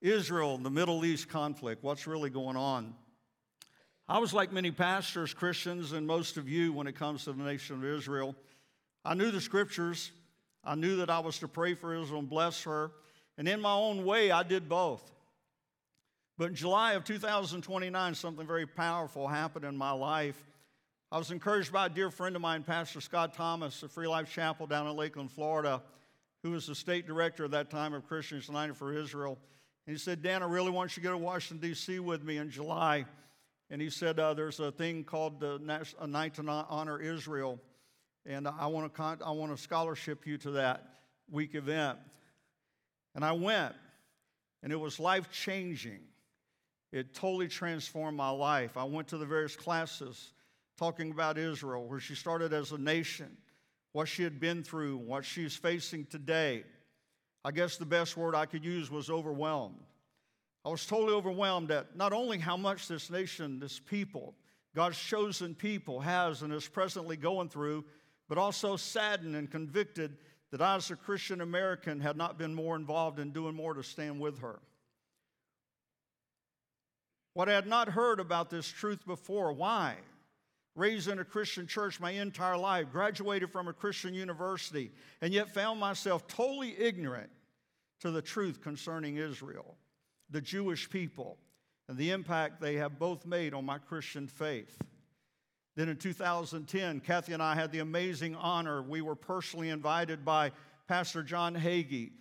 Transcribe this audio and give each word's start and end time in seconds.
Israel, 0.00 0.58
the 0.58 0.70
Middle 0.70 1.04
East 1.04 1.28
conflict, 1.28 1.82
what's 1.82 2.06
really 2.06 2.30
going 2.30 2.56
on? 2.56 2.94
I 4.08 4.18
was 4.18 4.32
like 4.32 4.52
many 4.52 4.70
pastors, 4.70 5.34
Christians, 5.34 5.92
and 5.92 6.06
most 6.06 6.36
of 6.36 6.48
you 6.48 6.72
when 6.72 6.86
it 6.86 6.94
comes 6.94 7.24
to 7.24 7.32
the 7.32 7.42
nation 7.42 7.76
of 7.76 7.84
Israel. 7.84 8.36
I 9.04 9.14
knew 9.14 9.30
the 9.30 9.40
scriptures. 9.40 10.12
I 10.62 10.74
knew 10.74 10.96
that 10.96 11.10
I 11.10 11.18
was 11.18 11.38
to 11.40 11.48
pray 11.48 11.74
for 11.74 11.94
Israel 11.94 12.20
and 12.20 12.28
bless 12.28 12.62
her. 12.64 12.92
And 13.38 13.48
in 13.48 13.60
my 13.60 13.72
own 13.72 14.04
way, 14.04 14.30
I 14.30 14.42
did 14.42 14.68
both. 14.68 15.02
But 16.38 16.50
in 16.50 16.54
July 16.54 16.92
of 16.92 17.04
2029, 17.04 18.14
something 18.14 18.46
very 18.46 18.66
powerful 18.66 19.26
happened 19.26 19.64
in 19.64 19.76
my 19.76 19.92
life. 19.92 20.40
I 21.10 21.18
was 21.18 21.30
encouraged 21.30 21.72
by 21.72 21.86
a 21.86 21.88
dear 21.88 22.10
friend 22.10 22.36
of 22.36 22.42
mine, 22.42 22.62
Pastor 22.62 23.00
Scott 23.00 23.34
Thomas 23.34 23.82
of 23.82 23.90
Free 23.90 24.08
Life 24.08 24.30
Chapel 24.30 24.66
down 24.66 24.86
in 24.86 24.96
Lakeland, 24.96 25.32
Florida, 25.32 25.82
who 26.42 26.50
was 26.50 26.66
the 26.66 26.74
state 26.74 27.06
director 27.06 27.46
at 27.46 27.52
that 27.52 27.70
time 27.70 27.94
of 27.94 28.06
Christians 28.06 28.48
United 28.48 28.76
for 28.76 28.92
Israel. 28.92 29.38
And 29.86 29.94
he 29.94 29.98
said, 29.98 30.22
Dan, 30.22 30.42
I 30.42 30.46
really 30.46 30.70
want 30.70 30.96
you 30.96 31.02
to 31.02 31.08
go 31.08 31.12
to 31.12 31.18
Washington, 31.18 31.68
D.C. 31.68 32.00
with 32.00 32.24
me 32.24 32.38
in 32.38 32.50
July. 32.50 33.04
And 33.70 33.80
he 33.80 33.90
said, 33.90 34.18
uh, 34.18 34.34
There's 34.34 34.58
a 34.58 34.72
thing 34.72 35.04
called 35.04 35.40
the 35.40 35.60
a 36.00 36.06
Night 36.06 36.34
to 36.34 36.48
Honor 36.48 37.00
Israel. 37.00 37.60
And 38.24 38.48
I 38.48 38.66
want, 38.66 38.92
to 38.92 38.96
con- 38.96 39.20
I 39.24 39.30
want 39.30 39.56
to 39.56 39.62
scholarship 39.62 40.26
you 40.26 40.36
to 40.38 40.52
that 40.52 40.82
week 41.30 41.54
event. 41.54 41.98
And 43.14 43.24
I 43.24 43.32
went, 43.32 43.74
and 44.62 44.72
it 44.72 44.76
was 44.76 44.98
life 44.98 45.30
changing. 45.30 46.00
It 46.92 47.14
totally 47.14 47.48
transformed 47.48 48.16
my 48.16 48.30
life. 48.30 48.76
I 48.76 48.84
went 48.84 49.08
to 49.08 49.18
the 49.18 49.26
various 49.26 49.54
classes 49.54 50.32
talking 50.76 51.10
about 51.10 51.38
Israel, 51.38 51.86
where 51.86 52.00
she 52.00 52.14
started 52.14 52.52
as 52.52 52.72
a 52.72 52.78
nation, 52.78 53.36
what 53.92 54.08
she 54.08 54.22
had 54.22 54.40
been 54.40 54.62
through, 54.62 54.98
what 54.98 55.24
she's 55.24 55.56
facing 55.56 56.06
today. 56.06 56.64
I 57.46 57.52
guess 57.52 57.76
the 57.76 57.86
best 57.86 58.16
word 58.16 58.34
I 58.34 58.44
could 58.44 58.64
use 58.64 58.90
was 58.90 59.08
overwhelmed. 59.08 59.78
I 60.64 60.68
was 60.68 60.84
totally 60.84 61.12
overwhelmed 61.12 61.70
at 61.70 61.94
not 61.94 62.12
only 62.12 62.38
how 62.38 62.56
much 62.56 62.88
this 62.88 63.08
nation, 63.08 63.60
this 63.60 63.78
people, 63.78 64.34
God's 64.74 64.98
chosen 64.98 65.54
people, 65.54 66.00
has 66.00 66.42
and 66.42 66.52
is 66.52 66.66
presently 66.66 67.16
going 67.16 67.48
through, 67.48 67.84
but 68.28 68.36
also 68.36 68.74
saddened 68.74 69.36
and 69.36 69.48
convicted 69.48 70.16
that 70.50 70.60
I, 70.60 70.74
as 70.74 70.90
a 70.90 70.96
Christian 70.96 71.40
American, 71.40 72.00
had 72.00 72.16
not 72.16 72.36
been 72.36 72.52
more 72.52 72.74
involved 72.74 73.20
in 73.20 73.30
doing 73.30 73.54
more 73.54 73.74
to 73.74 73.82
stand 73.84 74.18
with 74.18 74.40
her. 74.40 74.58
What 77.34 77.48
I 77.48 77.52
had 77.52 77.68
not 77.68 77.90
heard 77.90 78.18
about 78.18 78.50
this 78.50 78.66
truth 78.66 79.06
before. 79.06 79.52
Why? 79.52 79.94
Raised 80.74 81.06
in 81.06 81.20
a 81.20 81.24
Christian 81.24 81.68
church 81.68 82.00
my 82.00 82.10
entire 82.10 82.56
life, 82.56 82.90
graduated 82.90 83.52
from 83.52 83.68
a 83.68 83.72
Christian 83.72 84.14
university, 84.14 84.90
and 85.20 85.32
yet 85.32 85.54
found 85.54 85.78
myself 85.78 86.26
totally 86.26 86.76
ignorant 86.76 87.30
to 88.00 88.10
the 88.10 88.22
truth 88.22 88.60
concerning 88.60 89.16
Israel, 89.16 89.76
the 90.30 90.40
Jewish 90.40 90.88
people, 90.90 91.38
and 91.88 91.96
the 91.96 92.10
impact 92.10 92.60
they 92.60 92.74
have 92.74 92.98
both 92.98 93.26
made 93.26 93.54
on 93.54 93.64
my 93.64 93.78
Christian 93.78 94.26
faith. 94.26 94.76
Then 95.76 95.88
in 95.88 95.96
2010, 95.96 97.00
Kathy 97.00 97.32
and 97.32 97.42
I 97.42 97.54
had 97.54 97.70
the 97.70 97.80
amazing 97.80 98.34
honor. 98.34 98.82
We 98.82 99.02
were 99.02 99.14
personally 99.14 99.68
invited 99.68 100.24
by 100.24 100.52
Pastor 100.88 101.22
John 101.22 101.54
Hagee 101.54 102.12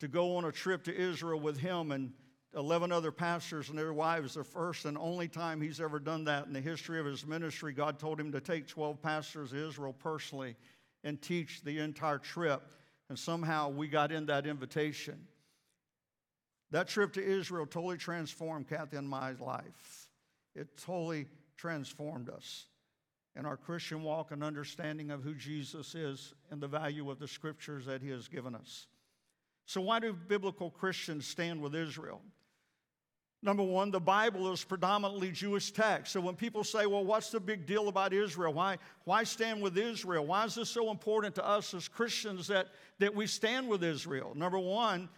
to 0.00 0.08
go 0.08 0.36
on 0.36 0.44
a 0.44 0.52
trip 0.52 0.84
to 0.84 0.94
Israel 0.94 1.40
with 1.40 1.58
him 1.58 1.90
and 1.90 2.12
11 2.54 2.92
other 2.92 3.12
pastors 3.12 3.68
and 3.68 3.78
their 3.78 3.92
wives, 3.92 4.34
the 4.34 4.44
first 4.44 4.84
and 4.84 4.96
only 4.96 5.28
time 5.28 5.60
he's 5.60 5.80
ever 5.80 5.98
done 5.98 6.24
that 6.24 6.46
in 6.46 6.52
the 6.52 6.60
history 6.60 6.98
of 6.98 7.06
his 7.06 7.26
ministry. 7.26 7.72
God 7.72 7.98
told 7.98 8.18
him 8.18 8.32
to 8.32 8.40
take 8.40 8.66
12 8.66 9.02
pastors 9.02 9.50
to 9.50 9.68
Israel 9.68 9.92
personally 9.92 10.56
and 11.04 11.20
teach 11.20 11.62
the 11.62 11.78
entire 11.78 12.18
trip. 12.18 12.62
And 13.08 13.18
somehow 13.18 13.70
we 13.70 13.88
got 13.88 14.12
in 14.12 14.26
that 14.26 14.46
invitation. 14.46 15.26
That 16.70 16.88
trip 16.88 17.14
to 17.14 17.24
Israel 17.24 17.66
totally 17.66 17.96
transformed 17.96 18.68
Kathy 18.68 18.96
and 18.96 19.08
my 19.08 19.32
life. 19.32 20.08
It 20.54 20.76
totally 20.76 21.26
transformed 21.56 22.28
us 22.28 22.66
in 23.36 23.46
our 23.46 23.56
Christian 23.56 24.02
walk 24.02 24.32
and 24.32 24.42
understanding 24.42 25.10
of 25.10 25.22
who 25.22 25.34
Jesus 25.34 25.94
is 25.94 26.34
and 26.50 26.60
the 26.60 26.68
value 26.68 27.10
of 27.10 27.18
the 27.18 27.28
scriptures 27.28 27.86
that 27.86 28.02
he 28.02 28.10
has 28.10 28.28
given 28.28 28.54
us. 28.54 28.86
So, 29.64 29.80
why 29.80 30.00
do 30.00 30.12
biblical 30.12 30.70
Christians 30.70 31.26
stand 31.26 31.60
with 31.60 31.74
Israel? 31.74 32.20
Number 33.40 33.62
one, 33.62 33.92
the 33.92 34.00
Bible 34.00 34.52
is 34.52 34.64
predominantly 34.64 35.30
Jewish 35.30 35.70
text. 35.70 36.12
So 36.12 36.20
when 36.20 36.34
people 36.34 36.64
say, 36.64 36.86
well, 36.86 37.04
what's 37.04 37.30
the 37.30 37.38
big 37.38 37.66
deal 37.66 37.86
about 37.86 38.12
Israel? 38.12 38.52
Why, 38.52 38.78
why 39.04 39.22
stand 39.22 39.62
with 39.62 39.78
Israel? 39.78 40.26
Why 40.26 40.44
is 40.44 40.56
this 40.56 40.68
so 40.68 40.90
important 40.90 41.36
to 41.36 41.46
us 41.46 41.72
as 41.72 41.86
Christians 41.86 42.48
that, 42.48 42.68
that 42.98 43.14
we 43.14 43.28
stand 43.28 43.68
with 43.68 43.84
Israel? 43.84 44.32
Number 44.34 44.58
one, 44.58 45.08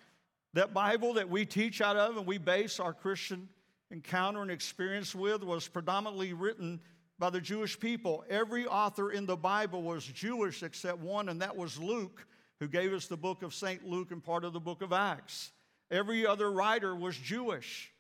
that 0.52 0.74
Bible 0.74 1.14
that 1.14 1.30
we 1.30 1.46
teach 1.46 1.80
out 1.80 1.96
of 1.96 2.18
and 2.18 2.26
we 2.26 2.36
base 2.36 2.78
our 2.78 2.92
Christian 2.92 3.48
encounter 3.90 4.42
and 4.42 4.50
experience 4.50 5.14
with 5.14 5.42
was 5.42 5.66
predominantly 5.66 6.34
written 6.34 6.78
by 7.18 7.30
the 7.30 7.40
Jewish 7.40 7.78
people. 7.80 8.24
Every 8.28 8.66
author 8.66 9.12
in 9.12 9.24
the 9.24 9.36
Bible 9.36 9.82
was 9.82 10.04
Jewish 10.04 10.62
except 10.62 10.98
one, 10.98 11.30
and 11.30 11.40
that 11.40 11.56
was 11.56 11.78
Luke, 11.78 12.26
who 12.58 12.68
gave 12.68 12.92
us 12.92 13.06
the 13.06 13.16
book 13.16 13.42
of 13.42 13.54
St. 13.54 13.86
Luke 13.86 14.10
and 14.10 14.22
part 14.22 14.44
of 14.44 14.52
the 14.52 14.60
book 14.60 14.82
of 14.82 14.92
Acts. 14.92 15.52
Every 15.90 16.26
other 16.26 16.50
writer 16.50 16.94
was 16.94 17.16
Jewish. 17.16 17.92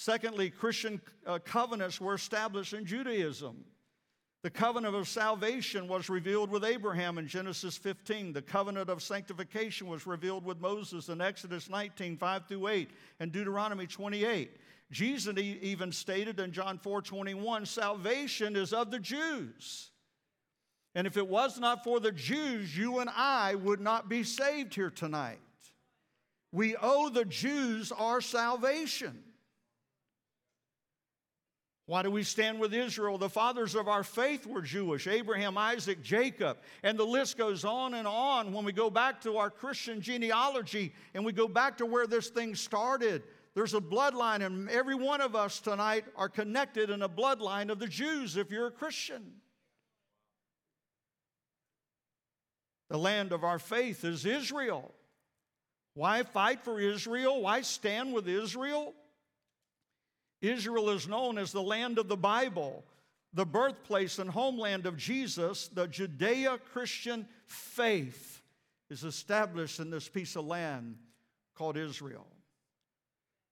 Secondly, 0.00 0.48
Christian 0.48 1.00
uh, 1.26 1.40
covenants 1.44 2.00
were 2.00 2.14
established 2.14 2.72
in 2.72 2.84
Judaism. 2.84 3.64
The 4.44 4.50
covenant 4.50 4.94
of 4.94 5.08
salvation 5.08 5.88
was 5.88 6.08
revealed 6.08 6.50
with 6.50 6.62
Abraham 6.62 7.18
in 7.18 7.26
Genesis 7.26 7.76
15. 7.76 8.32
The 8.32 8.40
covenant 8.40 8.90
of 8.90 9.02
sanctification 9.02 9.88
was 9.88 10.06
revealed 10.06 10.44
with 10.44 10.60
Moses 10.60 11.08
in 11.08 11.20
Exodus 11.20 11.68
19, 11.68 12.16
5 12.16 12.46
through 12.46 12.68
8, 12.68 12.90
and 13.18 13.32
Deuteronomy 13.32 13.88
28. 13.88 14.52
Jesus 14.92 15.36
even 15.36 15.90
stated 15.90 16.38
in 16.38 16.52
John 16.52 16.78
4 16.78 17.02
21, 17.02 17.66
salvation 17.66 18.54
is 18.54 18.72
of 18.72 18.92
the 18.92 19.00
Jews. 19.00 19.90
And 20.94 21.08
if 21.08 21.16
it 21.16 21.26
was 21.26 21.58
not 21.58 21.82
for 21.82 21.98
the 21.98 22.12
Jews, 22.12 22.76
you 22.76 23.00
and 23.00 23.10
I 23.10 23.56
would 23.56 23.80
not 23.80 24.08
be 24.08 24.22
saved 24.22 24.76
here 24.76 24.90
tonight. 24.90 25.40
We 26.52 26.76
owe 26.80 27.08
the 27.08 27.24
Jews 27.24 27.90
our 27.90 28.20
salvation. 28.20 29.24
Why 31.88 32.02
do 32.02 32.10
we 32.10 32.22
stand 32.22 32.60
with 32.60 32.74
Israel? 32.74 33.16
The 33.16 33.30
fathers 33.30 33.74
of 33.74 33.88
our 33.88 34.04
faith 34.04 34.46
were 34.46 34.60
Jewish 34.60 35.06
Abraham, 35.06 35.56
Isaac, 35.56 36.02
Jacob, 36.02 36.58
and 36.82 36.98
the 36.98 37.06
list 37.06 37.38
goes 37.38 37.64
on 37.64 37.94
and 37.94 38.06
on 38.06 38.52
when 38.52 38.66
we 38.66 38.72
go 38.72 38.90
back 38.90 39.22
to 39.22 39.38
our 39.38 39.48
Christian 39.48 40.02
genealogy 40.02 40.92
and 41.14 41.24
we 41.24 41.32
go 41.32 41.48
back 41.48 41.78
to 41.78 41.86
where 41.86 42.06
this 42.06 42.28
thing 42.28 42.54
started. 42.54 43.22
There's 43.54 43.72
a 43.72 43.80
bloodline, 43.80 44.44
and 44.44 44.68
every 44.68 44.96
one 44.96 45.22
of 45.22 45.34
us 45.34 45.60
tonight 45.60 46.04
are 46.14 46.28
connected 46.28 46.90
in 46.90 47.00
a 47.00 47.08
bloodline 47.08 47.70
of 47.70 47.78
the 47.78 47.86
Jews 47.86 48.36
if 48.36 48.50
you're 48.50 48.66
a 48.66 48.70
Christian. 48.70 49.24
The 52.90 52.98
land 52.98 53.32
of 53.32 53.44
our 53.44 53.58
faith 53.58 54.04
is 54.04 54.26
Israel. 54.26 54.92
Why 55.94 56.22
fight 56.22 56.60
for 56.60 56.78
Israel? 56.78 57.40
Why 57.40 57.62
stand 57.62 58.12
with 58.12 58.28
Israel? 58.28 58.92
Israel 60.40 60.90
is 60.90 61.08
known 61.08 61.38
as 61.38 61.52
the 61.52 61.62
land 61.62 61.98
of 61.98 62.08
the 62.08 62.16
Bible, 62.16 62.84
the 63.34 63.46
birthplace 63.46 64.18
and 64.18 64.30
homeland 64.30 64.86
of 64.86 64.96
Jesus. 64.96 65.68
The 65.68 65.88
Judeo 65.88 66.58
Christian 66.72 67.26
faith 67.46 68.42
is 68.90 69.04
established 69.04 69.80
in 69.80 69.90
this 69.90 70.08
piece 70.08 70.36
of 70.36 70.46
land 70.46 70.96
called 71.54 71.76
Israel. 71.76 72.26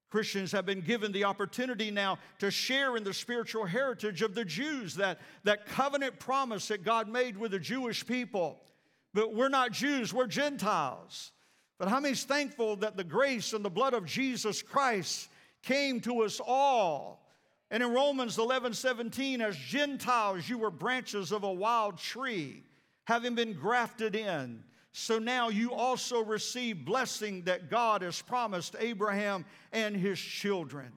Christians 0.08 0.52
have 0.52 0.64
been 0.64 0.80
given 0.80 1.10
the 1.10 1.24
opportunity 1.24 1.90
now 1.90 2.18
to 2.38 2.50
share 2.50 2.96
in 2.96 3.02
the 3.02 3.12
spiritual 3.12 3.64
heritage 3.64 4.22
of 4.22 4.34
the 4.34 4.44
Jews, 4.44 4.94
that, 4.94 5.18
that 5.42 5.66
covenant 5.66 6.20
promise 6.20 6.68
that 6.68 6.84
God 6.84 7.08
made 7.08 7.36
with 7.36 7.50
the 7.50 7.58
Jewish 7.58 8.06
people. 8.06 8.60
But 9.12 9.34
we're 9.34 9.48
not 9.48 9.72
Jews, 9.72 10.14
we're 10.14 10.28
Gentiles. 10.28 11.32
But 11.78 11.88
how 11.88 12.00
many 12.00 12.12
is 12.12 12.24
thankful 12.24 12.76
that 12.76 12.96
the 12.96 13.04
grace 13.04 13.52
and 13.52 13.64
the 13.64 13.70
blood 13.70 13.94
of 13.94 14.06
Jesus 14.06 14.62
Christ 14.62 15.28
came 15.66 16.00
to 16.00 16.22
us 16.22 16.40
all. 16.44 17.20
And 17.70 17.82
in 17.82 17.92
Romans 17.92 18.38
11 18.38 18.72
17, 18.72 19.40
as 19.40 19.56
Gentiles, 19.56 20.48
you 20.48 20.58
were 20.58 20.70
branches 20.70 21.32
of 21.32 21.42
a 21.42 21.52
wild 21.52 21.98
tree, 21.98 22.62
having 23.04 23.34
been 23.34 23.52
grafted 23.52 24.14
in. 24.14 24.62
So 24.92 25.18
now 25.18 25.50
you 25.50 25.74
also 25.74 26.24
receive 26.24 26.84
blessing 26.84 27.42
that 27.42 27.68
God 27.68 28.00
has 28.02 28.22
promised 28.22 28.76
Abraham 28.78 29.44
and 29.72 29.94
his 29.94 30.18
children. 30.18 30.90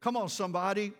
Come 0.00 0.16
on, 0.16 0.28
somebody. 0.28 0.92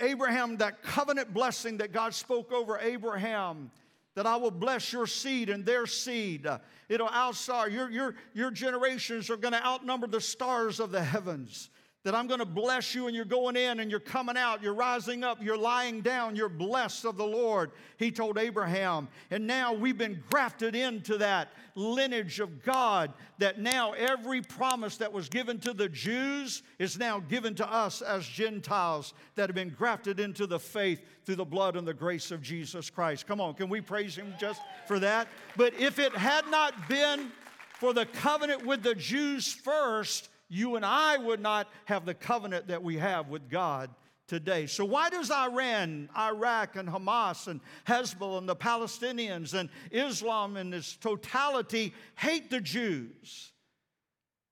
Abraham, 0.00 0.56
that 0.56 0.82
covenant 0.82 1.32
blessing 1.32 1.76
that 1.76 1.92
God 1.92 2.12
spoke 2.12 2.50
over 2.52 2.78
Abraham 2.78 3.70
that 4.18 4.26
I 4.26 4.34
will 4.34 4.50
bless 4.50 4.92
your 4.92 5.06
seed 5.06 5.48
and 5.48 5.64
their 5.64 5.86
seed. 5.86 6.44
It'll 6.88 7.06
outstar, 7.06 7.70
your, 7.70 7.88
your, 7.88 8.16
your 8.34 8.50
generations 8.50 9.30
are 9.30 9.36
going 9.36 9.52
to 9.52 9.64
outnumber 9.64 10.08
the 10.08 10.20
stars 10.20 10.80
of 10.80 10.90
the 10.90 11.00
heavens. 11.00 11.70
That 12.08 12.14
I'm 12.14 12.26
going 12.26 12.40
to 12.40 12.46
bless 12.46 12.94
you 12.94 13.06
and 13.06 13.14
you're 13.14 13.26
going 13.26 13.54
in 13.54 13.80
and 13.80 13.90
you're 13.90 14.00
coming 14.00 14.38
out, 14.38 14.62
you're 14.62 14.72
rising 14.72 15.22
up, 15.22 15.42
you're 15.42 15.58
lying 15.58 16.00
down, 16.00 16.36
you're 16.36 16.48
blessed 16.48 17.04
of 17.04 17.18
the 17.18 17.26
Lord. 17.26 17.70
He 17.98 18.10
told 18.10 18.38
Abraham. 18.38 19.08
And 19.30 19.46
now 19.46 19.74
we've 19.74 19.98
been 19.98 20.24
grafted 20.30 20.74
into 20.74 21.18
that 21.18 21.50
lineage 21.74 22.40
of 22.40 22.62
God 22.62 23.12
that 23.36 23.60
now 23.60 23.92
every 23.92 24.40
promise 24.40 24.96
that 24.96 25.12
was 25.12 25.28
given 25.28 25.58
to 25.60 25.74
the 25.74 25.86
Jews 25.86 26.62
is 26.78 26.98
now 26.98 27.20
given 27.20 27.54
to 27.56 27.70
us 27.70 28.00
as 28.00 28.26
Gentiles 28.26 29.12
that 29.34 29.50
have 29.50 29.54
been 29.54 29.74
grafted 29.76 30.18
into 30.18 30.46
the 30.46 30.58
faith 30.58 31.02
through 31.26 31.36
the 31.36 31.44
blood 31.44 31.76
and 31.76 31.86
the 31.86 31.92
grace 31.92 32.30
of 32.30 32.40
Jesus 32.40 32.88
Christ. 32.88 33.26
Come 33.26 33.38
on, 33.38 33.52
can 33.52 33.68
we 33.68 33.82
praise 33.82 34.16
Him 34.16 34.32
just 34.40 34.62
for 34.86 34.98
that? 35.00 35.28
But 35.58 35.74
if 35.74 35.98
it 35.98 36.16
had 36.16 36.50
not 36.50 36.88
been 36.88 37.30
for 37.74 37.92
the 37.92 38.06
covenant 38.06 38.64
with 38.64 38.82
the 38.82 38.94
Jews 38.94 39.52
first, 39.52 40.30
you 40.48 40.76
and 40.76 40.84
I 40.84 41.16
would 41.18 41.40
not 41.40 41.68
have 41.84 42.06
the 42.06 42.14
covenant 42.14 42.68
that 42.68 42.82
we 42.82 42.96
have 42.96 43.28
with 43.28 43.48
God 43.48 43.90
today. 44.26 44.66
So, 44.66 44.84
why 44.84 45.10
does 45.10 45.30
Iran, 45.30 46.08
Iraq, 46.16 46.76
and 46.76 46.88
Hamas, 46.88 47.48
and 47.48 47.60
Hezbollah, 47.86 48.38
and 48.38 48.48
the 48.48 48.56
Palestinians, 48.56 49.54
and 49.54 49.68
Islam 49.90 50.56
in 50.56 50.72
its 50.72 50.96
totality 50.96 51.94
hate 52.16 52.50
the 52.50 52.60
Jews? 52.60 53.52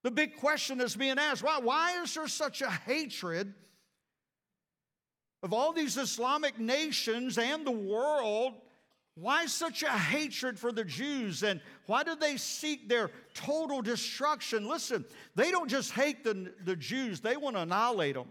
The 0.03 0.11
big 0.11 0.37
question 0.37 0.81
is 0.81 0.97
being 0.97 1.19
asked 1.19 1.43
why, 1.43 1.59
why 1.59 2.03
is 2.03 2.15
there 2.15 2.29
such 2.29 2.63
a 2.63 2.71
hatred 2.71 3.55
of 5.43 5.53
all 5.53 5.73
these 5.73 5.97
Islamic 5.97 6.59
nations 6.59 7.39
and 7.39 7.67
the 7.67 7.71
world 7.71 8.55
why 9.19 9.47
such 9.47 9.83
a 9.83 9.91
hatred 9.91 10.59
for 10.59 10.71
the 10.71 10.85
Jews 10.85 11.43
and 11.43 11.61
why 11.87 12.05
do 12.05 12.15
they 12.15 12.37
seek 12.37 12.87
their 12.87 13.11
total 13.33 13.81
destruction? 13.81 14.69
Listen, 14.69 15.07
they 15.35 15.51
don't 15.51 15.69
just 15.69 15.93
hate 15.93 16.23
the, 16.23 16.53
the 16.65 16.77
Jews, 16.77 17.21
they 17.21 17.39
want 17.39 17.57
to 17.57 17.63
annihilate 17.63 18.15
them. 18.15 18.29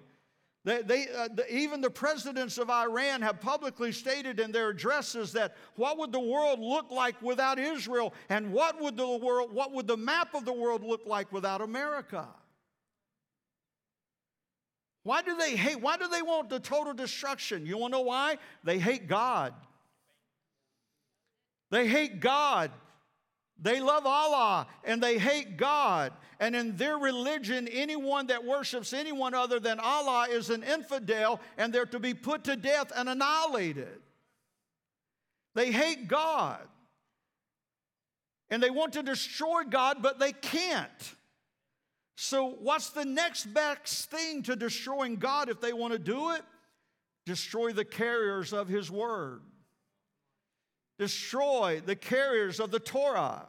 They, 0.63 0.81
they, 0.81 1.07
uh, 1.09 1.29
the, 1.33 1.51
even 1.53 1.81
the 1.81 1.89
presidents 1.89 2.57
of 2.57 2.69
Iran 2.69 3.21
have 3.21 3.39
publicly 3.39 3.91
stated 3.91 4.39
in 4.39 4.51
their 4.51 4.69
addresses 4.69 5.31
that 5.33 5.55
what 5.75 5.97
would 5.97 6.11
the 6.11 6.19
world 6.19 6.59
look 6.59 6.89
like 6.91 7.19
without 7.21 7.59
Israel 7.59 8.13
and 8.29 8.51
what 8.51 8.81
would 8.81 8.97
the 8.97 9.07
world 9.07 9.53
what 9.53 9.71
would 9.73 9.85
the 9.85 9.97
map 9.97 10.33
of 10.33 10.43
the 10.43 10.53
world 10.53 10.83
look 10.83 11.05
like 11.05 11.31
without 11.31 11.61
America? 11.61 12.27
Why 15.03 15.21
do 15.21 15.37
they 15.37 15.55
hate? 15.55 15.79
Why 15.79 15.97
do 15.97 16.07
they 16.07 16.23
want 16.23 16.49
the 16.49 16.59
total 16.59 16.93
destruction? 16.93 17.67
You 17.67 17.77
want 17.77 17.93
to 17.93 17.99
know 17.99 18.03
why? 18.03 18.39
They 18.63 18.79
hate 18.79 19.07
God. 19.07 19.53
They 21.75 21.89
hate 21.89 22.21
God. 22.21 22.71
They 23.61 23.81
love 23.81 24.05
Allah 24.05 24.65
and 24.85 25.03
they 25.03 25.17
hate 25.17 25.57
God. 25.57 26.13
And 26.39 26.55
in 26.55 26.77
their 26.77 26.97
religion, 26.97 27.67
anyone 27.67 28.27
that 28.27 28.45
worships 28.45 28.93
anyone 28.93 29.33
other 29.33 29.59
than 29.59 29.81
Allah 29.81 30.27
is 30.31 30.49
an 30.49 30.63
infidel 30.63 31.41
and 31.57 31.73
they're 31.73 31.85
to 31.87 31.99
be 31.99 32.13
put 32.13 32.45
to 32.45 32.55
death 32.55 32.93
and 32.95 33.09
annihilated. 33.09 33.99
They 35.53 35.69
hate 35.73 36.07
God. 36.07 36.61
And 38.49 38.63
they 38.63 38.69
want 38.69 38.93
to 38.93 39.03
destroy 39.03 39.63
God, 39.69 39.97
but 40.01 40.17
they 40.17 40.31
can't. 40.31 41.15
So, 42.15 42.51
what's 42.51 42.91
the 42.91 43.03
next 43.03 43.53
best 43.53 44.09
thing 44.09 44.43
to 44.43 44.55
destroying 44.55 45.17
God 45.17 45.49
if 45.49 45.59
they 45.59 45.73
want 45.73 45.91
to 45.91 45.99
do 45.99 46.31
it? 46.31 46.41
Destroy 47.25 47.73
the 47.73 47.83
carriers 47.83 48.53
of 48.53 48.69
His 48.69 48.89
word 48.89 49.41
destroy 50.97 51.81
the 51.85 51.95
carriers 51.95 52.59
of 52.59 52.71
the 52.71 52.79
Torah. 52.79 53.47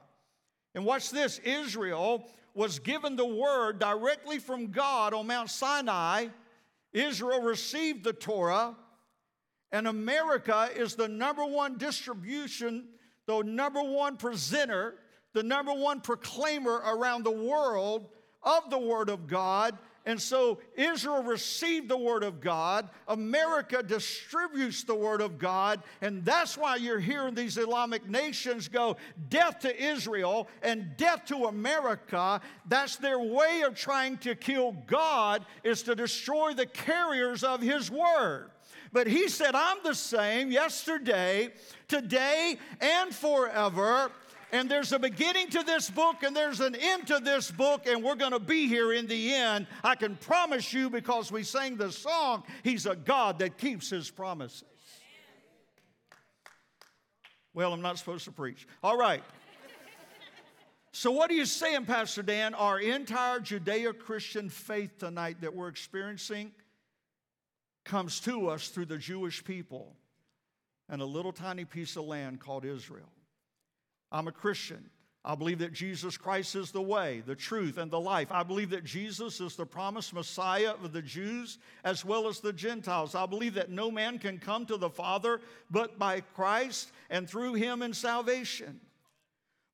And 0.75 0.85
watch 0.85 1.11
this 1.11 1.39
Israel 1.41 2.29
was 2.55 2.79
given 2.79 3.17
the 3.17 3.27
word 3.27 3.79
directly 3.79 4.39
from 4.39 4.71
God 4.71 5.15
on 5.15 5.27
Mount 5.27 5.51
Sinai. 5.51 6.29
Israel 6.93 7.43
received 7.43 8.05
the 8.05 8.13
Torah, 8.13 8.75
and 9.73 9.87
America 9.87 10.71
is 10.75 10.95
the 10.95 11.09
number 11.09 11.45
one 11.45 11.77
distribution, 11.77 12.89
the 13.27 13.43
number 13.43 13.83
one 13.83 14.17
presenter, 14.17 14.95
the 15.35 15.43
number 15.43 15.75
one 15.75 16.01
proclaimer 16.01 16.83
around 16.87 17.25
the 17.25 17.31
world 17.31 18.09
of 18.43 18.71
the 18.71 18.79
Word 18.79 19.11
of 19.11 19.27
God 19.27 19.77
and 20.07 20.23
so 20.23 20.61
Israel 20.77 21.25
received 21.25 21.89
the 21.89 21.97
Word 21.97 22.23
of 22.23 22.41
God. 22.41 22.89
America 23.09 23.83
distributes 23.83 24.85
the 24.85 24.95
Word 24.95 25.21
of 25.21 25.37
God. 25.37 25.83
And 26.01 26.25
that's 26.25 26.57
why 26.57 26.77
you're 26.77 27.01
hearing 27.01 27.35
these 27.35 27.59
Islamic 27.59 28.09
nations 28.09 28.69
go, 28.69 28.97
death 29.29 29.59
to 29.61 29.85
Israel 29.85 30.47
and 30.63 30.97
death 30.97 31.25
to 31.27 31.47
America. 31.47 32.41
That's 32.69 32.95
their 32.97 33.19
way 33.19 33.63
of 33.67 33.75
trying 33.75 34.19
to 34.19 34.37
kill 34.37 34.77
God, 34.87 35.45
is 35.65 35.83
to 35.83 35.97
destroy 35.97 36.55
the 36.55 36.67
carriers 36.67 37.43
of 37.43 37.61
His 37.61 37.91
Word. 37.91 38.53
But 38.93 39.09
He 39.09 39.29
said, 39.29 39.57
I'm 39.57 39.79
the 39.83 39.95
same 39.95 40.53
yesterday, 40.53 41.53
today, 41.89 42.59
and 42.81 43.13
forever. 43.13 44.13
And 44.53 44.71
there's 44.71 44.93
a 44.93 44.99
beginning 44.99 45.49
to 45.51 45.63
this 45.63 45.91
book 45.91 46.23
and 46.23 46.35
there's 46.35 46.61
an 46.61 46.77
end 46.77 47.09
to 47.09 47.19
this 47.19 47.51
book, 47.51 47.87
and 47.87 48.03
we're 48.03 48.15
going 48.15 48.33
to 48.33 48.39
be 48.39 48.69
here 48.69 48.93
in 48.93 49.07
the 49.07 49.35
end. 49.35 49.67
I 49.83 49.97
can 49.97 50.17
promise 50.17 50.73
you 50.73 50.89
because 50.89 51.33
we 51.33 51.43
sang 51.43 51.77
the 51.77 51.91
song, 51.91 52.45
He's 52.63 52.87
a 52.87 52.95
God 52.95 53.41
that 53.41 53.59
keeps 53.59 53.91
His 53.91 54.11
promises. 54.11 54.65
Well, 57.55 57.73
I'm 57.73 57.83
not 57.83 57.99
supposed 57.99 58.25
to 58.27 58.33
preach. 58.33 58.69
All 58.83 58.97
right. 58.97 59.25
So, 60.93 61.11
what 61.11 61.31
are 61.31 61.35
you 61.35 61.45
saying, 61.45 61.85
Pastor 61.85 62.23
Dan? 62.23 62.55
Our 62.55 62.81
entire 62.81 63.41
Judeo 63.41 63.99
Christian 63.99 64.49
faith 64.49 64.99
tonight 64.99 65.41
that 65.41 65.55
we're 65.55 65.69
experiencing 65.69 66.53
comes 67.85 68.21
to 68.21 68.49
us 68.49 68.69
through 68.69 68.87
the 68.87 68.99
Jewish 68.99 69.45
people 69.45 69.95
and 70.89 71.03
a 71.03 71.05
little 71.05 71.33
tiny 71.33 71.65
piece 71.65 71.97
of 71.97 72.05
land 72.05 72.41
called 72.41 72.65
Israel. 72.65 73.11
I'm 74.13 74.29
a 74.29 74.33
Christian. 74.33 74.91
I 75.25 75.35
believe 75.35 75.59
that 75.59 75.73
Jesus 75.73 76.17
Christ 76.17 76.55
is 76.55 76.71
the 76.71 76.81
way, 76.81 77.21
the 77.27 77.35
truth, 77.35 77.79
and 77.79 77.91
the 77.91 77.99
life. 77.99 78.29
I 78.31 78.45
believe 78.45 78.71
that 78.71 78.85
Jesus 78.85 79.41
is 79.41 79.57
the 79.57 79.67
promised 79.67 80.15
Messiah 80.15 80.75
of 80.83 80.93
the 80.93 81.03
Jews 81.03 81.59
as 81.83 82.05
well 82.05 82.29
as 82.29 82.39
the 82.39 82.53
Gentiles. 82.53 83.17
I 83.17 83.27
believe 83.27 83.55
that 83.55 83.69
no 83.69 83.91
man 83.91 84.21
can 84.21 84.39
come 84.39 84.67
to 84.67 84.77
the 84.77 84.89
Father 84.89 85.41
but 85.69 85.99
by 85.99 86.21
Christ 86.21 86.93
and 87.11 87.29
through 87.29 87.55
him 87.55 87.83
in 87.83 87.93
salvation. 87.93 88.81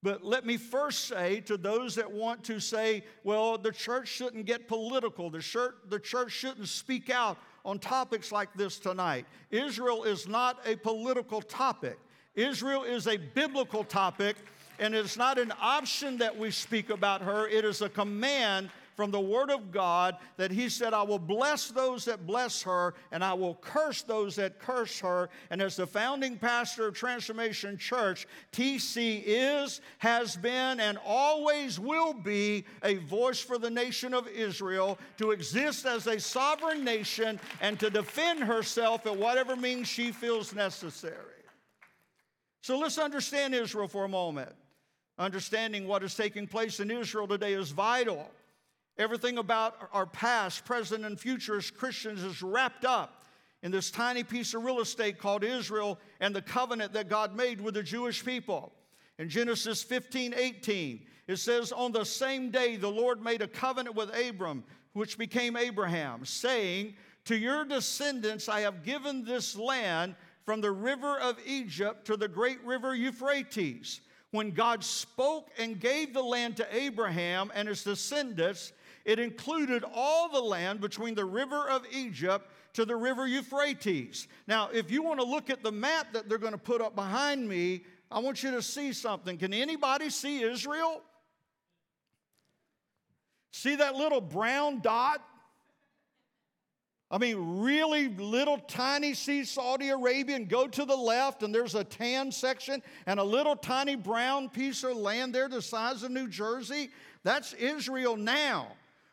But 0.02 0.25
let 0.25 0.46
me 0.46 0.56
first 0.56 1.05
say 1.05 1.40
to 1.43 1.58
those 1.58 1.94
that 1.96 2.11
want 2.11 2.43
to 2.44 2.58
say, 2.58 3.05
well, 3.23 3.58
the 3.58 3.70
church 3.70 4.08
shouldn't 4.08 4.46
get 4.46 4.67
political, 4.67 5.28
the 5.28 5.40
church, 5.40 5.75
the 5.90 6.00
church 6.00 6.32
shouldn't 6.32 6.69
speak 6.69 7.11
out 7.11 7.37
on 7.64 7.78
topics 7.78 8.32
like 8.32 8.52
this 8.55 8.78
tonight. 8.78 9.26
Israel 9.50 10.05
is 10.05 10.26
not 10.26 10.58
a 10.67 10.76
political 10.76 11.43
topic. 11.43 11.99
Israel 12.34 12.84
is 12.84 13.06
a 13.06 13.17
biblical 13.17 13.84
topic, 13.84 14.37
and 14.79 14.94
it's 14.94 15.17
not 15.17 15.38
an 15.38 15.52
option 15.61 16.19
that 16.19 16.37
we 16.37 16.50
speak 16.50 16.90
about 16.90 17.23
her, 17.23 17.46
it 17.49 17.64
is 17.64 17.82
a 17.82 17.88
command 17.88 18.70
from 18.96 19.11
the 19.11 19.20
Word 19.20 19.50
of 19.50 19.73
God 19.73 20.17
that 20.37 20.50
He 20.50 20.68
said, 20.68 20.92
I 20.95 21.02
will 21.02 21.18
bless 21.18 21.68
those 21.68 22.04
that 22.04 22.26
bless 22.26 22.62
her, 22.62 22.95
and 23.11 23.25
I 23.25 23.33
will 23.33 23.54
curse 23.56 24.02
those 24.02 24.37
that 24.37 24.59
curse 24.59 25.00
her. 25.00 25.28
And 25.50 25.62
as 25.62 25.76
the 25.76 25.87
founding 25.87 26.38
pastor 26.38 26.88
of 26.88 26.95
Transformation 26.95 27.78
Church, 27.78 28.26
TC 28.52 29.23
is, 29.25 29.80
has 29.99 30.37
been, 30.37 30.80
and 30.80 30.99
always 31.04 31.80
will 31.80 32.12
be 32.12 32.64
a 32.83 32.97
voice 32.97 33.40
for 33.40 33.59
the 33.59 33.71
nation 33.71 34.14
of 34.14 34.28
Israel 34.28 34.99
to 35.18 35.30
exist 35.30 35.87
as 35.87 36.06
a 36.06 36.21
sovereign 36.21 36.85
nation 36.85 37.40
and 37.61 37.78
to 37.80 37.90
defend 37.90 38.40
herself 38.40 39.06
at 39.06 39.16
whatever 39.16 39.56
means 39.56 39.88
she 39.88 40.12
feels 40.12 40.54
necessary. 40.54 41.41
So 42.62 42.78
let's 42.78 42.97
understand 42.97 43.54
Israel 43.54 43.88
for 43.88 44.04
a 44.04 44.09
moment. 44.09 44.52
Understanding 45.19 45.87
what 45.87 46.02
is 46.02 46.14
taking 46.14 46.47
place 46.47 46.81
in 46.81 46.90
Israel 46.90 47.26
today 47.26 47.52
is 47.52 47.71
vital. 47.71 48.31
Everything 48.99 49.38
about 49.38 49.76
our 49.92 50.07
past, 50.07 50.64
present, 50.64 51.04
and 51.04 51.19
future 51.19 51.57
as 51.57 51.71
Christians 51.71 52.23
is 52.23 52.40
wrapped 52.40 52.85
up 52.85 53.25
in 53.62 53.73
this 53.73 53.90
tiny 53.90 54.23
piece 54.23 54.54
of 54.54 54.64
real 54.64 54.81
estate 54.81 55.19
called 55.19 55.42
Israel 55.45 55.99
and 56.21 56.35
the 56.35 56.42
covenant 56.42 56.92
that 56.92 57.09
God 57.09 57.35
made 57.35 57.61
with 57.61 57.75
the 57.75 57.83
Jewish 57.83 58.25
people. 58.25 58.73
In 59.19 59.28
Genesis 59.28 59.83
15 59.83 60.35
18, 60.37 61.00
it 61.26 61.37
says, 61.37 61.73
On 61.73 61.90
the 61.90 62.04
same 62.04 62.50
day 62.50 62.76
the 62.76 62.88
Lord 62.88 63.23
made 63.23 63.42
a 63.42 63.49
covenant 63.49 63.97
with 63.97 64.11
Abram, 64.16 64.62
which 64.92 65.19
became 65.19 65.57
Abraham, 65.57 66.25
saying, 66.25 66.95
To 67.26 67.37
your 67.37 67.64
descendants 67.64 68.49
I 68.49 68.61
have 68.61 68.85
given 68.85 69.25
this 69.25 69.57
land 69.57 70.14
from 70.44 70.61
the 70.61 70.70
river 70.70 71.18
of 71.18 71.37
Egypt 71.46 72.06
to 72.06 72.16
the 72.16 72.28
great 72.28 72.62
river 72.64 72.94
Euphrates. 72.94 74.00
When 74.30 74.50
God 74.50 74.82
spoke 74.82 75.50
and 75.58 75.78
gave 75.78 76.14
the 76.14 76.22
land 76.22 76.56
to 76.56 76.76
Abraham 76.76 77.52
and 77.54 77.68
his 77.68 77.84
descendants, 77.84 78.72
it 79.04 79.18
included 79.18 79.84
all 79.94 80.30
the 80.30 80.40
land 80.40 80.80
between 80.80 81.14
the 81.14 81.25
river 81.25 81.68
of 81.68 81.84
Egypt 81.92 82.50
to 82.75 82.84
the 82.84 82.96
river 82.96 83.26
Euphrates. 83.26 84.28
Now, 84.46 84.70
if 84.72 84.90
you 84.90 85.02
want 85.02 85.20
to 85.20 85.26
look 85.26 85.50
at 85.50 85.62
the 85.62 85.72
map 85.72 86.12
that 86.14 86.28
they're 86.28 86.38
going 86.38 86.52
to 86.52 86.58
put 86.58 86.80
up 86.80 86.94
behind 86.94 87.46
me, 87.46 87.84
I 88.11 88.18
want 88.20 88.42
you 88.42 88.50
to 88.52 88.62
see 88.62 88.92
something. 88.92 89.37
Can 89.37 89.52
anybody 89.52 90.08
see 90.08 90.42
Israel? 90.42 91.02
See 93.50 93.76
that 93.76 93.94
little 93.94 94.20
brown 94.20 94.80
dot? 94.80 95.22
I 97.12 97.19
mean, 97.19 97.61
really 97.61 98.09
little 98.09 98.57
tiny 98.57 99.12
see 99.12 99.45
Saudi 99.45 99.90
Arabia 99.90 100.35
and 100.35 100.49
go 100.49 100.66
to 100.66 100.85
the 100.87 100.97
left, 100.97 101.42
and 101.42 101.54
there's 101.54 101.75
a 101.75 101.85
tan 101.85 102.33
section 102.33 102.83
and 103.04 103.21
a 103.21 103.23
little 103.23 103.54
tiny 103.54 103.97
brown 103.97 104.49
piece 104.49 104.83
of 104.83 104.97
land 104.97 105.35
there 105.35 105.47
the 105.47 105.61
size 105.61 106.02
of 106.02 106.11
New 106.11 106.26
Jersey. 106.26 106.90
That's 107.23 107.52
Israel 107.52 108.16
now. 108.16 108.69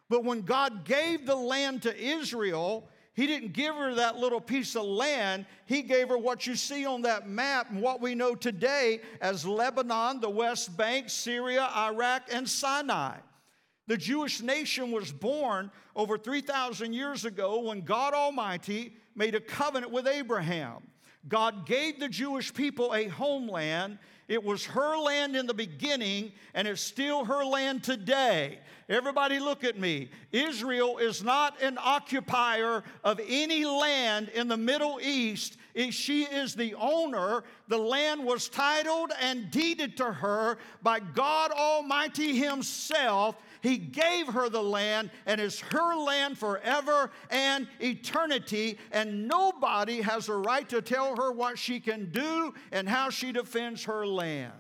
But 0.08 0.24
when 0.24 0.44
God 0.44 0.86
gave 0.86 1.26
the 1.26 1.36
land 1.36 1.82
to 1.82 1.96
Israel, 2.02 2.88
He 3.16 3.28
didn't 3.28 3.52
give 3.52 3.76
her 3.76 3.94
that 3.96 4.16
little 4.16 4.40
piece 4.40 4.78
of 4.78 4.86
land. 4.86 5.46
He 5.66 5.82
gave 5.82 6.08
her 6.08 6.18
what 6.18 6.48
you 6.48 6.56
see 6.56 6.86
on 6.86 7.02
that 7.02 7.28
map 7.28 7.70
and 7.70 7.82
what 7.82 8.00
we 8.00 8.16
know 8.16 8.34
today 8.34 9.02
as 9.20 9.46
Lebanon, 9.46 10.22
the 10.22 10.30
West 10.30 10.78
Bank, 10.78 11.10
Syria, 11.10 11.70
Iraq, 11.76 12.24
and 12.32 12.48
Sinai. 12.48 13.18
The 13.90 13.98
Jewish 13.98 14.42
nation 14.42 14.92
was 14.92 15.12
born 15.12 15.72
over 15.96 16.16
3,000 16.16 16.94
years 16.94 17.26
ago 17.26 17.62
when 17.62 17.82
God 17.82 18.14
Almighty 18.14 18.94
made 19.16 19.34
a 19.34 19.40
covenant 19.40 19.92
with 19.92 20.06
Abraham. 20.06 20.84
God 21.28 21.66
gave 21.66 22.00
the 22.00 22.08
Jewish 22.08 22.54
people 22.54 22.94
a 22.94 23.08
homeland. 23.08 23.98
It 24.28 24.44
was 24.44 24.64
her 24.68 24.96
land 24.96 25.36
in 25.36 25.48
the 25.48 25.56
beginning, 25.56 26.34
and 26.54 26.68
it's 26.68 26.82
still 26.82 27.26
her 27.26 27.44
land 27.44 27.84
today. 27.84 28.60
Everybody, 28.90 29.40
look 29.40 29.64
at 29.64 29.80
me. 29.80 30.12
Israel 30.32 31.00
is 31.00 31.24
not 31.24 31.60
an 31.60 31.80
occupier 31.82 32.84
of 33.04 33.20
any 33.28 33.66
land 33.66 34.30
in 34.30 34.48
the 34.48 34.58
Middle 34.58 35.00
East. 35.02 35.58
She 35.90 36.26
is 36.26 36.54
the 36.54 36.76
owner. 36.76 37.44
The 37.70 37.78
land 37.78 38.24
was 38.24 38.50
titled 38.50 39.12
and 39.20 39.50
deeded 39.50 39.98
to 39.98 40.12
her 40.12 40.60
by 40.84 41.00
God 41.00 41.50
Almighty 41.52 42.38
Himself 42.38 43.36
he 43.62 43.78
gave 43.78 44.28
her 44.28 44.50
the 44.50 44.64
land, 44.64 45.12
and 45.26 45.40
it's 45.42 45.60
her 45.60 45.96
land 45.96 46.38
forever 46.38 47.12
and 47.30 47.68
eternity. 47.80 48.78
And 48.92 49.28
nobody 49.28 50.02
has 50.02 50.30
a 50.30 50.36
right 50.36 50.68
to 50.70 50.82
tell 50.82 51.16
her 51.16 51.32
what 51.32 51.58
she 51.58 51.80
can 51.80 52.12
do 52.12 52.54
and 52.72 52.88
how 52.88 53.10
she 53.10 53.32
defends 53.32 53.84
her 53.86 54.06
land. 54.06 54.54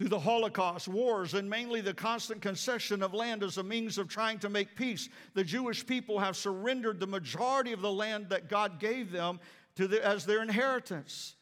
through 0.00 0.08
the 0.08 0.18
Holocaust, 0.18 0.88
wars, 0.88 1.34
and 1.34 1.50
mainly 1.50 1.82
the 1.82 1.92
constant 1.92 2.40
concession 2.40 3.02
of 3.02 3.12
land 3.12 3.42
as 3.42 3.58
a 3.58 3.62
means 3.62 3.98
of 3.98 4.08
trying 4.08 4.38
to 4.38 4.48
make 4.48 4.74
peace, 4.74 5.10
the 5.34 5.44
Jewish 5.44 5.86
people 5.86 6.18
have 6.18 6.38
surrendered 6.38 6.98
the 6.98 7.06
majority 7.06 7.74
of 7.74 7.82
the 7.82 7.92
land 7.92 8.30
that 8.30 8.48
God 8.48 8.80
gave 8.80 9.12
them 9.12 9.38
to 9.76 9.86
the, 9.86 10.02
as 10.02 10.24
their 10.24 10.40
inheritance. 10.40 11.36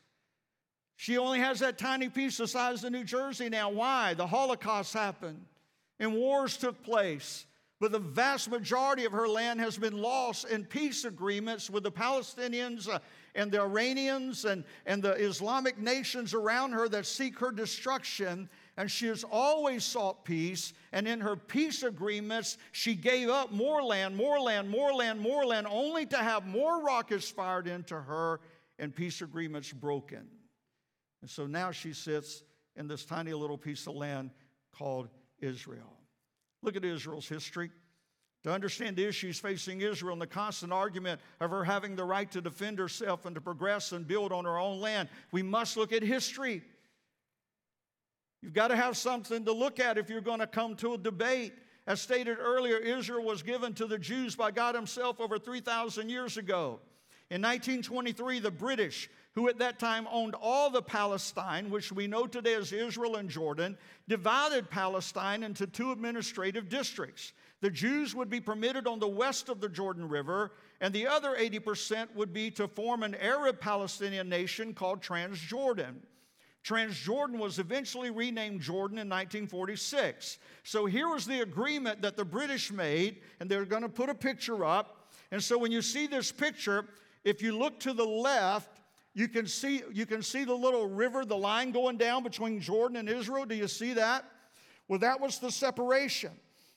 She 1.00 1.16
only 1.16 1.38
has 1.38 1.60
that 1.60 1.78
tiny 1.78 2.08
piece 2.08 2.38
the 2.38 2.48
size 2.48 2.82
of 2.82 2.90
New 2.90 3.04
Jersey 3.04 3.48
now. 3.48 3.70
Why? 3.70 4.14
The 4.14 4.26
Holocaust 4.26 4.92
happened 4.92 5.44
and 6.00 6.12
wars 6.12 6.56
took 6.56 6.82
place. 6.82 7.46
But 7.78 7.92
the 7.92 8.00
vast 8.00 8.50
majority 8.50 9.04
of 9.04 9.12
her 9.12 9.28
land 9.28 9.60
has 9.60 9.78
been 9.78 9.96
lost 9.96 10.46
in 10.48 10.64
peace 10.64 11.04
agreements 11.04 11.70
with 11.70 11.84
the 11.84 11.92
Palestinians 11.92 12.88
uh, 12.88 12.98
and 13.36 13.52
the 13.52 13.60
Iranians 13.60 14.44
and, 14.44 14.64
and 14.86 15.00
the 15.00 15.12
Islamic 15.12 15.78
nations 15.78 16.34
around 16.34 16.72
her 16.72 16.88
that 16.88 17.06
seek 17.06 17.38
her 17.38 17.52
destruction. 17.52 18.48
And 18.76 18.90
she 18.90 19.06
has 19.06 19.22
always 19.22 19.84
sought 19.84 20.24
peace. 20.24 20.72
And 20.90 21.06
in 21.06 21.20
her 21.20 21.36
peace 21.36 21.84
agreements, 21.84 22.58
she 22.72 22.96
gave 22.96 23.28
up 23.28 23.52
more 23.52 23.84
land, 23.84 24.16
more 24.16 24.40
land, 24.40 24.68
more 24.68 24.92
land, 24.92 25.20
more 25.20 25.46
land, 25.46 25.68
only 25.70 26.06
to 26.06 26.16
have 26.16 26.44
more 26.44 26.82
rockets 26.82 27.30
fired 27.30 27.68
into 27.68 27.94
her 27.94 28.40
and 28.80 28.92
peace 28.92 29.22
agreements 29.22 29.72
broken. 29.72 30.26
And 31.20 31.30
so 31.30 31.46
now 31.46 31.70
she 31.70 31.92
sits 31.92 32.42
in 32.76 32.86
this 32.86 33.04
tiny 33.04 33.32
little 33.32 33.58
piece 33.58 33.86
of 33.86 33.94
land 33.94 34.30
called 34.72 35.08
Israel. 35.40 35.92
Look 36.62 36.76
at 36.76 36.84
Israel's 36.84 37.28
history. 37.28 37.70
To 38.44 38.52
understand 38.52 38.96
the 38.96 39.04
issues 39.04 39.40
facing 39.40 39.80
Israel 39.80 40.12
and 40.12 40.22
the 40.22 40.26
constant 40.26 40.72
argument 40.72 41.20
of 41.40 41.50
her 41.50 41.64
having 41.64 41.96
the 41.96 42.04
right 42.04 42.30
to 42.30 42.40
defend 42.40 42.78
herself 42.78 43.26
and 43.26 43.34
to 43.34 43.40
progress 43.40 43.90
and 43.92 44.06
build 44.06 44.32
on 44.32 44.44
her 44.44 44.58
own 44.58 44.80
land, 44.80 45.08
we 45.32 45.42
must 45.42 45.76
look 45.76 45.92
at 45.92 46.02
history. 46.02 46.62
You've 48.40 48.52
got 48.52 48.68
to 48.68 48.76
have 48.76 48.96
something 48.96 49.44
to 49.44 49.52
look 49.52 49.80
at 49.80 49.98
if 49.98 50.08
you're 50.08 50.20
going 50.20 50.38
to 50.38 50.46
come 50.46 50.76
to 50.76 50.94
a 50.94 50.98
debate. 50.98 51.52
As 51.88 52.00
stated 52.00 52.38
earlier, 52.38 52.76
Israel 52.76 53.24
was 53.24 53.42
given 53.42 53.74
to 53.74 53.86
the 53.86 53.98
Jews 53.98 54.36
by 54.36 54.52
God 54.52 54.76
Himself 54.76 55.20
over 55.20 55.38
3,000 55.38 56.08
years 56.08 56.36
ago. 56.36 56.80
In 57.30 57.42
1923, 57.42 58.38
the 58.38 58.50
British 58.50 59.10
who 59.38 59.48
at 59.48 59.60
that 59.60 59.78
time 59.78 60.08
owned 60.10 60.34
all 60.34 60.68
the 60.68 60.82
Palestine, 60.82 61.70
which 61.70 61.92
we 61.92 62.08
know 62.08 62.26
today 62.26 62.54
as 62.54 62.72
Israel 62.72 63.14
and 63.14 63.30
Jordan, 63.30 63.78
divided 64.08 64.68
Palestine 64.68 65.44
into 65.44 65.64
two 65.64 65.92
administrative 65.92 66.68
districts. 66.68 67.32
The 67.60 67.70
Jews 67.70 68.16
would 68.16 68.28
be 68.28 68.40
permitted 68.40 68.88
on 68.88 68.98
the 68.98 69.06
west 69.06 69.48
of 69.48 69.60
the 69.60 69.68
Jordan 69.68 70.08
River, 70.08 70.50
and 70.80 70.92
the 70.92 71.06
other 71.06 71.36
80% 71.38 72.12
would 72.16 72.32
be 72.32 72.50
to 72.50 72.66
form 72.66 73.04
an 73.04 73.14
Arab 73.14 73.60
Palestinian 73.60 74.28
nation 74.28 74.74
called 74.74 75.02
Transjordan. 75.02 75.94
Transjordan 76.64 77.38
was 77.38 77.60
eventually 77.60 78.10
renamed 78.10 78.60
Jordan 78.60 78.98
in 78.98 79.08
1946. 79.08 80.38
So 80.64 80.84
here 80.86 81.08
was 81.08 81.26
the 81.26 81.42
agreement 81.42 82.02
that 82.02 82.16
the 82.16 82.24
British 82.24 82.72
made, 82.72 83.20
and 83.38 83.48
they're 83.48 83.64
going 83.64 83.82
to 83.82 83.88
put 83.88 84.08
a 84.08 84.16
picture 84.16 84.64
up. 84.64 85.12
And 85.30 85.40
so 85.40 85.56
when 85.56 85.70
you 85.70 85.80
see 85.80 86.08
this 86.08 86.32
picture, 86.32 86.86
if 87.22 87.40
you 87.40 87.56
look 87.56 87.78
to 87.80 87.92
the 87.92 88.04
left, 88.04 88.77
you 89.14 89.28
can 89.28 89.46
see, 89.46 89.82
you 89.92 90.06
can 90.06 90.22
see 90.22 90.44
the 90.44 90.54
little 90.54 90.86
river, 90.86 91.24
the 91.24 91.36
line 91.36 91.72
going 91.72 91.96
down 91.96 92.22
between 92.22 92.60
Jordan 92.60 92.96
and 92.96 93.08
Israel. 93.08 93.44
Do 93.44 93.54
you 93.54 93.68
see 93.68 93.94
that? 93.94 94.24
Well, 94.86 94.98
that 95.00 95.20
was 95.20 95.38
the 95.38 95.50
separation. 95.50 96.32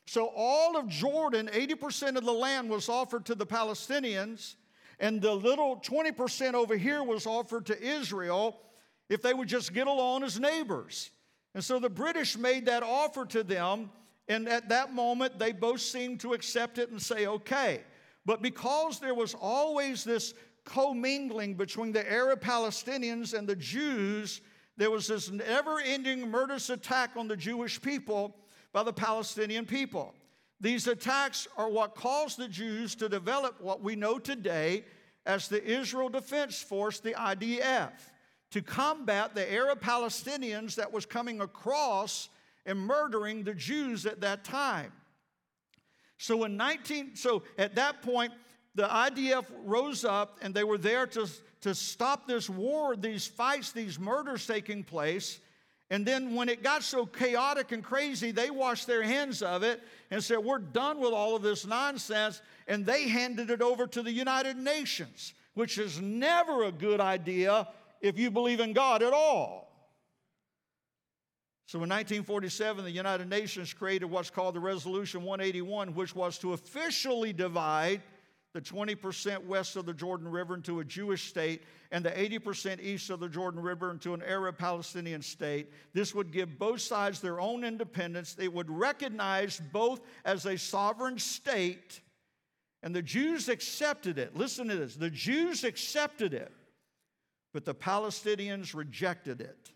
So 0.05 0.31
all 0.35 0.75
of 0.77 0.87
Jordan, 0.87 1.49
80% 1.53 2.17
of 2.17 2.25
the 2.25 2.33
land 2.33 2.69
was 2.69 2.89
offered 2.89 3.25
to 3.27 3.35
the 3.35 3.45
Palestinians, 3.45 4.55
and 4.99 5.21
the 5.21 5.33
little 5.33 5.77
20% 5.77 6.53
over 6.53 6.75
here 6.75 7.03
was 7.03 7.25
offered 7.25 7.65
to 7.67 7.81
Israel 7.81 8.59
if 9.09 9.21
they 9.21 9.33
would 9.33 9.47
just 9.47 9.73
get 9.73 9.87
along 9.87 10.23
as 10.23 10.39
neighbors. 10.39 11.11
And 11.53 11.63
so 11.63 11.79
the 11.79 11.89
British 11.89 12.37
made 12.37 12.65
that 12.65 12.83
offer 12.83 13.25
to 13.27 13.43
them, 13.43 13.89
and 14.27 14.47
at 14.47 14.69
that 14.69 14.93
moment 14.93 15.37
they 15.37 15.51
both 15.51 15.81
seemed 15.81 16.19
to 16.21 16.33
accept 16.33 16.77
it 16.77 16.89
and 16.89 17.01
say, 17.01 17.27
okay. 17.27 17.81
But 18.25 18.41
because 18.41 18.99
there 18.99 19.15
was 19.15 19.33
always 19.33 20.03
this 20.03 20.33
commingling 20.65 21.55
between 21.55 21.91
the 21.91 22.09
Arab 22.11 22.41
Palestinians 22.41 23.37
and 23.37 23.47
the 23.47 23.55
Jews, 23.55 24.41
there 24.77 24.91
was 24.91 25.07
this 25.07 25.29
never 25.29 25.79
ending 25.79 26.29
murderous 26.29 26.69
attack 26.69 27.11
on 27.15 27.27
the 27.27 27.37
Jewish 27.37 27.81
people 27.81 28.35
by 28.71 28.83
the 28.83 28.93
Palestinian 28.93 29.65
people. 29.65 30.13
These 30.59 30.87
attacks 30.87 31.47
are 31.57 31.69
what 31.69 31.95
caused 31.95 32.37
the 32.37 32.47
Jews 32.47 32.95
to 32.95 33.09
develop 33.09 33.59
what 33.59 33.81
we 33.81 33.95
know 33.95 34.19
today 34.19 34.85
as 35.25 35.47
the 35.47 35.63
Israel 35.63 36.09
Defense 36.09 36.61
Force, 36.61 36.99
the 36.99 37.13
IDF, 37.13 37.91
to 38.51 38.61
combat 38.61 39.33
the 39.33 39.51
Arab 39.51 39.81
Palestinians 39.81 40.75
that 40.75 40.91
was 40.91 41.05
coming 41.05 41.41
across 41.41 42.29
and 42.65 42.77
murdering 42.79 43.43
the 43.43 43.53
Jews 43.53 44.05
at 44.05 44.21
that 44.21 44.43
time. 44.43 44.91
So 46.17 46.43
in 46.43 46.55
19 46.55 47.15
so 47.15 47.41
at 47.57 47.73
that 47.75 48.03
point 48.03 48.31
the 48.75 48.87
IDF 48.87 49.45
rose 49.65 50.05
up 50.05 50.37
and 50.41 50.53
they 50.53 50.63
were 50.63 50.77
there 50.77 51.05
to, 51.07 51.27
to 51.61 51.75
stop 51.75 52.27
this 52.27 52.49
war, 52.49 52.95
these 52.95 53.27
fights, 53.27 53.71
these 53.71 53.99
murders 53.99 54.47
taking 54.47 54.83
place. 54.83 55.39
And 55.89 56.05
then 56.05 56.35
when 56.35 56.47
it 56.47 56.63
got 56.63 56.83
so 56.83 57.05
chaotic 57.05 57.73
and 57.73 57.83
crazy, 57.83 58.31
they 58.31 58.49
washed 58.49 58.87
their 58.87 59.03
hands 59.03 59.41
of 59.41 59.61
it 59.63 59.81
and 60.09 60.23
said, 60.23 60.37
We're 60.37 60.59
done 60.59 60.99
with 60.99 61.11
all 61.11 61.35
of 61.35 61.41
this 61.41 61.65
nonsense. 61.65 62.41
And 62.67 62.85
they 62.85 63.09
handed 63.09 63.49
it 63.49 63.61
over 63.61 63.85
to 63.87 64.01
the 64.01 64.11
United 64.11 64.55
Nations, 64.55 65.33
which 65.53 65.77
is 65.77 65.99
never 65.99 66.63
a 66.63 66.71
good 66.71 67.01
idea 67.01 67.67
if 67.99 68.17
you 68.17 68.31
believe 68.31 68.61
in 68.61 68.71
God 68.71 69.03
at 69.03 69.11
all. 69.11 69.67
So 71.65 71.77
in 71.77 71.89
1947, 71.89 72.83
the 72.85 72.91
United 72.91 73.29
Nations 73.29 73.73
created 73.73 74.05
what's 74.05 74.29
called 74.29 74.55
the 74.55 74.59
Resolution 74.59 75.23
181, 75.23 75.93
which 75.93 76.15
was 76.15 76.37
to 76.39 76.53
officially 76.53 77.33
divide 77.33 78.01
the 78.53 78.61
20% 78.61 79.45
west 79.45 79.75
of 79.77 79.85
the 79.85 79.93
Jordan 79.93 80.27
River 80.27 80.55
into 80.55 80.81
a 80.81 80.85
Jewish 80.85 81.29
state 81.29 81.63
and 81.91 82.03
the 82.03 82.11
80% 82.11 82.81
east 82.81 83.09
of 83.09 83.19
the 83.19 83.29
Jordan 83.29 83.61
River 83.61 83.91
into 83.91 84.13
an 84.13 84.21
Arab 84.23 84.57
Palestinian 84.57 85.21
state. 85.21 85.71
This 85.93 86.13
would 86.13 86.31
give 86.31 86.59
both 86.59 86.81
sides 86.81 87.21
their 87.21 87.39
own 87.39 87.63
independence. 87.63 88.33
They 88.33 88.49
would 88.49 88.69
recognize 88.69 89.61
both 89.71 90.01
as 90.25 90.45
a 90.45 90.57
sovereign 90.57 91.17
state, 91.17 92.01
and 92.83 92.93
the 92.93 93.01
Jews 93.01 93.47
accepted 93.47 94.17
it. 94.17 94.35
Listen 94.35 94.67
to 94.67 94.75
this 94.75 94.95
the 94.95 95.09
Jews 95.09 95.63
accepted 95.63 96.33
it, 96.33 96.51
but 97.53 97.63
the 97.63 97.75
Palestinians 97.75 98.73
rejected 98.73 99.39
it. 99.39 99.71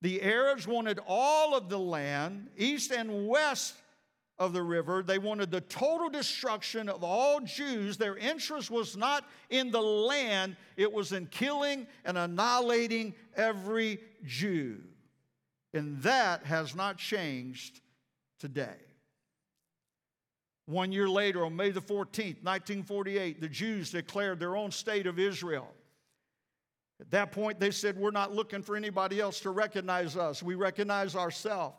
The 0.00 0.22
Arabs 0.22 0.66
wanted 0.66 0.98
all 1.06 1.54
of 1.54 1.68
the 1.68 1.78
land, 1.78 2.48
east 2.56 2.90
and 2.90 3.28
west 3.28 3.76
of 4.38 4.52
the 4.52 4.62
river. 4.62 5.02
They 5.02 5.18
wanted 5.18 5.50
the 5.50 5.60
total 5.60 6.08
destruction 6.08 6.88
of 6.88 7.04
all 7.04 7.40
Jews. 7.40 7.96
Their 7.96 8.16
interest 8.16 8.70
was 8.70 8.96
not 8.96 9.24
in 9.50 9.70
the 9.70 9.80
land, 9.80 10.56
it 10.76 10.92
was 10.92 11.12
in 11.12 11.26
killing 11.26 11.86
and 12.04 12.18
annihilating 12.18 13.14
every 13.36 14.00
Jew. 14.24 14.78
And 15.74 16.02
that 16.02 16.44
has 16.44 16.74
not 16.74 16.98
changed 16.98 17.80
today. 18.38 18.76
One 20.66 20.92
year 20.92 21.08
later, 21.08 21.44
on 21.44 21.56
May 21.56 21.70
the 21.70 21.80
14th, 21.80 22.42
1948, 22.42 23.40
the 23.40 23.48
Jews 23.48 23.90
declared 23.90 24.38
their 24.38 24.56
own 24.56 24.70
state 24.70 25.06
of 25.06 25.18
Israel. 25.18 25.68
At 27.00 27.10
that 27.10 27.32
point, 27.32 27.58
they 27.58 27.72
said, 27.72 27.96
We're 27.96 28.12
not 28.12 28.32
looking 28.32 28.62
for 28.62 28.76
anybody 28.76 29.20
else 29.20 29.40
to 29.40 29.50
recognize 29.50 30.16
us. 30.16 30.42
We 30.42 30.54
recognize 30.54 31.16
ourselves. 31.16 31.76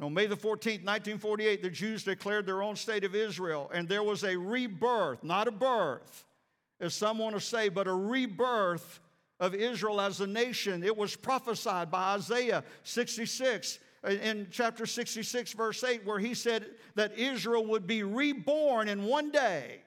On 0.00 0.12
May 0.12 0.26
the 0.26 0.36
14th, 0.36 0.84
1948, 0.84 1.62
the 1.62 1.70
Jews 1.70 2.02
declared 2.02 2.46
their 2.46 2.62
own 2.62 2.74
state 2.74 3.04
of 3.04 3.14
Israel, 3.14 3.70
and 3.72 3.88
there 3.88 4.02
was 4.02 4.24
a 4.24 4.36
rebirth, 4.36 5.22
not 5.22 5.46
a 5.46 5.52
birth, 5.52 6.24
as 6.80 6.94
some 6.94 7.18
want 7.18 7.36
to 7.36 7.40
say, 7.40 7.68
but 7.68 7.86
a 7.86 7.94
rebirth 7.94 9.00
of 9.38 9.54
Israel 9.54 10.00
as 10.00 10.20
a 10.20 10.26
nation. 10.26 10.82
It 10.82 10.96
was 10.96 11.14
prophesied 11.14 11.90
by 11.90 12.14
Isaiah 12.14 12.64
66 12.82 13.78
in 14.04 14.48
chapter 14.50 14.84
66, 14.84 15.52
verse 15.52 15.82
8, 15.84 16.04
where 16.04 16.18
he 16.18 16.34
said 16.34 16.66
that 16.96 17.16
Israel 17.16 17.64
would 17.66 17.86
be 17.86 18.02
reborn 18.02 18.88
in 18.88 19.04
one 19.04 19.30
day. 19.30 19.80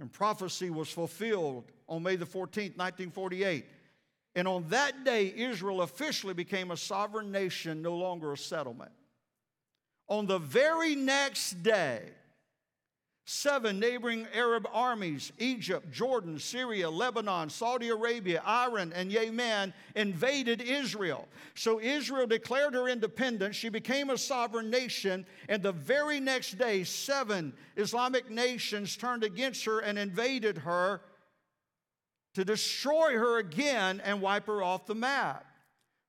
And 0.00 0.12
prophecy 0.12 0.70
was 0.70 0.90
fulfilled 0.90 1.64
on 1.88 2.02
May 2.02 2.16
the 2.16 2.26
14th, 2.26 2.76
1948. 2.76 3.64
And 4.36 4.48
on 4.48 4.68
that 4.68 5.04
day, 5.04 5.32
Israel 5.36 5.82
officially 5.82 6.34
became 6.34 6.70
a 6.70 6.76
sovereign 6.76 7.30
nation, 7.30 7.82
no 7.82 7.94
longer 7.94 8.32
a 8.32 8.38
settlement. 8.38 8.90
On 10.08 10.26
the 10.26 10.38
very 10.38 10.94
next 10.94 11.62
day, 11.62 12.10
Seven 13.26 13.78
neighboring 13.78 14.26
Arab 14.34 14.68
armies, 14.70 15.32
Egypt, 15.38 15.90
Jordan, 15.90 16.38
Syria, 16.38 16.90
Lebanon, 16.90 17.48
Saudi 17.48 17.88
Arabia, 17.88 18.42
Iran, 18.46 18.92
and 18.92 19.10
Yemen, 19.10 19.72
invaded 19.96 20.60
Israel. 20.60 21.26
So 21.54 21.80
Israel 21.80 22.26
declared 22.26 22.74
her 22.74 22.86
independence. 22.86 23.56
She 23.56 23.70
became 23.70 24.10
a 24.10 24.18
sovereign 24.18 24.68
nation. 24.68 25.24
And 25.48 25.62
the 25.62 25.72
very 25.72 26.20
next 26.20 26.58
day, 26.58 26.84
seven 26.84 27.54
Islamic 27.78 28.30
nations 28.30 28.94
turned 28.94 29.24
against 29.24 29.64
her 29.64 29.78
and 29.78 29.98
invaded 29.98 30.58
her 30.58 31.00
to 32.34 32.44
destroy 32.44 33.12
her 33.12 33.38
again 33.38 34.00
and 34.04 34.20
wipe 34.20 34.46
her 34.46 34.62
off 34.62 34.86
the 34.86 34.94
map. 34.94 35.46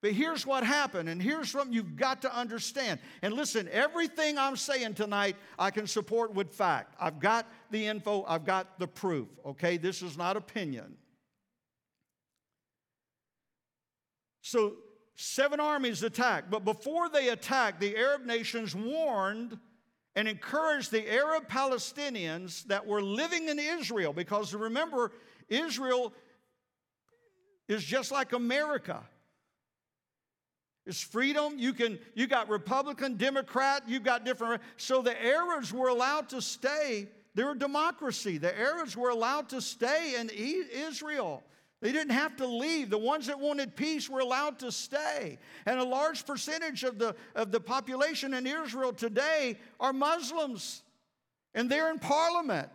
But 0.02 0.12
here's 0.12 0.46
what 0.46 0.62
happened, 0.62 1.08
and 1.08 1.20
here's 1.20 1.50
something 1.50 1.72
you've 1.72 1.96
got 1.96 2.22
to 2.22 2.36
understand. 2.36 3.00
And 3.22 3.34
listen, 3.34 3.68
everything 3.72 4.36
I'm 4.36 4.56
saying 4.56 4.94
tonight, 4.94 5.36
I 5.58 5.70
can 5.70 5.86
support 5.86 6.34
with 6.34 6.52
fact. 6.52 6.94
I've 7.00 7.18
got 7.18 7.46
the 7.70 7.86
info, 7.86 8.24
I've 8.28 8.44
got 8.44 8.78
the 8.78 8.86
proof, 8.86 9.28
okay? 9.44 9.78
This 9.78 10.02
is 10.02 10.18
not 10.18 10.36
opinion. 10.36 10.96
So, 14.42 14.74
seven 15.16 15.58
armies 15.58 16.02
attacked, 16.02 16.50
but 16.50 16.64
before 16.64 17.08
they 17.08 17.30
attacked, 17.30 17.80
the 17.80 17.96
Arab 17.96 18.26
nations 18.26 18.76
warned 18.76 19.58
and 20.14 20.28
encouraged 20.28 20.92
the 20.92 21.10
Arab 21.12 21.48
Palestinians 21.48 22.64
that 22.66 22.86
were 22.86 23.02
living 23.02 23.48
in 23.48 23.58
Israel, 23.58 24.12
because 24.12 24.54
remember, 24.54 25.10
Israel 25.48 26.12
is 27.68 27.84
just 27.84 28.12
like 28.12 28.32
America. 28.32 29.02
It's 30.86 31.00
freedom. 31.00 31.58
You 31.58 31.72
can 31.72 31.98
you 32.14 32.26
got 32.26 32.48
Republican, 32.48 33.16
Democrat, 33.16 33.82
you 33.88 33.98
got 33.98 34.24
different. 34.24 34.62
So 34.76 35.02
the 35.02 35.20
Arabs 35.24 35.72
were 35.72 35.88
allowed 35.88 36.28
to 36.28 36.40
stay. 36.40 37.08
They're 37.34 37.52
a 37.52 37.58
democracy. 37.58 38.38
The 38.38 38.56
Arabs 38.58 38.96
were 38.96 39.10
allowed 39.10 39.48
to 39.50 39.60
stay 39.60 40.14
in 40.18 40.30
Israel. 40.30 41.42
They 41.82 41.92
didn't 41.92 42.12
have 42.12 42.36
to 42.36 42.46
leave. 42.46 42.88
The 42.88 42.98
ones 42.98 43.26
that 43.26 43.38
wanted 43.38 43.76
peace 43.76 44.08
were 44.08 44.20
allowed 44.20 44.58
to 44.60 44.72
stay. 44.72 45.38
And 45.66 45.78
a 45.78 45.84
large 45.84 46.24
percentage 46.24 46.84
of 46.84 46.98
the, 46.98 47.14
of 47.34 47.52
the 47.52 47.60
population 47.60 48.32
in 48.32 48.46
Israel 48.46 48.92
today 48.92 49.58
are 49.78 49.92
Muslims. 49.92 50.82
And 51.54 51.68
they're 51.68 51.90
in 51.90 51.98
parliament. 51.98 52.70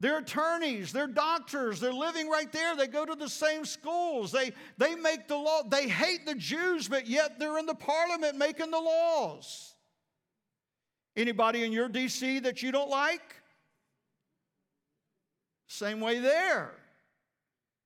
They're 0.00 0.18
attorneys, 0.18 0.92
they're 0.92 1.06
doctors, 1.06 1.78
they're 1.78 1.92
living 1.92 2.28
right 2.28 2.50
there. 2.50 2.74
They 2.74 2.86
go 2.86 3.04
to 3.04 3.14
the 3.14 3.28
same 3.28 3.66
schools. 3.66 4.32
They, 4.32 4.52
they 4.78 4.94
make 4.94 5.28
the 5.28 5.36
law. 5.36 5.62
They 5.62 5.88
hate 5.88 6.24
the 6.24 6.34
Jews, 6.34 6.88
but 6.88 7.06
yet 7.06 7.38
they're 7.38 7.58
in 7.58 7.66
the 7.66 7.74
parliament 7.74 8.36
making 8.36 8.70
the 8.70 8.80
laws. 8.80 9.74
Anybody 11.16 11.64
in 11.64 11.72
your 11.72 11.88
DC 11.88 12.42
that 12.44 12.62
you 12.62 12.72
don't 12.72 12.88
like? 12.88 13.36
Same 15.66 16.00
way 16.00 16.18
there. 16.18 16.72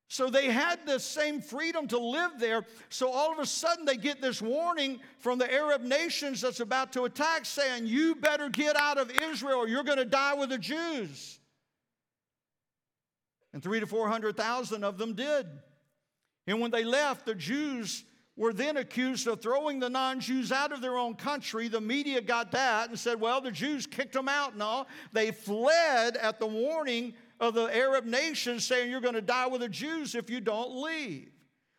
So 0.06 0.30
they 0.30 0.46
had 0.46 0.86
the 0.86 1.00
same 1.00 1.40
freedom 1.40 1.88
to 1.88 1.98
live 1.98 2.32
there. 2.38 2.64
So 2.90 3.10
all 3.10 3.32
of 3.32 3.40
a 3.40 3.46
sudden 3.46 3.84
they 3.84 3.96
get 3.96 4.22
this 4.22 4.40
warning 4.40 5.00
from 5.18 5.40
the 5.40 5.52
Arab 5.52 5.82
nations 5.82 6.40
that's 6.40 6.60
about 6.60 6.92
to 6.92 7.02
attack 7.04 7.44
saying, 7.44 7.86
You 7.86 8.14
better 8.14 8.48
get 8.48 8.76
out 8.76 8.98
of 8.98 9.10
Israel 9.10 9.58
or 9.58 9.66
you're 9.66 9.82
going 9.82 9.98
to 9.98 10.04
die 10.04 10.34
with 10.34 10.50
the 10.50 10.58
Jews. 10.58 11.40
And 13.54 13.62
three 13.62 13.78
to 13.78 13.86
400,000 13.86 14.82
of 14.82 14.98
them 14.98 15.14
did. 15.14 15.46
And 16.48 16.60
when 16.60 16.72
they 16.72 16.82
left, 16.82 17.24
the 17.24 17.36
Jews 17.36 18.04
were 18.36 18.52
then 18.52 18.76
accused 18.78 19.28
of 19.28 19.40
throwing 19.40 19.78
the 19.78 19.88
non 19.88 20.18
Jews 20.18 20.50
out 20.50 20.72
of 20.72 20.80
their 20.80 20.96
own 20.96 21.14
country. 21.14 21.68
The 21.68 21.80
media 21.80 22.20
got 22.20 22.50
that 22.50 22.88
and 22.88 22.98
said, 22.98 23.20
well, 23.20 23.40
the 23.40 23.52
Jews 23.52 23.86
kicked 23.86 24.12
them 24.12 24.28
out. 24.28 24.56
No, 24.56 24.86
they 25.12 25.30
fled 25.30 26.16
at 26.16 26.40
the 26.40 26.46
warning 26.48 27.14
of 27.38 27.54
the 27.54 27.74
Arab 27.74 28.04
nations 28.04 28.66
saying, 28.66 28.90
you're 28.90 29.00
going 29.00 29.14
to 29.14 29.22
die 29.22 29.46
with 29.46 29.60
the 29.60 29.68
Jews 29.68 30.16
if 30.16 30.28
you 30.28 30.40
don't 30.40 30.82
leave. 30.82 31.30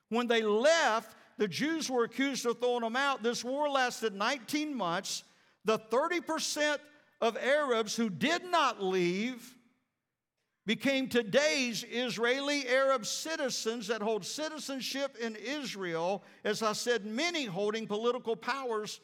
When 0.07 0.27
they 0.27 0.43
left, 0.43 1.13
the 1.37 1.47
Jews 1.47 1.89
were 1.89 2.05
accused 2.05 2.45
of 2.45 2.59
throwing 2.59 2.81
them 2.81 2.95
out. 2.95 3.21
This 3.21 3.43
war 3.43 3.67
lasted 3.67 4.15
19 4.15 4.73
months. 4.73 5.25
The 5.65 5.79
30% 5.79 6.77
of 7.19 7.35
Arabs 7.35 7.97
who 7.97 8.09
did 8.09 8.45
not 8.45 8.81
leave 8.81 9.54
became 10.65 11.07
today's 11.07 11.85
Israeli 11.89 12.67
Arab 12.67 13.05
citizens 13.05 13.87
that 13.87 14.01
hold 14.01 14.25
citizenship 14.25 15.15
in 15.21 15.35
Israel, 15.35 16.23
as 16.43 16.63
I 16.63 16.73
said, 16.73 17.05
many 17.05 17.45
holding 17.45 17.85
political 17.85 18.35
powers 18.35 18.99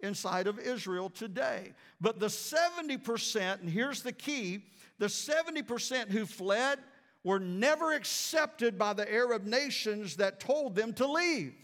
inside 0.00 0.46
of 0.46 0.58
Israel 0.58 1.10
today. 1.10 1.74
But 2.00 2.18
the 2.18 2.26
70%, 2.26 3.60
and 3.60 3.68
here's 3.68 4.02
the 4.02 4.12
key 4.12 4.64
the 4.98 5.06
70% 5.06 6.10
who 6.10 6.26
fled 6.26 6.78
were 7.24 7.40
never 7.40 7.92
accepted 7.92 8.78
by 8.78 8.92
the 8.92 9.12
Arab 9.12 9.44
nations 9.44 10.16
that 10.16 10.40
told 10.40 10.74
them 10.74 10.92
to 10.94 11.06
leave. 11.06 11.54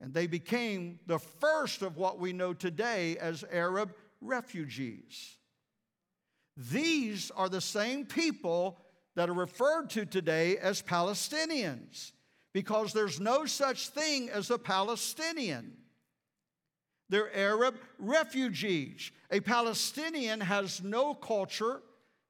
And 0.00 0.12
they 0.12 0.26
became 0.26 0.98
the 1.06 1.18
first 1.18 1.82
of 1.82 1.96
what 1.96 2.18
we 2.18 2.32
know 2.32 2.52
today 2.52 3.16
as 3.18 3.44
Arab 3.50 3.94
refugees. 4.20 5.36
These 6.56 7.30
are 7.30 7.48
the 7.48 7.60
same 7.60 8.04
people 8.04 8.78
that 9.14 9.28
are 9.28 9.34
referred 9.34 9.90
to 9.90 10.04
today 10.04 10.58
as 10.58 10.82
Palestinians 10.82 12.12
because 12.52 12.92
there's 12.92 13.20
no 13.20 13.46
such 13.46 13.88
thing 13.88 14.28
as 14.28 14.50
a 14.50 14.58
Palestinian. 14.58 15.72
They're 17.08 17.34
Arab 17.36 17.76
refugees. 17.98 19.10
A 19.30 19.40
Palestinian 19.40 20.40
has 20.40 20.82
no 20.82 21.14
culture, 21.14 21.82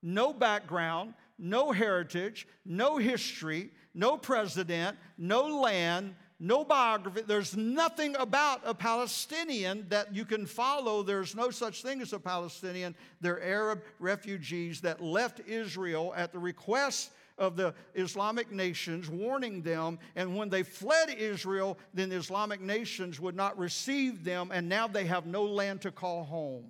no 0.03 0.33
background, 0.33 1.15
no 1.39 1.73
heritage, 1.73 2.47
no 2.65 2.99
history, 2.99 3.71
no 3.95 4.17
president, 4.17 4.97
no 5.19 5.61
land, 5.61 6.15
no 6.43 6.65
biography. 6.65 7.23
There's 7.23 7.57
nothing 7.57 8.17
about 8.17 8.63
a 8.65 8.75
Palestinian 8.75 9.87
that 9.91 10.13
you 10.13 10.25
can 10.25 10.45
follow. 10.45 11.05
There's 11.05 11.37
no 11.37 11.51
such 11.51 11.83
thing 11.83 12.03
as 12.03 12.13
a 12.13 12.19
Palestinian. 12.19 12.97
They're 13.21 13.41
Arab 13.41 13.83
refugees 14.01 14.81
that 14.81 15.01
left 15.01 15.41
Israel 15.47 16.13
at 16.17 16.33
the 16.33 16.41
request 16.41 17.13
of 17.39 17.55
the 17.55 17.75
Islamic 17.95 18.51
nations, 18.51 19.09
warning 19.09 19.63
them. 19.63 20.01
And 20.17 20.37
when 20.37 20.49
they 20.49 20.65
fled 20.65 21.11
Israel, 21.11 21.79
then 21.95 22.09
the 22.09 22.17
Islamic 22.17 22.61
nations 22.61 23.21
would 23.21 23.37
not 23.37 23.57
receive 23.57 24.25
them, 24.25 24.51
and 24.53 24.69
now 24.69 24.89
they 24.89 25.05
have 25.07 25.27
no 25.27 25.45
land 25.45 25.83
to 25.83 25.93
call 25.93 26.25
home. 26.25 26.65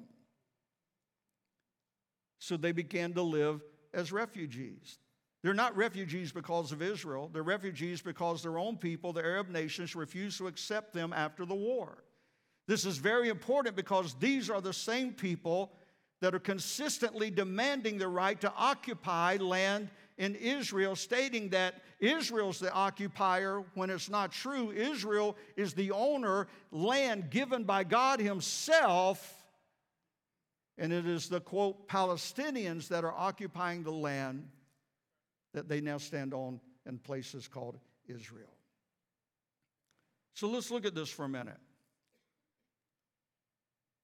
So 2.40 2.58
they 2.58 2.72
began 2.72 3.14
to 3.14 3.22
live 3.22 3.62
as 3.94 4.12
refugees. 4.12 4.98
They're 5.42 5.54
not 5.54 5.76
refugees 5.76 6.30
because 6.30 6.70
of 6.70 6.82
Israel. 6.82 7.28
They're 7.32 7.42
refugees 7.42 8.00
because 8.00 8.42
their 8.42 8.58
own 8.58 8.76
people, 8.76 9.12
the 9.12 9.22
Arab 9.22 9.48
nations, 9.48 9.96
refused 9.96 10.38
to 10.38 10.46
accept 10.46 10.92
them 10.92 11.12
after 11.12 11.44
the 11.44 11.54
war. 11.54 12.04
This 12.68 12.86
is 12.86 12.98
very 12.98 13.28
important 13.28 13.74
because 13.74 14.14
these 14.14 14.48
are 14.48 14.60
the 14.60 14.72
same 14.72 15.12
people 15.12 15.72
that 16.20 16.34
are 16.34 16.38
consistently 16.38 17.30
demanding 17.30 17.98
the 17.98 18.06
right 18.06 18.40
to 18.40 18.52
occupy 18.56 19.36
land 19.38 19.90
in 20.16 20.36
Israel, 20.36 20.94
stating 20.94 21.48
that 21.48 21.82
Israel's 21.98 22.60
the 22.60 22.72
occupier 22.72 23.64
when 23.74 23.90
it's 23.90 24.08
not 24.08 24.30
true. 24.30 24.70
Israel 24.70 25.36
is 25.56 25.74
the 25.74 25.90
owner, 25.90 26.46
land 26.70 27.30
given 27.30 27.64
by 27.64 27.82
God 27.82 28.20
Himself, 28.20 29.42
and 30.78 30.92
it 30.92 31.06
is 31.06 31.28
the 31.28 31.40
quote, 31.40 31.88
Palestinians 31.88 32.86
that 32.88 33.02
are 33.02 33.14
occupying 33.16 33.82
the 33.82 33.90
land 33.90 34.48
that 35.54 35.68
they 35.68 35.80
now 35.80 35.98
stand 35.98 36.34
on 36.34 36.60
in 36.86 36.98
places 36.98 37.48
called 37.48 37.78
Israel. 38.06 38.56
So 40.34 40.48
let's 40.48 40.70
look 40.70 40.86
at 40.86 40.94
this 40.94 41.10
for 41.10 41.24
a 41.24 41.28
minute. 41.28 41.58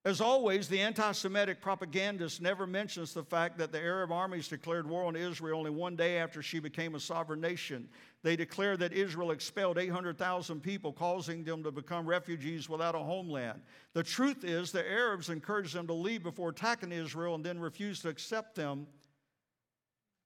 As 0.05 0.21
always, 0.21 0.69
the 0.69 0.81
anti 0.81 1.13
Semitic 1.13 1.61
propagandist 1.61 2.41
never 2.41 2.67
mentions 2.67 3.13
the 3.13 3.25
fact 3.25 3.59
that 3.59 3.73
the 3.73 3.81
Arab 3.81 4.13
armies 4.13 4.49
declared 4.49 4.89
war 4.89 5.05
on 5.05 5.17
Israel 5.17 5.59
only 5.59 5.71
one 5.71 5.97
day 5.97 6.19
after 6.19 6.41
she 6.41 6.61
became 6.61 6.95
a 6.95 7.01
sovereign 7.01 7.41
nation. 7.41 7.89
They 8.23 8.37
declared 8.37 8.79
that 8.79 8.93
Israel 8.93 9.33
expelled 9.33 9.77
800,000 9.77 10.63
people, 10.63 10.93
causing 10.93 11.45
them 11.45 11.63
to 11.65 11.71
become 11.71 12.07
refugees 12.07 12.69
without 12.69 12.95
a 12.95 13.01
homeland. 13.01 13.61
The 13.93 14.03
truth 14.03 14.45
is, 14.45 14.73
the 14.73 14.89
Arabs 14.89 15.29
encouraged 15.29 15.75
them 15.75 15.87
to 15.89 15.95
leave 15.95 16.23
before 16.23 16.51
attacking 16.51 16.93
Israel 16.93 17.35
and 17.35 17.45
then 17.45 17.59
refused 17.59 18.03
to 18.03 18.09
accept 18.09 18.55
them 18.55 18.87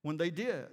when 0.03 0.17
they 0.17 0.31
did. 0.31 0.67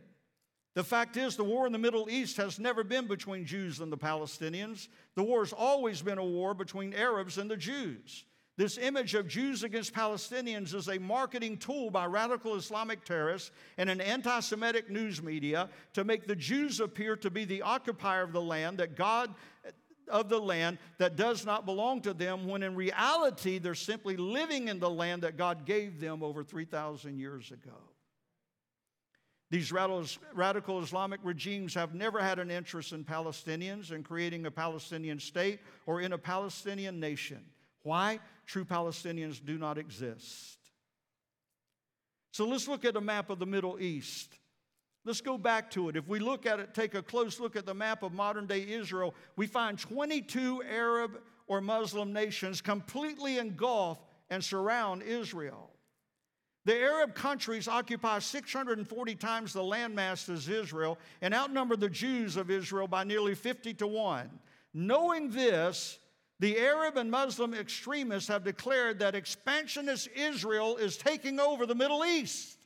The 0.80 0.86
fact 0.86 1.18
is, 1.18 1.36
the 1.36 1.44
war 1.44 1.66
in 1.66 1.74
the 1.74 1.78
Middle 1.78 2.10
East 2.10 2.38
has 2.38 2.58
never 2.58 2.86
been 2.86 3.06
between 3.06 3.46
Jews 3.46 3.82
and 3.82 3.92
the 3.92 3.98
Palestinians. 3.98 4.88
The 5.16 5.24
war 5.24 5.42
has 5.42 5.52
always 5.52 6.02
been 6.02 6.18
a 6.18 6.24
war 6.24 6.54
between 6.54 6.94
Arabs 6.94 7.38
and 7.38 7.52
the 7.52 7.58
Jews. 7.58 8.24
This 8.56 8.78
image 8.78 9.14
of 9.14 9.28
Jews 9.28 9.64
against 9.64 9.94
Palestinians 9.94 10.74
is 10.74 10.88
a 10.88 10.98
marketing 10.98 11.58
tool 11.58 11.90
by 11.90 12.06
radical 12.06 12.56
Islamic 12.56 13.04
terrorists 13.04 13.52
and 13.78 13.90
an 13.90 14.00
anti 14.00 14.40
Semitic 14.40 14.90
news 14.90 15.22
media 15.22 15.70
to 15.92 16.06
make 16.06 16.28
the 16.28 16.36
Jews 16.38 16.80
appear 16.80 17.18
to 17.18 17.30
be 17.30 17.44
the 17.44 17.62
occupier 17.62 18.22
of 18.22 18.32
the 18.32 18.42
land, 18.42 18.78
that 18.78 18.96
God 18.96 19.36
of 20.08 20.30
the 20.30 20.40
land 20.40 20.78
that 20.98 21.18
does 21.18 21.46
not 21.46 21.66
belong 21.66 22.00
to 22.04 22.14
them, 22.14 22.48
when 22.48 22.64
in 22.64 22.74
reality 22.74 23.58
they're 23.58 23.76
simply 23.76 24.16
living 24.16 24.70
in 24.70 24.80
the 24.80 24.90
land 24.90 25.24
that 25.24 25.36
God 25.36 25.66
gave 25.66 26.00
them 26.00 26.24
over 26.24 26.42
3,000 26.42 27.20
years 27.20 27.52
ago. 27.52 27.89
These 29.52 29.72
radical 29.72 30.82
Islamic 30.82 31.20
regimes 31.24 31.74
have 31.74 31.96
never 31.96 32.20
had 32.20 32.38
an 32.38 32.52
interest 32.52 32.94
in 32.94 33.04
Palestinians 33.04 33.92
and 33.92 34.06
creating 34.06 34.46
a 34.46 34.52
Palestinian 34.52 35.20
state 35.20 35.60
or 35.88 36.02
in 36.02 36.14
a 36.14 36.20
Palestinian 36.20 37.00
nation. 37.00 37.44
Why? 37.82 38.20
True 38.46 38.64
Palestinians 38.64 39.44
do 39.44 39.58
not 39.58 39.80
exist. 39.80 40.58
So 42.32 42.46
let's 42.46 42.68
look 42.68 42.86
at 42.86 42.96
a 42.96 43.02
map 43.02 43.32
of 43.32 43.40
the 43.40 43.48
Middle 43.48 43.80
East. 43.80 44.36
Let's 45.04 45.22
go 45.22 45.38
back 45.38 45.72
to 45.72 45.90
it. 45.90 45.96
If 45.96 46.08
we 46.08 46.20
look 46.20 46.46
at 46.46 46.60
it, 46.60 46.76
take 46.76 46.94
a 46.94 47.02
close 47.02 47.40
look 47.40 47.56
at 47.56 47.66
the 47.66 47.74
map 47.74 48.04
of 48.04 48.14
modern 48.14 48.46
day 48.46 48.70
Israel, 48.70 49.16
we 49.36 49.48
find 49.48 49.80
22 49.80 50.62
Arab 50.64 51.22
or 51.48 51.60
Muslim 51.60 52.14
nations 52.14 52.62
completely 52.62 53.40
engulf 53.40 53.98
and 54.30 54.44
surround 54.44 55.02
Israel. 55.02 55.72
The 56.70 56.80
Arab 56.82 57.16
countries 57.16 57.68
occupy 57.68 58.20
640 58.20 59.16
times 59.16 59.54
the 59.54 59.60
landmass 59.60 60.32
as 60.32 60.48
Israel 60.48 61.00
and 61.20 61.34
outnumber 61.34 61.76
the 61.76 61.90
Jews 61.90 62.38
of 62.38 62.52
Israel 62.52 62.88
by 62.88 63.04
nearly 63.04 63.34
50 63.34 63.74
to 63.74 63.88
1. 63.88 64.30
Knowing 64.76 65.32
this, 65.32 65.98
the 66.40 66.60
Arab 66.60 66.98
and 66.98 67.10
Muslim 67.10 67.56
extremists 67.56 68.30
have 68.30 68.44
declared 68.44 69.00
that 69.00 69.16
expansionist 69.16 70.10
Israel 70.16 70.78
is 70.78 70.96
taking 70.96 71.40
over 71.40 71.66
the 71.66 71.74
Middle 71.74 72.06
East. 72.06 72.60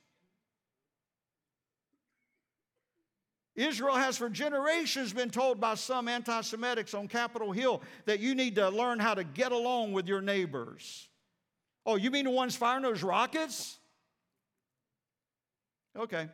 Israel 3.55 3.95
has 3.95 4.17
for 4.17 4.27
generations 4.27 5.13
been 5.13 5.29
told 5.29 5.61
by 5.61 5.75
some 5.75 6.09
anti 6.09 6.41
Semitics 6.41 6.93
on 6.93 7.07
Capitol 7.07 7.53
Hill 7.53 7.81
that 8.03 8.19
you 8.19 8.35
need 8.35 8.55
to 8.55 8.67
learn 8.67 8.99
how 8.99 9.13
to 9.13 9.23
get 9.23 9.53
along 9.53 9.93
with 9.93 10.09
your 10.09 10.21
neighbors. 10.21 11.07
Oh, 11.85 11.95
you 11.95 12.11
mean 12.11 12.25
the 12.25 12.31
ones 12.31 12.57
firing 12.57 12.83
those 12.83 13.01
rockets? 13.01 13.79
Okay. 15.97 16.27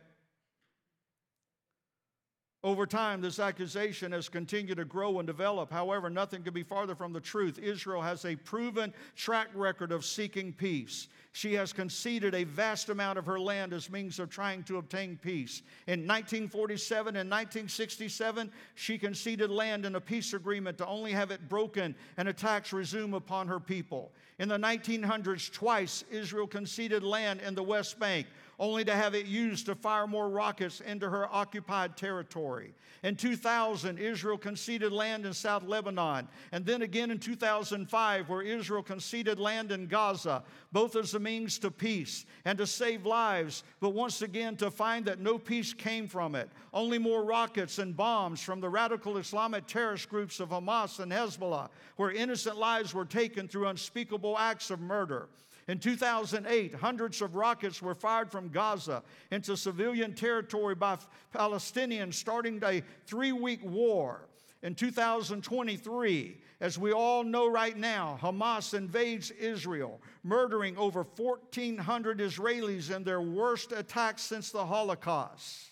Over 2.62 2.84
time, 2.86 3.22
this 3.22 3.38
accusation 3.38 4.12
has 4.12 4.28
continued 4.28 4.76
to 4.76 4.84
grow 4.84 5.18
and 5.18 5.26
develop. 5.26 5.72
However, 5.72 6.10
nothing 6.10 6.42
could 6.42 6.52
be 6.52 6.62
farther 6.62 6.94
from 6.94 7.14
the 7.14 7.20
truth. 7.20 7.58
Israel 7.58 8.02
has 8.02 8.26
a 8.26 8.36
proven 8.36 8.92
track 9.16 9.48
record 9.54 9.92
of 9.92 10.04
seeking 10.04 10.52
peace. 10.52 11.08
She 11.32 11.54
has 11.54 11.72
conceded 11.72 12.34
a 12.34 12.42
vast 12.42 12.88
amount 12.88 13.16
of 13.16 13.26
her 13.26 13.38
land 13.38 13.72
as 13.72 13.88
means 13.88 14.18
of 14.18 14.30
trying 14.30 14.64
to 14.64 14.78
obtain 14.78 15.16
peace. 15.16 15.62
In 15.86 16.00
1947 16.00 17.16
and 17.16 17.30
1967, 17.30 18.50
she 18.74 18.98
conceded 18.98 19.48
land 19.48 19.86
in 19.86 19.94
a 19.94 20.00
peace 20.00 20.32
agreement 20.32 20.76
to 20.78 20.86
only 20.86 21.12
have 21.12 21.30
it 21.30 21.48
broken 21.48 21.94
and 22.16 22.28
attacks 22.28 22.72
resume 22.72 23.14
upon 23.14 23.46
her 23.46 23.60
people. 23.60 24.10
In 24.40 24.48
the 24.48 24.58
1900s, 24.58 25.52
twice, 25.52 26.02
Israel 26.10 26.48
conceded 26.48 27.04
land 27.04 27.40
in 27.42 27.54
the 27.54 27.62
West 27.62 28.00
Bank 28.00 28.26
only 28.60 28.84
to 28.84 28.94
have 28.94 29.14
it 29.14 29.24
used 29.24 29.66
to 29.66 29.74
fire 29.74 30.06
more 30.06 30.28
rockets 30.28 30.80
into 30.80 31.08
her 31.08 31.26
occupied 31.34 31.96
territory. 31.96 32.74
In 33.02 33.16
2000, 33.16 33.98
Israel 33.98 34.36
conceded 34.36 34.92
land 34.92 35.24
in 35.24 35.32
South 35.32 35.64
Lebanon, 35.64 36.28
and 36.52 36.66
then 36.66 36.82
again 36.82 37.10
in 37.10 37.18
2005, 37.18 38.28
where 38.28 38.42
Israel 38.42 38.82
conceded 38.82 39.40
land 39.40 39.72
in 39.72 39.86
Gaza, 39.86 40.42
both 40.72 40.94
as 40.94 41.14
a 41.14 41.18
means 41.20 41.58
to 41.60 41.70
peace 41.70 42.26
and 42.44 42.58
to 42.58 42.66
save 42.66 43.06
lives, 43.06 43.62
but 43.80 43.90
once 43.90 44.22
again 44.22 44.56
to 44.56 44.70
find 44.70 45.04
that 45.04 45.20
no 45.20 45.38
peace 45.38 45.72
came 45.72 46.08
from 46.08 46.34
it. 46.34 46.50
Only 46.72 46.98
more 46.98 47.22
rockets 47.22 47.78
and 47.78 47.96
bombs 47.96 48.42
from 48.42 48.60
the 48.60 48.68
radical 48.68 49.18
Islamic 49.18 49.66
terrorist 49.66 50.08
groups 50.08 50.40
of 50.40 50.48
Hamas 50.48 51.00
and 51.00 51.12
Hezbollah, 51.12 51.68
where 51.96 52.10
innocent 52.10 52.56
lives 52.56 52.94
were 52.94 53.04
taken 53.04 53.46
through 53.46 53.68
unspeakable 53.68 54.38
acts 54.38 54.70
of 54.70 54.80
murder. 54.80 55.28
In 55.68 55.78
2008, 55.78 56.74
hundreds 56.74 57.22
of 57.22 57.36
rockets 57.36 57.80
were 57.80 57.94
fired 57.94 58.30
from 58.30 58.48
Gaza 58.48 59.02
into 59.30 59.56
civilian 59.56 60.14
territory 60.14 60.74
by 60.74 60.98
Palestinians, 61.32 62.14
starting 62.14 62.60
a 62.64 62.82
three 63.06 63.30
week 63.30 63.60
war. 63.62 64.22
In 64.62 64.74
2023, 64.74 66.36
as 66.60 66.78
we 66.78 66.92
all 66.92 67.24
know 67.24 67.50
right 67.50 67.76
now, 67.76 68.18
Hamas 68.20 68.74
invades 68.74 69.30
Israel, 69.30 70.00
murdering 70.22 70.76
over 70.76 71.02
1,400 71.02 72.18
Israelis 72.18 72.94
in 72.94 73.02
their 73.02 73.22
worst 73.22 73.72
attack 73.72 74.18
since 74.18 74.50
the 74.50 74.66
Holocaust. 74.66 75.66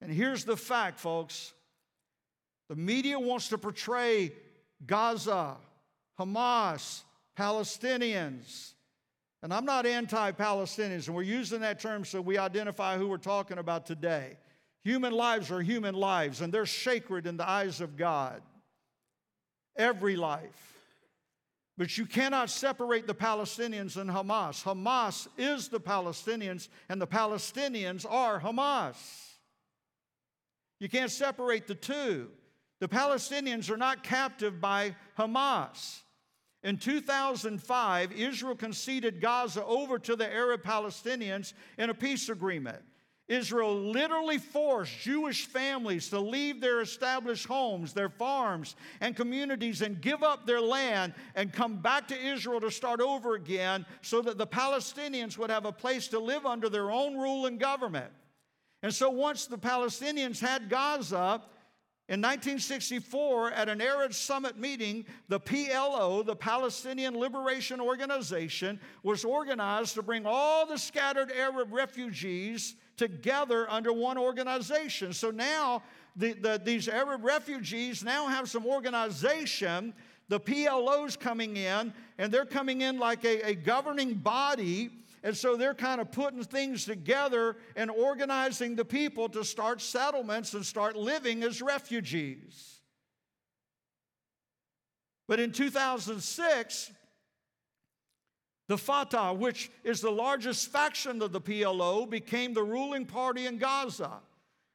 And 0.00 0.12
here's 0.12 0.44
the 0.44 0.56
fact, 0.56 0.98
folks 0.98 1.52
the 2.68 2.76
media 2.76 3.18
wants 3.18 3.48
to 3.48 3.58
portray 3.58 4.32
Gaza, 4.86 5.56
Hamas, 6.18 7.02
Palestinians. 7.36 8.74
And 9.42 9.52
I'm 9.52 9.64
not 9.64 9.86
anti 9.86 10.32
Palestinians, 10.32 11.06
and 11.06 11.16
we're 11.16 11.22
using 11.22 11.60
that 11.60 11.80
term 11.80 12.04
so 12.04 12.20
we 12.20 12.38
identify 12.38 12.96
who 12.96 13.08
we're 13.08 13.16
talking 13.16 13.58
about 13.58 13.86
today. 13.86 14.36
Human 14.84 15.12
lives 15.12 15.50
are 15.50 15.60
human 15.60 15.94
lives, 15.94 16.40
and 16.40 16.52
they're 16.52 16.66
sacred 16.66 17.26
in 17.26 17.36
the 17.36 17.48
eyes 17.48 17.80
of 17.80 17.96
God. 17.96 18.42
Every 19.76 20.16
life. 20.16 20.70
But 21.76 21.96
you 21.96 22.06
cannot 22.06 22.50
separate 22.50 23.06
the 23.06 23.14
Palestinians 23.14 23.96
and 23.96 24.10
Hamas. 24.10 24.62
Hamas 24.62 25.28
is 25.38 25.68
the 25.68 25.80
Palestinians, 25.80 26.68
and 26.88 27.00
the 27.00 27.06
Palestinians 27.06 28.04
are 28.08 28.40
Hamas. 28.40 28.96
You 30.78 30.88
can't 30.88 31.10
separate 31.10 31.66
the 31.66 31.74
two. 31.74 32.28
The 32.80 32.88
Palestinians 32.88 33.70
are 33.70 33.76
not 33.76 34.02
captive 34.02 34.60
by 34.60 34.96
Hamas. 35.18 36.00
In 36.62 36.76
2005, 36.76 38.12
Israel 38.12 38.54
conceded 38.54 39.20
Gaza 39.20 39.64
over 39.64 39.98
to 39.98 40.16
the 40.16 40.30
Arab 40.30 40.62
Palestinians 40.62 41.52
in 41.78 41.88
a 41.88 41.94
peace 41.94 42.28
agreement. 42.28 42.82
Israel 43.30 43.80
literally 43.80 44.38
forced 44.38 44.98
Jewish 44.98 45.46
families 45.46 46.08
to 46.08 46.18
leave 46.18 46.60
their 46.60 46.80
established 46.80 47.46
homes, 47.46 47.92
their 47.92 48.08
farms, 48.08 48.74
and 49.00 49.14
communities 49.14 49.82
and 49.82 50.00
give 50.00 50.24
up 50.24 50.46
their 50.46 50.60
land 50.60 51.14
and 51.36 51.52
come 51.52 51.76
back 51.76 52.08
to 52.08 52.20
Israel 52.20 52.60
to 52.60 52.72
start 52.72 53.00
over 53.00 53.36
again 53.36 53.86
so 54.02 54.20
that 54.20 54.36
the 54.36 54.46
Palestinians 54.48 55.38
would 55.38 55.48
have 55.48 55.64
a 55.64 55.70
place 55.70 56.08
to 56.08 56.18
live 56.18 56.44
under 56.44 56.68
their 56.68 56.90
own 56.90 57.16
rule 57.16 57.46
and 57.46 57.60
government. 57.60 58.10
And 58.82 58.92
so 58.92 59.10
once 59.10 59.46
the 59.46 59.58
Palestinians 59.58 60.40
had 60.40 60.68
Gaza, 60.68 61.40
in 62.08 62.20
1964, 62.20 63.52
at 63.52 63.68
an 63.68 63.80
Arab 63.80 64.12
Summit 64.12 64.58
meeting, 64.58 65.04
the 65.28 65.38
PLO, 65.38 66.26
the 66.26 66.34
Palestinian 66.34 67.16
Liberation 67.16 67.80
Organization, 67.80 68.80
was 69.04 69.24
organized 69.24 69.94
to 69.94 70.02
bring 70.02 70.26
all 70.26 70.66
the 70.66 70.78
scattered 70.78 71.30
Arab 71.30 71.72
refugees 71.72 72.74
together 73.00 73.68
under 73.70 73.94
one 73.94 74.18
organization. 74.18 75.14
So 75.14 75.30
now 75.30 75.82
the, 76.16 76.34
the, 76.34 76.60
these 76.62 76.86
Arab 76.86 77.24
refugees 77.24 78.04
now 78.04 78.28
have 78.28 78.50
some 78.50 78.66
organization. 78.66 79.94
The 80.28 80.38
PLO's 80.38 81.16
coming 81.16 81.56
in, 81.56 81.94
and 82.18 82.30
they're 82.30 82.44
coming 82.44 82.82
in 82.82 82.98
like 82.98 83.24
a, 83.24 83.48
a 83.48 83.54
governing 83.54 84.14
body 84.14 84.90
and 85.22 85.36
so 85.36 85.56
they're 85.56 85.74
kind 85.74 86.00
of 86.00 86.12
putting 86.12 86.42
things 86.44 86.86
together 86.86 87.56
and 87.76 87.90
organizing 87.90 88.74
the 88.74 88.86
people 88.86 89.28
to 89.30 89.44
start 89.44 89.82
settlements 89.82 90.54
and 90.54 90.64
start 90.64 90.96
living 90.96 91.42
as 91.42 91.60
refugees. 91.60 92.80
But 95.28 95.38
in 95.38 95.52
2006, 95.52 96.92
the 98.70 98.78
Fatah, 98.78 99.34
which 99.34 99.68
is 99.82 100.00
the 100.00 100.12
largest 100.12 100.70
faction 100.70 101.20
of 101.22 101.32
the 101.32 101.40
PLO, 101.40 102.08
became 102.08 102.54
the 102.54 102.62
ruling 102.62 103.04
party 103.04 103.46
in 103.46 103.58
Gaza. 103.58 104.20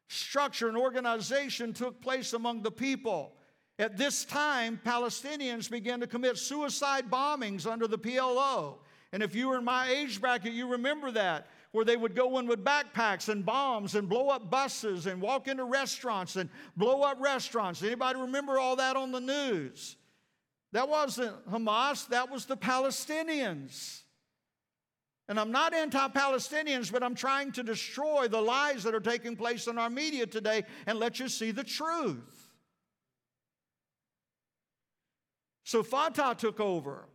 Structure 0.10 0.68
and 0.68 0.76
organization 0.76 1.72
took 1.72 2.02
place 2.02 2.34
among 2.34 2.62
the 2.62 2.72
people. 2.72 3.32
At 3.80 3.96
this 3.96 4.26
time, 4.26 4.82
Palestinians 4.86 5.72
began 5.72 6.02
to 6.02 6.08
commit 6.08 6.38
suicide 6.38 7.10
bombings 7.10 7.66
under 7.66 7.88
the 7.88 7.98
PLO. 7.98 8.80
And 9.14 9.24
if 9.24 9.34
you 9.34 9.48
were 9.48 9.60
in 9.60 9.64
my 9.64 9.90
age 9.90 10.20
bracket, 10.20 10.52
you 10.52 10.68
remember 10.68 11.10
that, 11.12 11.48
where 11.72 11.86
they 11.86 11.96
would 11.96 12.16
go 12.16 12.38
in 12.40 12.48
with 12.48 12.66
backpacks 12.66 13.30
and 13.30 13.46
bombs 13.46 13.96
and 13.96 14.10
blow 14.10 14.28
up 14.28 14.50
buses 14.52 15.06
and 15.06 15.22
walk 15.22 15.48
into 15.48 15.64
restaurants 15.64 16.36
and 16.36 16.50
blow 16.76 17.04
up 17.04 17.22
restaurants. 17.22 17.82
Anybody 17.82 18.20
remember 18.20 18.60
all 18.60 18.76
that 18.76 18.98
on 18.98 19.14
the 19.14 19.22
news? 19.22 19.96
That 20.72 20.90
wasn't 20.90 21.50
Hamas, 21.50 22.08
that 22.10 22.32
was 22.32 22.46
the 22.46 22.58
Palestinians. 22.58 24.02
And 25.28 25.40
I'm 25.40 25.52
not 25.52 25.74
anti 25.74 26.08
Palestinians, 26.10 26.92
but 26.92 27.02
I'm 27.02 27.16
trying 27.16 27.52
to 27.54 27.64
destroy 27.64 28.28
the 28.28 28.42
lies 28.42 28.84
that 28.84 28.94
are 28.94 29.00
taking 29.00 29.36
place 29.36 29.68
in 29.68 29.78
our 29.78 29.90
media 29.90 30.28
today 30.28 30.64
and 30.86 31.00
let 31.00 31.20
you 31.20 31.30
see 31.30 31.52
the 31.52 31.64
truth. 31.64 32.50
So 35.64 35.82
Fatah 35.82 36.36
took 36.38 36.60
over. 36.60 37.06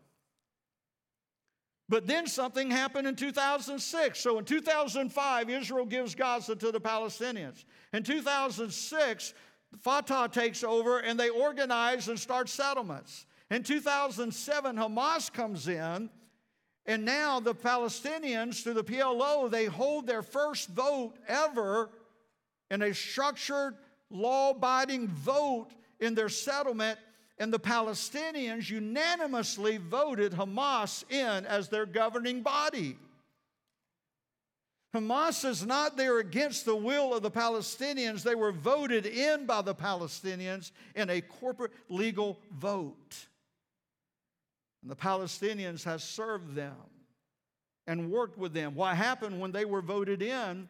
But 1.88 2.06
then 2.06 2.26
something 2.26 2.70
happened 2.70 3.08
in 3.08 3.16
2006. 3.16 4.18
So 4.18 4.38
in 4.38 4.44
2005, 4.44 5.50
Israel 5.50 5.86
gives 5.86 6.14
Gaza 6.14 6.54
to 6.56 6.70
the 6.70 6.80
Palestinians. 6.80 7.64
In 7.92 8.02
2006, 8.02 9.34
Fatah 9.80 10.28
takes 10.32 10.62
over 10.62 10.98
and 10.98 11.18
they 11.18 11.30
organize 11.30 12.08
and 12.08 12.18
start 12.18 12.48
settlements. 12.48 13.26
In 13.50 13.62
2007, 13.62 14.76
Hamas 14.76 15.32
comes 15.32 15.66
in, 15.66 16.08
and 16.86 17.04
now 17.04 17.40
the 17.40 17.54
Palestinians, 17.54 18.62
through 18.62 18.74
the 18.74 18.84
PLO, 18.84 19.50
they 19.50 19.66
hold 19.66 20.06
their 20.06 20.22
first 20.22 20.68
vote 20.68 21.14
ever 21.26 21.90
in 22.70 22.82
a 22.82 22.94
structured, 22.94 23.74
law 24.10 24.50
abiding 24.50 25.08
vote 25.08 25.68
in 25.98 26.14
their 26.14 26.28
settlement 26.28 26.98
and 27.40 27.50
the 27.50 27.58
Palestinians 27.58 28.68
unanimously 28.68 29.78
voted 29.78 30.32
Hamas 30.32 31.10
in 31.10 31.46
as 31.46 31.70
their 31.70 31.86
governing 31.86 32.42
body. 32.42 32.98
Hamas 34.94 35.48
is 35.48 35.64
not 35.64 35.96
there 35.96 36.18
against 36.18 36.66
the 36.66 36.76
will 36.76 37.14
of 37.14 37.22
the 37.22 37.30
Palestinians. 37.30 38.22
They 38.22 38.34
were 38.34 38.52
voted 38.52 39.06
in 39.06 39.46
by 39.46 39.62
the 39.62 39.74
Palestinians 39.74 40.70
in 40.94 41.08
a 41.08 41.22
corporate 41.22 41.72
legal 41.88 42.38
vote. 42.52 43.28
And 44.82 44.90
the 44.90 44.96
Palestinians 44.96 45.84
has 45.84 46.02
served 46.02 46.54
them 46.54 46.74
and 47.86 48.10
worked 48.10 48.38
with 48.38 48.52
them. 48.52 48.74
What 48.74 48.96
happened 48.96 49.40
when 49.40 49.52
they 49.52 49.64
were 49.64 49.82
voted 49.82 50.22
in 50.22 50.68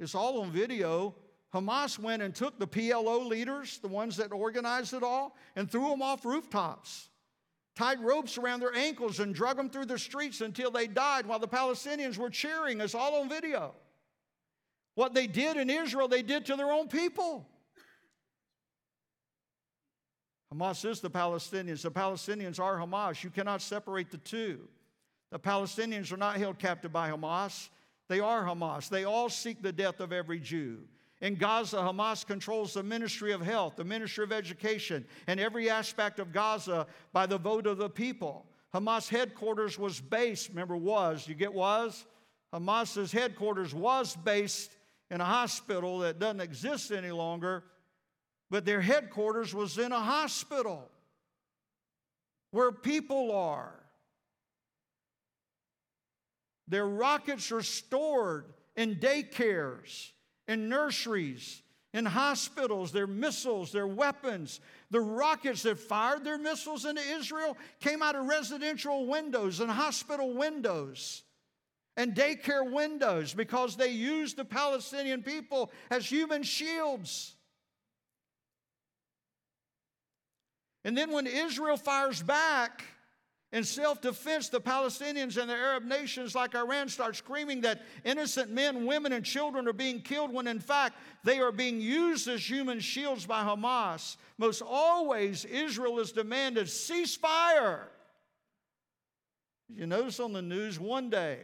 is 0.00 0.14
all 0.14 0.40
on 0.40 0.50
video. 0.50 1.14
Hamas 1.54 1.98
went 1.98 2.22
and 2.22 2.34
took 2.34 2.58
the 2.58 2.66
PLO 2.66 3.26
leaders, 3.26 3.78
the 3.78 3.88
ones 3.88 4.16
that 4.16 4.32
organized 4.32 4.94
it 4.94 5.02
all, 5.02 5.36
and 5.54 5.70
threw 5.70 5.88
them 5.88 6.02
off 6.02 6.24
rooftops, 6.24 7.08
tied 7.76 8.00
ropes 8.00 8.36
around 8.36 8.60
their 8.60 8.74
ankles, 8.74 9.20
and 9.20 9.34
drug 9.34 9.56
them 9.56 9.70
through 9.70 9.86
the 9.86 9.98
streets 9.98 10.40
until 10.40 10.70
they 10.70 10.86
died 10.86 11.26
while 11.26 11.38
the 11.38 11.48
Palestinians 11.48 12.18
were 12.18 12.30
cheering. 12.30 12.80
It's 12.80 12.94
all 12.94 13.20
on 13.20 13.28
video. 13.28 13.74
What 14.94 15.14
they 15.14 15.26
did 15.26 15.56
in 15.56 15.70
Israel, 15.70 16.08
they 16.08 16.22
did 16.22 16.46
to 16.46 16.56
their 16.56 16.72
own 16.72 16.88
people. 16.88 17.46
Hamas 20.54 20.88
is 20.88 21.00
the 21.00 21.10
Palestinians. 21.10 21.82
The 21.82 21.90
Palestinians 21.90 22.60
are 22.60 22.78
Hamas. 22.78 23.24
You 23.24 23.30
cannot 23.30 23.62
separate 23.62 24.10
the 24.10 24.18
two. 24.18 24.60
The 25.30 25.38
Palestinians 25.38 26.12
are 26.12 26.16
not 26.16 26.36
held 26.36 26.58
captive 26.58 26.92
by 26.92 27.10
Hamas. 27.10 27.68
They 28.08 28.20
are 28.20 28.44
Hamas. 28.44 28.88
They 28.88 29.04
all 29.04 29.28
seek 29.28 29.60
the 29.60 29.72
death 29.72 30.00
of 30.00 30.12
every 30.12 30.38
Jew. 30.38 30.78
In 31.20 31.34
Gaza, 31.34 31.78
Hamas 31.78 32.26
controls 32.26 32.74
the 32.74 32.82
ministry 32.82 33.32
of 33.32 33.40
health, 33.40 33.76
the 33.76 33.84
ministry 33.84 34.22
of 34.22 34.32
education, 34.32 35.04
and 35.26 35.40
every 35.40 35.70
aspect 35.70 36.20
of 36.20 36.32
Gaza 36.32 36.86
by 37.12 37.26
the 37.26 37.38
vote 37.38 37.66
of 37.66 37.78
the 37.78 37.88
people. 37.88 38.46
Hamas 38.74 39.08
headquarters 39.08 39.78
was 39.78 40.00
based, 40.00 40.50
remember, 40.50 40.76
was, 40.76 41.26
you 41.26 41.34
get 41.34 41.52
was? 41.52 42.04
Hamas's 42.52 43.10
headquarters 43.10 43.74
was 43.74 44.14
based 44.14 44.76
in 45.10 45.20
a 45.20 45.24
hospital 45.24 46.00
that 46.00 46.18
doesn't 46.18 46.40
exist 46.40 46.92
any 46.92 47.10
longer, 47.10 47.64
but 48.50 48.64
their 48.64 48.80
headquarters 48.80 49.54
was 49.54 49.78
in 49.78 49.92
a 49.92 50.00
hospital 50.00 50.88
where 52.50 52.72
people 52.72 53.32
are. 53.32 53.74
Their 56.68 56.86
rockets 56.86 57.52
are 57.52 57.62
stored 57.62 58.52
in 58.76 58.96
daycares 58.96 60.10
in 60.48 60.68
nurseries, 60.68 61.62
in 61.92 62.04
hospitals, 62.04 62.92
their 62.92 63.06
missiles, 63.06 63.72
their 63.72 63.86
weapons. 63.86 64.60
The 64.90 65.00
rockets 65.00 65.62
that 65.62 65.78
fired 65.78 66.24
their 66.24 66.38
missiles 66.38 66.84
into 66.84 67.00
Israel 67.00 67.56
came 67.80 68.02
out 68.02 68.14
of 68.14 68.26
residential 68.26 69.06
windows 69.06 69.60
and 69.60 69.70
hospital 69.70 70.34
windows 70.34 71.22
and 71.96 72.14
daycare 72.14 72.70
windows 72.70 73.32
because 73.32 73.76
they 73.76 73.88
used 73.88 74.36
the 74.36 74.44
Palestinian 74.44 75.22
people 75.22 75.70
as 75.90 76.06
human 76.06 76.42
shields. 76.42 77.35
And 80.86 80.96
then 80.96 81.10
when 81.10 81.26
Israel 81.26 81.76
fires 81.76 82.22
back, 82.22 82.84
in 83.50 83.64
self 83.64 84.00
defense, 84.00 84.50
the 84.50 84.60
Palestinians 84.60 85.36
and 85.36 85.50
the 85.50 85.54
Arab 85.54 85.82
nations 85.82 86.36
like 86.36 86.54
Iran 86.54 86.88
start 86.88 87.16
screaming 87.16 87.62
that 87.62 87.82
innocent 88.04 88.52
men, 88.52 88.86
women, 88.86 89.12
and 89.12 89.24
children 89.24 89.66
are 89.66 89.72
being 89.72 90.00
killed 90.00 90.32
when 90.32 90.46
in 90.46 90.60
fact 90.60 90.96
they 91.24 91.40
are 91.40 91.50
being 91.50 91.80
used 91.80 92.28
as 92.28 92.48
human 92.48 92.78
shields 92.78 93.26
by 93.26 93.42
Hamas. 93.42 94.16
Most 94.38 94.62
always, 94.62 95.44
Israel 95.44 95.98
has 95.98 96.12
demanded 96.12 96.68
ceasefire. 96.68 97.86
You 99.68 99.88
notice 99.88 100.20
on 100.20 100.32
the 100.32 100.42
news 100.42 100.78
one 100.78 101.10
day, 101.10 101.40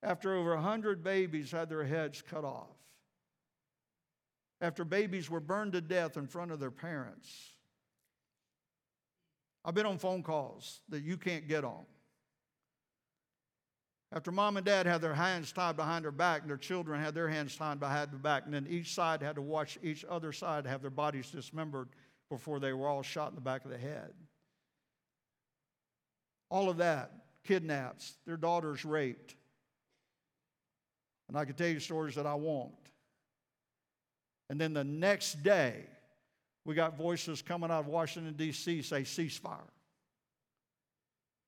after 0.00 0.36
over 0.36 0.54
100 0.54 1.02
babies 1.02 1.50
had 1.50 1.68
their 1.68 1.84
heads 1.84 2.22
cut 2.22 2.44
off, 2.44 2.68
after 4.60 4.84
babies 4.84 5.28
were 5.28 5.40
burned 5.40 5.72
to 5.72 5.80
death 5.80 6.16
in 6.16 6.28
front 6.28 6.52
of 6.52 6.60
their 6.60 6.70
parents 6.70 7.49
I've 9.64 9.74
been 9.74 9.86
on 9.86 9.98
phone 9.98 10.22
calls 10.22 10.80
that 10.88 11.02
you 11.02 11.16
can't 11.16 11.46
get 11.48 11.64
on. 11.64 11.84
After 14.12 14.32
mom 14.32 14.56
and 14.56 14.66
dad 14.66 14.86
had 14.86 15.00
their 15.00 15.14
hands 15.14 15.52
tied 15.52 15.76
behind 15.76 16.04
their 16.04 16.10
back 16.10 16.40
and 16.40 16.50
their 16.50 16.56
children 16.56 17.00
had 17.00 17.14
their 17.14 17.28
hands 17.28 17.54
tied 17.54 17.78
behind 17.78 18.10
their 18.10 18.18
back, 18.18 18.44
and 18.44 18.52
then 18.52 18.66
each 18.68 18.92
side 18.92 19.22
had 19.22 19.36
to 19.36 19.42
watch 19.42 19.78
each 19.82 20.04
other 20.08 20.32
side 20.32 20.66
have 20.66 20.80
their 20.80 20.90
bodies 20.90 21.30
dismembered 21.30 21.88
before 22.28 22.58
they 22.58 22.72
were 22.72 22.88
all 22.88 23.02
shot 23.02 23.28
in 23.28 23.36
the 23.36 23.40
back 23.40 23.64
of 23.64 23.70
the 23.70 23.78
head. 23.78 24.12
All 26.50 26.68
of 26.68 26.78
that, 26.78 27.12
kidnaps, 27.44 28.14
their 28.26 28.36
daughters 28.36 28.84
raped. 28.84 29.36
And 31.28 31.38
I 31.38 31.44
could 31.44 31.56
tell 31.56 31.68
you 31.68 31.78
stories 31.78 32.16
that 32.16 32.26
I 32.26 32.34
won't. 32.34 32.72
And 34.48 34.60
then 34.60 34.72
the 34.72 34.82
next 34.82 35.44
day, 35.44 35.84
we 36.64 36.74
got 36.74 36.96
voices 36.96 37.42
coming 37.42 37.70
out 37.70 37.80
of 37.80 37.86
Washington, 37.86 38.34
D.C. 38.34 38.82
say 38.82 39.02
ceasefire. 39.02 39.68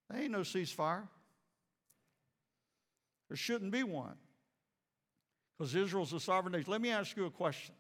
There 0.09 0.20
ain't 0.20 0.33
no 0.33 0.40
ceasefire. 0.40 1.07
There 3.29 3.37
shouldn't 3.37 3.72
be 3.72 3.83
one. 3.83 4.16
Because 5.57 5.75
Israel's 5.75 6.12
a 6.12 6.20
sovereign 6.20 6.53
nation. 6.53 6.70
Let 6.70 6.81
me 6.81 6.90
ask 6.90 7.16
you 7.16 7.27
a 7.27 7.31
question. 7.31 7.75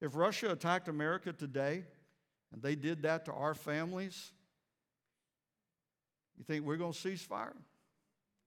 If 0.00 0.16
Russia 0.16 0.50
attacked 0.50 0.88
America 0.88 1.32
today 1.32 1.84
and 2.52 2.62
they 2.62 2.74
did 2.74 3.02
that 3.02 3.24
to 3.26 3.32
our 3.32 3.54
families, 3.54 4.32
you 6.36 6.44
think 6.44 6.64
we're 6.64 6.76
going 6.76 6.92
to 6.92 6.98
cease 6.98 7.22
fire? 7.22 7.56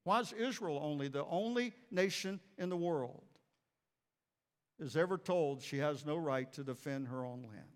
Why 0.03 0.19
is 0.19 0.33
Israel 0.33 0.79
only 0.81 1.07
the 1.07 1.25
only 1.25 1.73
nation 1.91 2.39
in 2.57 2.69
the 2.69 2.77
world 2.77 3.23
is 4.79 4.97
ever 4.97 5.17
told 5.17 5.61
she 5.61 5.77
has 5.77 6.05
no 6.05 6.17
right 6.17 6.51
to 6.53 6.63
defend 6.63 7.07
her 7.07 7.23
own 7.23 7.43
land? 7.43 7.67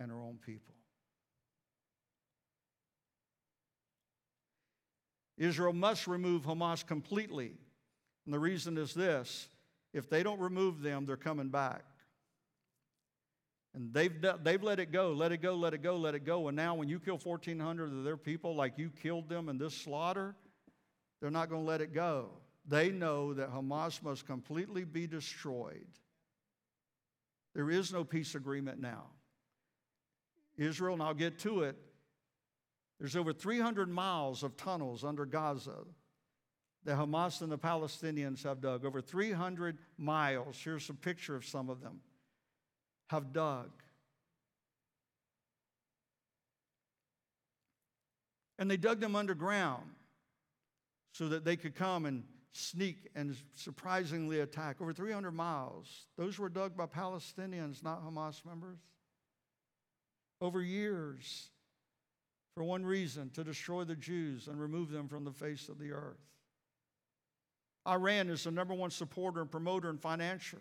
And 0.00 0.10
her 0.10 0.20
own 0.20 0.38
people. 0.44 0.74
Israel 5.38 5.72
must 5.72 6.06
remove 6.06 6.42
Hamas 6.42 6.84
completely. 6.84 7.52
And 8.26 8.34
the 8.34 8.38
reason 8.38 8.76
is 8.76 8.92
this 8.92 9.48
if 9.92 10.08
they 10.10 10.22
don't 10.22 10.40
remove 10.40 10.82
them, 10.82 11.06
they're 11.06 11.16
coming 11.16 11.48
back. 11.48 11.84
And 13.74 13.94
they've, 13.94 14.12
they've 14.42 14.62
let 14.62 14.80
it 14.80 14.90
go, 14.90 15.12
let 15.12 15.30
it 15.30 15.38
go, 15.38 15.54
let 15.54 15.74
it 15.74 15.82
go, 15.82 15.96
let 15.96 16.14
it 16.14 16.24
go. 16.24 16.48
And 16.48 16.56
now, 16.56 16.74
when 16.74 16.88
you 16.88 16.98
kill 16.98 17.18
1,400 17.18 17.92
of 17.92 18.04
their 18.04 18.16
people 18.16 18.56
like 18.56 18.76
you 18.76 18.90
killed 18.90 19.28
them 19.28 19.48
in 19.48 19.58
this 19.58 19.74
slaughter, 19.74 20.34
they're 21.20 21.30
not 21.30 21.48
going 21.48 21.62
to 21.62 21.68
let 21.68 21.80
it 21.80 21.94
go. 21.94 22.30
They 22.66 22.90
know 22.90 23.32
that 23.34 23.52
Hamas 23.52 24.02
must 24.02 24.26
completely 24.26 24.84
be 24.84 25.06
destroyed. 25.06 25.86
There 27.54 27.70
is 27.70 27.92
no 27.92 28.02
peace 28.04 28.34
agreement 28.34 28.80
now. 28.80 29.06
Israel, 30.60 30.94
and 30.94 31.02
I'll 31.02 31.14
get 31.14 31.38
to 31.40 31.62
it, 31.62 31.76
there's 32.98 33.16
over 33.16 33.32
300 33.32 33.88
miles 33.88 34.42
of 34.42 34.56
tunnels 34.56 35.04
under 35.04 35.24
Gaza. 35.24 35.84
that 36.84 36.96
Hamas 36.96 37.42
and 37.42 37.52
the 37.52 37.58
Palestinians 37.58 38.42
have 38.44 38.60
dug 38.60 38.84
over 38.84 39.00
300 39.00 39.78
miles. 39.98 40.58
Here's 40.62 40.88
a 40.88 40.94
picture 40.94 41.36
of 41.36 41.44
some 41.44 41.68
of 41.68 41.80
them. 41.80 42.00
Have 43.08 43.32
dug. 43.32 43.70
And 48.58 48.70
they 48.70 48.76
dug 48.76 49.00
them 49.00 49.16
underground 49.16 49.90
so 51.12 51.28
that 51.28 51.44
they 51.44 51.56
could 51.56 51.74
come 51.74 52.06
and 52.06 52.24
sneak 52.52 53.08
and 53.14 53.36
surprisingly 53.54 54.40
attack. 54.40 54.80
Over 54.80 54.92
300 54.92 55.32
miles. 55.32 56.06
Those 56.16 56.38
were 56.38 56.48
dug 56.48 56.76
by 56.76 56.86
Palestinians, 56.86 57.82
not 57.82 58.04
Hamas 58.04 58.44
members. 58.44 58.78
Over 60.40 60.62
years, 60.62 61.50
for 62.54 62.64
one 62.64 62.84
reason 62.84 63.30
to 63.30 63.44
destroy 63.44 63.84
the 63.84 63.96
Jews 63.96 64.48
and 64.48 64.60
remove 64.60 64.90
them 64.90 65.08
from 65.08 65.24
the 65.24 65.32
face 65.32 65.68
of 65.68 65.78
the 65.78 65.92
earth. 65.92 66.20
Iran 67.86 68.28
is 68.28 68.44
the 68.44 68.50
number 68.50 68.74
one 68.74 68.90
supporter 68.90 69.40
and 69.40 69.50
promoter 69.50 69.88
and 69.88 70.00
financier, 70.00 70.60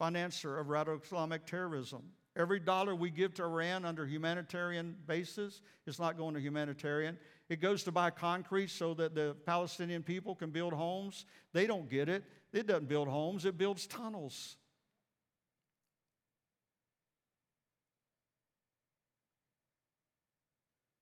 financer 0.00 0.60
of 0.60 0.68
radical 0.68 1.00
Islamic 1.02 1.46
terrorism. 1.46 2.02
Every 2.36 2.60
dollar 2.60 2.94
we 2.94 3.10
give 3.10 3.34
to 3.34 3.44
Iran 3.44 3.84
under 3.84 4.06
humanitarian 4.06 4.96
basis 5.06 5.62
is 5.86 5.98
not 5.98 6.16
going 6.16 6.34
to 6.34 6.40
humanitarian. 6.40 7.18
It 7.48 7.60
goes 7.60 7.82
to 7.84 7.92
buy 7.92 8.10
concrete 8.10 8.70
so 8.70 8.94
that 8.94 9.14
the 9.14 9.36
Palestinian 9.44 10.02
people 10.02 10.34
can 10.34 10.50
build 10.50 10.72
homes. 10.72 11.24
They 11.52 11.66
don't 11.66 11.88
get 11.88 12.08
it. 12.08 12.22
It 12.52 12.66
doesn't 12.66 12.88
build 12.88 13.08
homes, 13.08 13.44
it 13.44 13.58
builds 13.58 13.86
tunnels. 13.86 14.56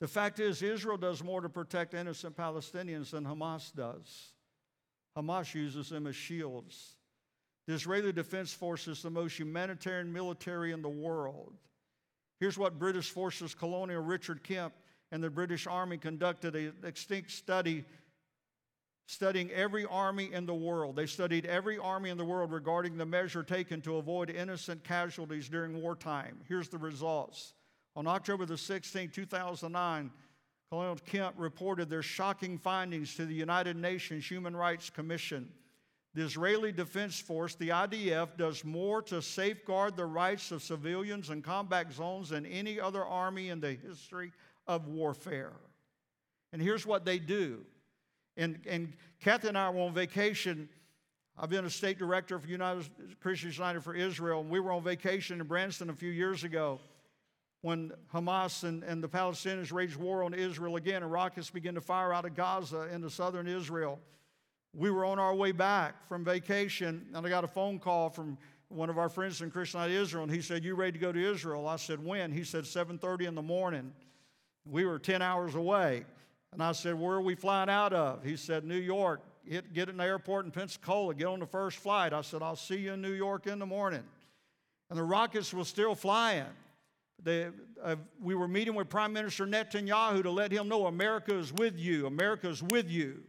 The 0.01 0.09
fact 0.09 0.39
is, 0.39 0.63
Israel 0.63 0.97
does 0.97 1.25
more 1.25 1.41
to 1.41 1.49
protect 1.49 1.95
innocent 1.95 2.37
Palestinians 2.37 3.11
than 3.11 3.25
Hamas 3.25 3.75
does. 3.75 4.33
Hamas 5.17 5.55
uses 5.55 5.89
them 5.89 6.07
as 6.07 6.15
shields. 6.15 6.97
The 7.67 7.75
Israeli 7.75 8.13
Defense 8.13 8.53
Force 8.53 8.87
is 8.87 9.03
the 9.03 9.11
most 9.11 9.39
humanitarian 9.39 10.13
military 10.13 10.73
in 10.73 10.83
the 10.83 10.89
world. 10.89 11.55
Here's 12.39 12.57
what 12.57 12.79
British 12.79 13.11
Forces 13.11 13.55
Colonel 13.55 13.87
Richard 14.01 14.45
Kemp 14.45 14.73
and 15.11 15.23
the 15.23 15.31
British 15.31 15.67
Army 15.67 15.99
conducted 15.99 16.55
an 16.55 16.75
extinct 16.85 17.33
study 17.33 17.85
studying 19.07 19.51
every 19.51 19.87
army 19.87 20.33
in 20.33 20.47
the 20.47 20.55
world. 20.55 20.95
They 20.95 21.07
studied 21.07 21.47
every 21.47 21.79
army 21.79 22.11
in 22.11 22.19
the 22.19 22.25
world 22.25 22.53
regarding 22.53 22.97
the 22.97 23.07
measure 23.07 23.43
taken 23.43 23.81
to 23.83 23.97
avoid 23.97 24.31
innocent 24.31 24.85
casualties 24.85 25.49
during 25.49 25.81
wartime. 25.81 26.39
Here's 26.47 26.69
the 26.69 26.79
results. 26.79 27.55
On 27.97 28.07
October 28.07 28.47
the 28.47 28.55
16th, 28.55 29.13
2009, 29.13 30.11
Colonel 30.71 30.97
Kemp 31.07 31.35
reported 31.39 31.89
their 31.89 32.03
shocking 32.03 32.59
findings 32.59 33.15
to 33.15 33.25
the 33.25 33.35
United 33.35 33.77
Nations 33.77 34.27
Human 34.27 34.55
Rights 34.55 34.91
Commission. 34.91 35.49
The 36.15 36.23
Israeli 36.23 36.73
Defense 36.73 37.21
Force, 37.21 37.55
the 37.55 37.71
IDF, 37.71 38.37
does 38.37 38.65
more 38.65 39.01
to 39.03 39.23
safeguard 39.23 39.97
the 39.97 40.05
rights 40.05 40.51
of 40.51 40.63
civilians 40.63 41.31
in 41.31 41.43
combat 41.43 41.93
zones 41.93 42.31
than 42.31 42.45
any 42.45 42.79
other 42.79 43.05
army 43.05 43.49
in 43.49 43.61
the 43.61 43.75
history 43.75 44.33
of 44.67 44.89
warfare. 44.89 45.53
And 46.53 46.61
here's 46.61 46.87
what 46.87 47.05
they 47.05 47.19
do. 47.19 47.65
And, 48.37 48.61
and 48.69 48.93
Kathy 49.21 49.49
and 49.49 49.59
I 49.59 49.71
were 49.71 49.81
on 49.81 49.95
vacation. 49.95 50.69
I've 51.39 51.51
been 51.51 51.65
a 51.65 51.71
state 51.71 51.99
director 51.99 52.39
for 52.39 52.47
United 52.47 52.89
Christians 53.21 53.57
United 53.57 53.83
for 53.83 53.95
Israel, 53.95 54.41
and 54.41 54.51
we 54.51 54.61
were 54.61 54.73
on 54.73 54.83
vacation 54.83 55.41
in 55.41 55.47
Branson 55.47 55.89
a 55.91 55.95
few 55.95 56.11
years 56.11 56.45
ago 56.45 56.81
when 57.63 57.93
Hamas 58.13 58.65
and, 58.65 58.85
and 58.85 59.03
the 59.03 59.09
Palestinians 59.09 59.73
waged 59.73 59.97
war 59.97 60.23
on 60.23 60.33
Israel 60.33 60.77
again, 60.77 61.03
and 61.03 61.11
rockets 61.11 61.51
began 61.51 61.75
to 61.75 61.81
fire 61.81 62.13
out 62.13 62.25
of 62.25 62.35
Gaza 62.35 62.89
into 62.93 63.11
southern 63.11 63.49
Israel. 63.49 63.99
We 64.75 64.91
were 64.91 65.05
on 65.05 65.19
our 65.19 65.35
way 65.35 65.53
back 65.53 66.07
from 66.07 66.25
vacation, 66.25 67.07
and 67.15 67.27
I 67.27 67.29
got 67.29 67.45
a 67.45 67.49
phone 67.49 67.79
call 67.79 68.11
from 68.11 68.39
one 68.69 68.91
of 68.91 68.99
our 68.99 69.09
friends 69.09 69.41
in 69.41 69.51
Christian 69.51 69.81
Israel, 69.91 70.25
and 70.25 70.33
he 70.33 70.43
said, 70.43 70.63
"You 70.63 70.75
ready 70.75 70.93
to 70.93 70.99
go 70.99 71.11
to 71.11 71.33
Israel?" 71.33 71.67
I 71.67 71.77
said, 71.77 72.05
"When?" 72.05 72.31
He 72.31 72.45
said, 72.45 72.65
"7:30 72.65 73.27
in 73.27 73.35
the 73.35 73.43
morning." 73.43 73.95
We 74.65 74.85
were 74.85 74.99
10 74.99 75.23
hours 75.23 75.55
away, 75.55 76.05
and 76.53 76.63
I 76.63 76.73
said, 76.73 76.95
"Where 76.95 77.17
are 77.17 77.23
we 77.23 77.35
flying 77.35 77.71
out 77.71 77.95
of?" 77.95 78.23
He 78.23 78.37
said, 78.37 78.65
"New 78.65 78.77
York. 78.77 79.23
Get, 79.49 79.73
get 79.73 79.89
in 79.89 79.97
the 79.97 80.05
airport 80.05 80.45
in 80.45 80.51
Pensacola. 80.51 81.15
Get 81.15 81.27
on 81.27 81.41
the 81.41 81.47
first 81.47 81.79
flight." 81.79 82.13
I 82.13 82.21
said, 82.21 82.43
"I'll 82.43 82.57
see 82.57 82.77
you 82.77 82.93
in 82.93 83.01
New 83.01 83.15
York 83.15 83.47
in 83.47 83.59
the 83.59 83.67
morning." 83.67 84.05
And 84.91 84.99
the 84.99 85.05
rockets 85.05 85.53
were 85.53 85.65
still 85.65 85.95
flying. 85.95 86.47
They, 87.23 87.49
uh, 87.83 87.97
we 88.21 88.35
were 88.35 88.49
meeting 88.49 88.75
with 88.75 88.89
Prime 88.89 89.13
Minister 89.13 89.47
Netanyahu 89.47 90.23
to 90.23 90.31
let 90.31 90.53
him 90.53 90.69
know 90.69 90.87
America 90.87 91.37
is 91.37 91.53
with 91.53 91.79
you. 91.79 92.07
America 92.07 92.49
is 92.49 92.63
with 92.63 92.89
you. 92.89 93.23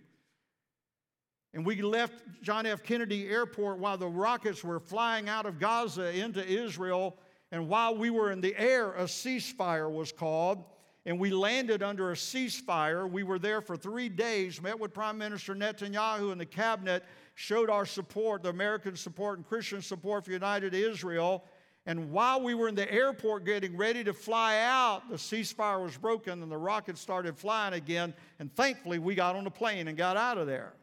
And 1.53 1.65
we 1.65 1.81
left 1.81 2.23
John 2.43 2.65
F. 2.65 2.83
Kennedy 2.83 3.27
Airport 3.27 3.79
while 3.79 3.97
the 3.97 4.07
rockets 4.07 4.63
were 4.63 4.79
flying 4.79 5.27
out 5.27 5.47
of 5.47 5.59
Gaza 5.59 6.15
into 6.15 6.45
Israel. 6.45 7.17
And 7.51 7.67
while 7.67 7.95
we 7.95 8.11
were 8.11 8.31
in 8.31 8.41
the 8.41 8.55
air, 8.55 8.93
a 8.93 9.05
ceasefire 9.05 9.91
was 9.91 10.11
called. 10.11 10.63
And 11.07 11.19
we 11.19 11.31
landed 11.31 11.81
under 11.81 12.11
a 12.11 12.15
ceasefire. 12.15 13.09
We 13.09 13.23
were 13.23 13.39
there 13.39 13.61
for 13.61 13.75
three 13.75 14.09
days, 14.09 14.61
met 14.61 14.79
with 14.79 14.93
Prime 14.93 15.17
Minister 15.17 15.55
Netanyahu 15.55 16.31
and 16.31 16.39
the 16.39 16.45
cabinet, 16.45 17.03
showed 17.33 17.69
our 17.69 17.85
support, 17.85 18.43
the 18.43 18.49
American 18.49 18.95
support 18.95 19.39
and 19.39 19.47
Christian 19.47 19.81
support 19.81 20.25
for 20.25 20.31
United 20.31 20.75
Israel. 20.75 21.45
And 21.85 22.11
while 22.11 22.41
we 22.41 22.53
were 22.53 22.67
in 22.67 22.75
the 22.75 22.91
airport 22.91 23.45
getting 23.45 23.75
ready 23.75 24.03
to 24.03 24.13
fly 24.13 24.59
out, 24.59 25.09
the 25.09 25.15
ceasefire 25.15 25.81
was 25.83 25.97
broken 25.97 26.43
and 26.43 26.51
the 26.51 26.57
rockets 26.57 27.01
started 27.01 27.37
flying 27.37 27.73
again. 27.73 28.13
And 28.39 28.53
thankfully, 28.55 28.99
we 28.99 29.15
got 29.15 29.35
on 29.35 29.43
the 29.43 29.51
plane 29.51 29.87
and 29.87 29.97
got 29.97 30.17
out 30.17 30.37
of 30.37 30.45
there. 30.45 30.73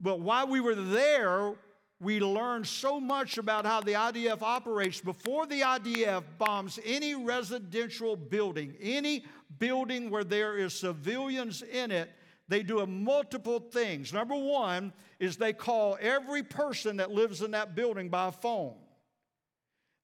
But 0.00 0.20
while 0.20 0.48
we 0.48 0.60
were 0.60 0.74
there, 0.74 1.54
we 2.00 2.18
learned 2.18 2.66
so 2.66 2.98
much 2.98 3.38
about 3.38 3.64
how 3.64 3.80
the 3.80 3.92
IDF 3.92 4.42
operates. 4.42 5.00
Before 5.00 5.46
the 5.46 5.60
IDF 5.60 6.24
bombs 6.38 6.80
any 6.84 7.14
residential 7.14 8.16
building, 8.16 8.74
any 8.80 9.24
building 9.60 10.10
where 10.10 10.24
there 10.24 10.56
is 10.56 10.74
civilians 10.74 11.62
in 11.62 11.92
it, 11.92 12.10
they 12.48 12.64
do 12.64 12.80
a 12.80 12.86
multiple 12.86 13.60
things. 13.60 14.12
Number 14.12 14.34
one 14.34 14.92
is 15.20 15.36
they 15.36 15.52
call 15.52 15.96
every 16.00 16.42
person 16.42 16.96
that 16.96 17.12
lives 17.12 17.40
in 17.40 17.52
that 17.52 17.76
building 17.76 18.08
by 18.08 18.32
phone. 18.32 18.74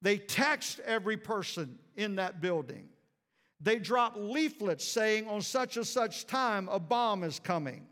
They 0.02 0.18
text 0.18 0.80
every 0.80 1.16
person 1.16 1.78
in 1.96 2.16
that 2.16 2.40
building. 2.40 2.88
They 3.60 3.78
drop 3.78 4.14
leaflets 4.16 4.84
saying 4.84 5.26
on 5.28 5.42
such 5.42 5.76
and 5.76 5.86
such 5.86 6.26
time 6.26 6.68
a 6.70 6.78
bomb 6.78 7.24
is 7.24 7.40
coming. 7.40 7.86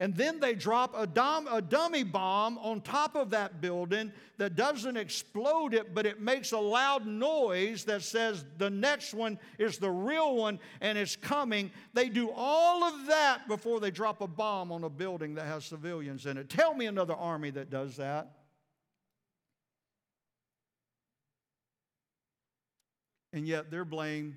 And 0.00 0.14
then 0.16 0.40
they 0.40 0.54
drop 0.54 0.92
a, 0.96 1.06
dom- 1.06 1.46
a 1.46 1.62
dummy 1.62 2.02
bomb 2.02 2.58
on 2.58 2.80
top 2.80 3.14
of 3.14 3.30
that 3.30 3.60
building 3.60 4.12
that 4.38 4.56
doesn't 4.56 4.96
explode 4.96 5.72
it, 5.72 5.94
but 5.94 6.04
it 6.04 6.20
makes 6.20 6.50
a 6.50 6.58
loud 6.58 7.06
noise 7.06 7.84
that 7.84 8.02
says 8.02 8.44
the 8.58 8.68
next 8.68 9.14
one 9.14 9.38
is 9.56 9.78
the 9.78 9.90
real 9.90 10.34
one 10.34 10.58
and 10.80 10.98
it's 10.98 11.14
coming. 11.14 11.70
They 11.92 12.08
do 12.08 12.30
all 12.34 12.82
of 12.82 13.06
that 13.06 13.46
before 13.46 13.78
they 13.78 13.92
drop 13.92 14.20
a 14.20 14.26
bomb 14.26 14.72
on 14.72 14.82
a 14.82 14.90
building 14.90 15.36
that 15.36 15.46
has 15.46 15.64
civilians 15.64 16.26
in 16.26 16.38
it. 16.38 16.50
Tell 16.50 16.74
me 16.74 16.86
another 16.86 17.14
army 17.14 17.50
that 17.50 17.70
does 17.70 17.96
that. 17.96 18.32
And 23.34 23.46
yet 23.46 23.70
they're 23.70 23.84
blamed. 23.84 24.36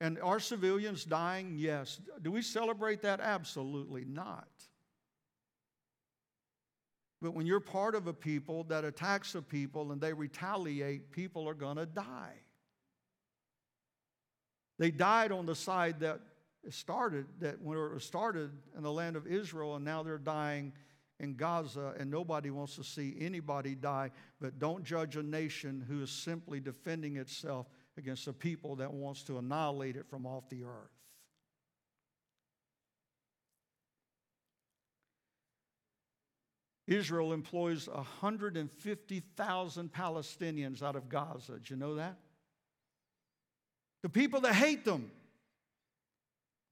And 0.00 0.18
are 0.18 0.40
civilians 0.40 1.04
dying? 1.04 1.54
Yes. 1.56 2.00
Do 2.22 2.32
we 2.32 2.40
celebrate 2.40 3.02
that? 3.02 3.20
Absolutely 3.20 4.06
not. 4.06 4.48
But 7.20 7.34
when 7.34 7.44
you're 7.44 7.60
part 7.60 7.94
of 7.94 8.06
a 8.06 8.14
people 8.14 8.64
that 8.64 8.82
attacks 8.82 9.34
a 9.34 9.42
people 9.42 9.92
and 9.92 10.00
they 10.00 10.14
retaliate, 10.14 11.12
people 11.12 11.46
are 11.46 11.54
going 11.54 11.76
to 11.76 11.84
die. 11.84 12.32
They 14.78 14.90
died 14.90 15.32
on 15.32 15.44
the 15.44 15.54
side 15.54 16.00
that 16.00 16.20
started, 16.70 17.26
that 17.40 17.60
when 17.60 17.76
it 17.76 18.00
started 18.00 18.50
in 18.74 18.82
the 18.82 18.90
land 18.90 19.16
of 19.16 19.26
Israel, 19.26 19.76
and 19.76 19.84
now 19.84 20.02
they're 20.02 20.16
dying 20.16 20.72
in 21.18 21.34
Gaza, 21.34 21.92
and 21.98 22.10
nobody 22.10 22.48
wants 22.48 22.76
to 22.76 22.84
see 22.84 23.14
anybody 23.20 23.74
die. 23.74 24.12
But 24.40 24.58
don't 24.58 24.82
judge 24.82 25.16
a 25.16 25.22
nation 25.22 25.84
who 25.86 26.02
is 26.02 26.10
simply 26.10 26.58
defending 26.58 27.18
itself 27.18 27.66
against 28.00 28.26
a 28.26 28.32
people 28.32 28.76
that 28.76 28.92
wants 28.92 29.22
to 29.24 29.38
annihilate 29.38 29.94
it 29.94 30.06
from 30.08 30.26
off 30.26 30.48
the 30.48 30.64
earth. 30.64 30.90
Israel 36.88 37.32
employs 37.32 37.88
150,000 37.88 39.92
Palestinians 39.92 40.82
out 40.82 40.96
of 40.96 41.08
Gaza. 41.08 41.52
Did 41.52 41.70
you 41.70 41.76
know 41.76 41.94
that? 41.94 42.16
The 44.02 44.08
people 44.08 44.40
that 44.40 44.54
hate 44.54 44.84
them. 44.84 45.12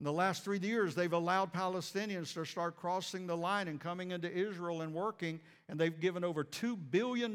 In 0.01 0.05
the 0.05 0.13
last 0.13 0.43
three 0.43 0.59
years, 0.59 0.95
they've 0.95 1.11
allowed 1.11 1.53
Palestinians 1.53 2.33
to 2.33 2.45
start 2.45 2.77
crossing 2.77 3.27
the 3.27 3.35
line 3.35 3.67
and 3.67 3.79
coming 3.79 4.11
into 4.11 4.31
Israel 4.31 4.81
and 4.81 4.93
working, 4.93 5.39
and 5.67 5.79
they've 5.79 5.99
given 5.99 6.23
over 6.23 6.43
$2 6.43 6.77
billion 6.89 7.33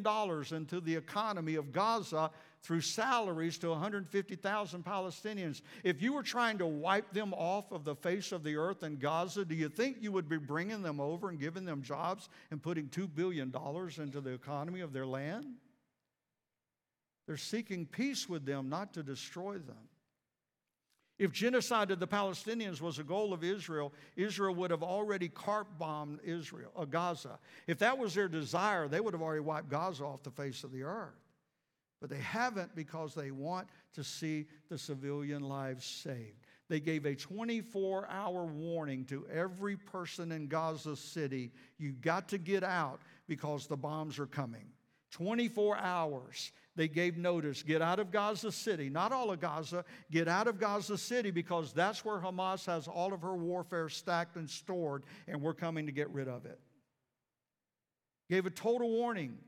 into 0.51 0.81
the 0.81 0.95
economy 0.95 1.57
of 1.57 1.73
Gaza 1.73 2.31
through 2.65 2.81
salaries 2.81 3.59
to 3.59 3.69
150,000 3.69 4.85
Palestinians. 4.85 5.61
If 5.85 6.01
you 6.01 6.15
were 6.15 6.23
trying 6.23 6.57
to 6.59 6.67
wipe 6.67 7.13
them 7.13 7.35
off 7.35 7.71
of 7.71 7.85
the 7.85 7.95
face 7.95 8.33
of 8.33 8.43
the 8.43 8.57
earth 8.57 8.83
in 8.83 8.97
Gaza, 8.97 9.45
do 9.45 9.55
you 9.55 9.69
think 9.69 9.99
you 10.01 10.11
would 10.13 10.31
be 10.31 10.39
bringing 10.39 10.83
them 10.83 10.99
over 10.99 11.29
and 11.29 11.39
giving 11.39 11.67
them 11.67 11.83
jobs 11.83 12.31
and 12.51 12.63
putting 12.63 12.89
$2 12.89 13.15
billion 13.15 13.53
into 13.99 14.21
the 14.23 14.31
economy 14.31 14.81
of 14.81 14.95
their 14.95 15.05
land? 15.05 15.45
They're 17.27 17.37
seeking 17.37 17.85
peace 17.85 18.31
with 18.31 18.47
them, 18.47 18.71
not 18.71 18.95
to 18.95 19.03
destroy 19.03 19.59
them. 19.59 19.89
If 21.19 21.33
genocide 21.33 21.91
of 21.91 22.01
the 22.01 22.09
Palestinians 22.09 22.81
was 22.81 22.99
a 22.99 23.05
goal 23.05 23.35
of 23.35 23.45
Israel, 23.45 23.93
Israel 24.17 24.55
would 24.55 24.71
have 24.71 24.83
already 24.83 25.29
carp 25.29 25.69
bombed 25.79 26.21
Israel, 26.25 26.73
uh, 26.75 26.87
Gaza. 26.87 27.39
If 27.67 27.79
that 27.81 27.99
was 27.99 28.15
their 28.15 28.27
desire, 28.27 28.89
they 28.89 29.01
would 29.01 29.13
have 29.13 29.23
already 29.23 29.41
wiped 29.41 29.69
Gaza 29.69 30.05
off 30.05 30.23
the 30.23 30.31
face 30.31 30.65
of 30.65 30.73
the 30.73 30.83
earth. 30.83 31.24
But 32.05 32.11
they 32.11 32.23
haven't 32.23 32.77
because 32.77 33.15
they 33.15 33.31
want 33.31 33.67
to 33.95 34.05
see 34.05 34.45
the 34.69 34.77
civilian 34.77 35.41
lives 35.41 35.87
saved. 35.87 36.45
They 36.69 36.79
gave 36.79 37.07
a 37.07 37.15
24 37.15 38.11
hour 38.11 38.45
warning 38.45 39.07
to 39.07 39.27
every 39.33 39.79
person 39.79 40.31
in 40.31 40.49
Gaza 40.49 40.97
City 40.97 41.51
you 41.79 41.93
got 41.93 42.29
to 42.29 42.37
get 42.37 42.63
out 42.63 43.01
because 43.27 43.69
the 43.69 43.79
bombs 43.79 44.19
are 44.19 44.27
coming. 44.27 44.67
24 45.13 45.79
hours. 45.79 46.53
They 46.77 46.89
gave 46.89 47.17
notice 47.17 47.63
get 47.63 47.81
out 47.81 47.99
of 47.99 48.11
Gaza 48.11 48.53
City, 48.53 48.91
not 48.91 49.11
all 49.11 49.31
of 49.31 49.41
Gaza, 49.41 49.83
get 50.11 50.29
out 50.29 50.47
of 50.47 50.61
Gaza 50.61 50.99
City 50.99 51.31
because 51.31 51.73
that's 51.73 52.05
where 52.05 52.19
Hamas 52.19 52.67
has 52.67 52.87
all 52.87 53.15
of 53.15 53.23
her 53.23 53.35
warfare 53.35 53.89
stacked 53.89 54.37
and 54.37 54.51
stored, 54.51 55.05
and 55.27 55.41
we're 55.41 55.55
coming 55.55 55.87
to 55.87 55.93
get 55.93 56.11
rid 56.11 56.29
of 56.29 56.45
it. 56.45 56.61
Gave 58.29 58.45
a 58.45 58.51
total 58.51 58.91
warning. 58.91 59.39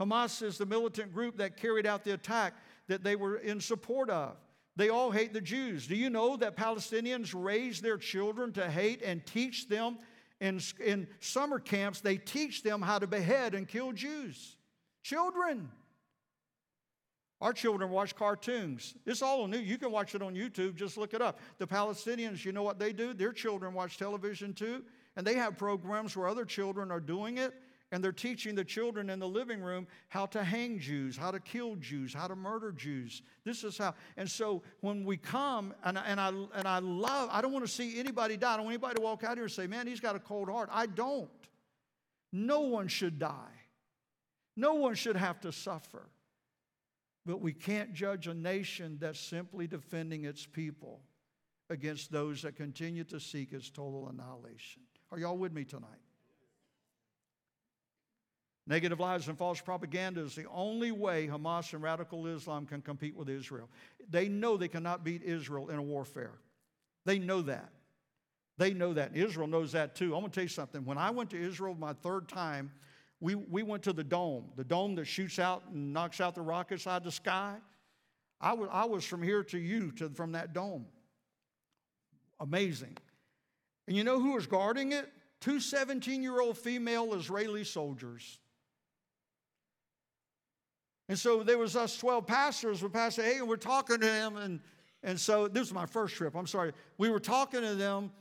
Hamas 0.00 0.42
is 0.42 0.56
the 0.56 0.66
militant 0.66 1.12
group 1.12 1.36
that 1.36 1.56
carried 1.56 1.86
out 1.86 2.04
the 2.04 2.14
attack 2.14 2.54
that 2.88 3.04
they 3.04 3.16
were 3.16 3.36
in 3.36 3.60
support 3.60 4.08
of. 4.08 4.36
They 4.76 4.88
all 4.88 5.10
hate 5.10 5.34
the 5.34 5.40
Jews. 5.42 5.86
Do 5.86 5.94
you 5.94 6.08
know 6.08 6.36
that 6.38 6.56
Palestinians 6.56 7.34
raise 7.36 7.82
their 7.82 7.98
children 7.98 8.52
to 8.54 8.70
hate 8.70 9.02
and 9.02 9.24
teach 9.26 9.68
them 9.68 9.98
in, 10.40 10.60
in 10.82 11.06
summer 11.20 11.58
camps? 11.58 12.00
They 12.00 12.16
teach 12.16 12.62
them 12.62 12.80
how 12.80 12.98
to 12.98 13.06
behead 13.06 13.54
and 13.54 13.68
kill 13.68 13.92
Jews. 13.92 14.56
Children. 15.02 15.68
Our 17.42 17.52
children 17.52 17.90
watch 17.90 18.14
cartoons. 18.14 18.94
It's 19.06 19.22
all 19.22 19.46
new. 19.46 19.58
You 19.58 19.76
can 19.76 19.90
watch 19.90 20.14
it 20.14 20.22
on 20.22 20.34
YouTube, 20.34 20.76
just 20.76 20.96
look 20.96 21.14
it 21.14 21.22
up. 21.22 21.40
The 21.58 21.66
Palestinians, 21.66 22.44
you 22.44 22.52
know 22.52 22.62
what 22.62 22.78
they 22.78 22.92
do? 22.92 23.12
Their 23.12 23.32
children 23.32 23.74
watch 23.74 23.98
television 23.98 24.54
too, 24.54 24.82
and 25.16 25.26
they 25.26 25.34
have 25.34 25.58
programs 25.58 26.16
where 26.16 26.28
other 26.28 26.44
children 26.44 26.90
are 26.90 27.00
doing 27.00 27.38
it, 27.38 27.54
and 27.92 28.04
they're 28.04 28.12
teaching 28.12 28.54
the 28.54 28.64
children 28.64 29.10
in 29.10 29.18
the 29.18 29.28
living 29.28 29.60
room 29.60 29.86
how 30.08 30.26
to 30.26 30.44
hang 30.44 30.78
Jews, 30.78 31.16
how 31.16 31.30
to 31.30 31.40
kill 31.40 31.74
Jews, 31.76 32.14
how 32.14 32.28
to 32.28 32.36
murder 32.36 32.70
Jews. 32.70 33.22
This 33.44 33.64
is 33.64 33.78
how. 33.78 33.94
And 34.16 34.30
so 34.30 34.62
when 34.80 35.04
we 35.04 35.16
come, 35.16 35.74
and, 35.84 35.98
and, 35.98 36.20
I, 36.20 36.28
and 36.54 36.68
I 36.68 36.78
love, 36.78 37.28
I 37.32 37.40
don't 37.40 37.52
want 37.52 37.66
to 37.66 37.70
see 37.70 37.98
anybody 37.98 38.36
die. 38.36 38.54
I 38.54 38.56
don't 38.56 38.66
want 38.66 38.74
anybody 38.74 38.94
to 38.96 39.00
walk 39.00 39.24
out 39.24 39.36
here 39.36 39.44
and 39.44 39.52
say, 39.52 39.66
man, 39.66 39.86
he's 39.86 40.00
got 40.00 40.14
a 40.14 40.20
cold 40.20 40.48
heart. 40.48 40.68
I 40.72 40.86
don't. 40.86 41.28
No 42.32 42.60
one 42.60 42.86
should 42.86 43.18
die, 43.18 43.58
no 44.56 44.74
one 44.74 44.94
should 44.94 45.16
have 45.16 45.40
to 45.40 45.52
suffer. 45.52 46.08
But 47.26 47.40
we 47.42 47.52
can't 47.52 47.92
judge 47.92 48.28
a 48.28 48.34
nation 48.34 48.96
that's 48.98 49.20
simply 49.20 49.66
defending 49.66 50.24
its 50.24 50.46
people 50.46 51.02
against 51.68 52.10
those 52.10 52.42
that 52.42 52.56
continue 52.56 53.04
to 53.04 53.20
seek 53.20 53.52
its 53.52 53.68
total 53.68 54.08
annihilation. 54.08 54.82
Are 55.12 55.18
y'all 55.18 55.36
with 55.36 55.52
me 55.52 55.64
tonight? 55.64 56.00
Negative 58.70 59.00
lies 59.00 59.26
and 59.26 59.36
false 59.36 59.60
propaganda 59.60 60.20
is 60.20 60.36
the 60.36 60.46
only 60.48 60.92
way 60.92 61.26
Hamas 61.26 61.72
and 61.72 61.82
radical 61.82 62.28
Islam 62.28 62.66
can 62.66 62.80
compete 62.80 63.16
with 63.16 63.28
Israel. 63.28 63.68
They 64.08 64.28
know 64.28 64.56
they 64.56 64.68
cannot 64.68 65.02
beat 65.02 65.24
Israel 65.24 65.70
in 65.70 65.76
a 65.76 65.82
warfare. 65.82 66.38
They 67.04 67.18
know 67.18 67.42
that. 67.42 67.68
They 68.58 68.72
know 68.72 68.94
that. 68.94 69.16
Israel 69.16 69.48
knows 69.48 69.72
that 69.72 69.96
too. 69.96 70.14
I'm 70.14 70.20
going 70.20 70.30
to 70.30 70.34
tell 70.36 70.44
you 70.44 70.48
something. 70.48 70.84
When 70.84 70.98
I 70.98 71.10
went 71.10 71.30
to 71.30 71.36
Israel 71.36 71.74
my 71.76 71.94
third 71.94 72.28
time, 72.28 72.70
we, 73.18 73.34
we 73.34 73.64
went 73.64 73.82
to 73.82 73.92
the 73.92 74.04
dome, 74.04 74.44
the 74.54 74.62
dome 74.62 74.94
that 74.94 75.06
shoots 75.06 75.40
out 75.40 75.64
and 75.72 75.92
knocks 75.92 76.20
out 76.20 76.36
the 76.36 76.40
rockets 76.40 76.86
out 76.86 76.98
of 76.98 77.04
the 77.04 77.10
sky. 77.10 77.56
I 78.40 78.52
was, 78.52 78.68
I 78.70 78.84
was 78.84 79.04
from 79.04 79.20
here 79.20 79.42
to 79.42 79.58
you, 79.58 79.90
to, 79.96 80.10
from 80.10 80.30
that 80.32 80.52
dome. 80.52 80.86
Amazing. 82.38 82.96
And 83.88 83.96
you 83.96 84.04
know 84.04 84.20
who 84.20 84.34
was 84.34 84.46
guarding 84.46 84.92
it? 84.92 85.10
Two 85.40 85.58
17 85.58 86.22
year 86.22 86.40
old 86.40 86.56
female 86.56 87.14
Israeli 87.14 87.64
soldiers. 87.64 88.38
And 91.10 91.18
so 91.18 91.42
there 91.42 91.58
was 91.58 91.74
us 91.74 91.96
12 91.96 92.24
pastors 92.24 92.84
with 92.84 92.92
Pastor 92.92 93.22
Hagin. 93.22 93.48
We're 93.48 93.56
talking 93.56 93.98
to 93.98 94.06
him, 94.06 94.36
and, 94.36 94.60
and 95.02 95.18
so 95.18 95.48
this 95.48 95.62
was 95.62 95.74
my 95.74 95.84
first 95.84 96.14
trip. 96.14 96.36
I'm 96.36 96.46
sorry. 96.46 96.70
We 96.98 97.10
were 97.10 97.18
talking 97.18 97.62
to 97.62 97.74
them, 97.74 98.12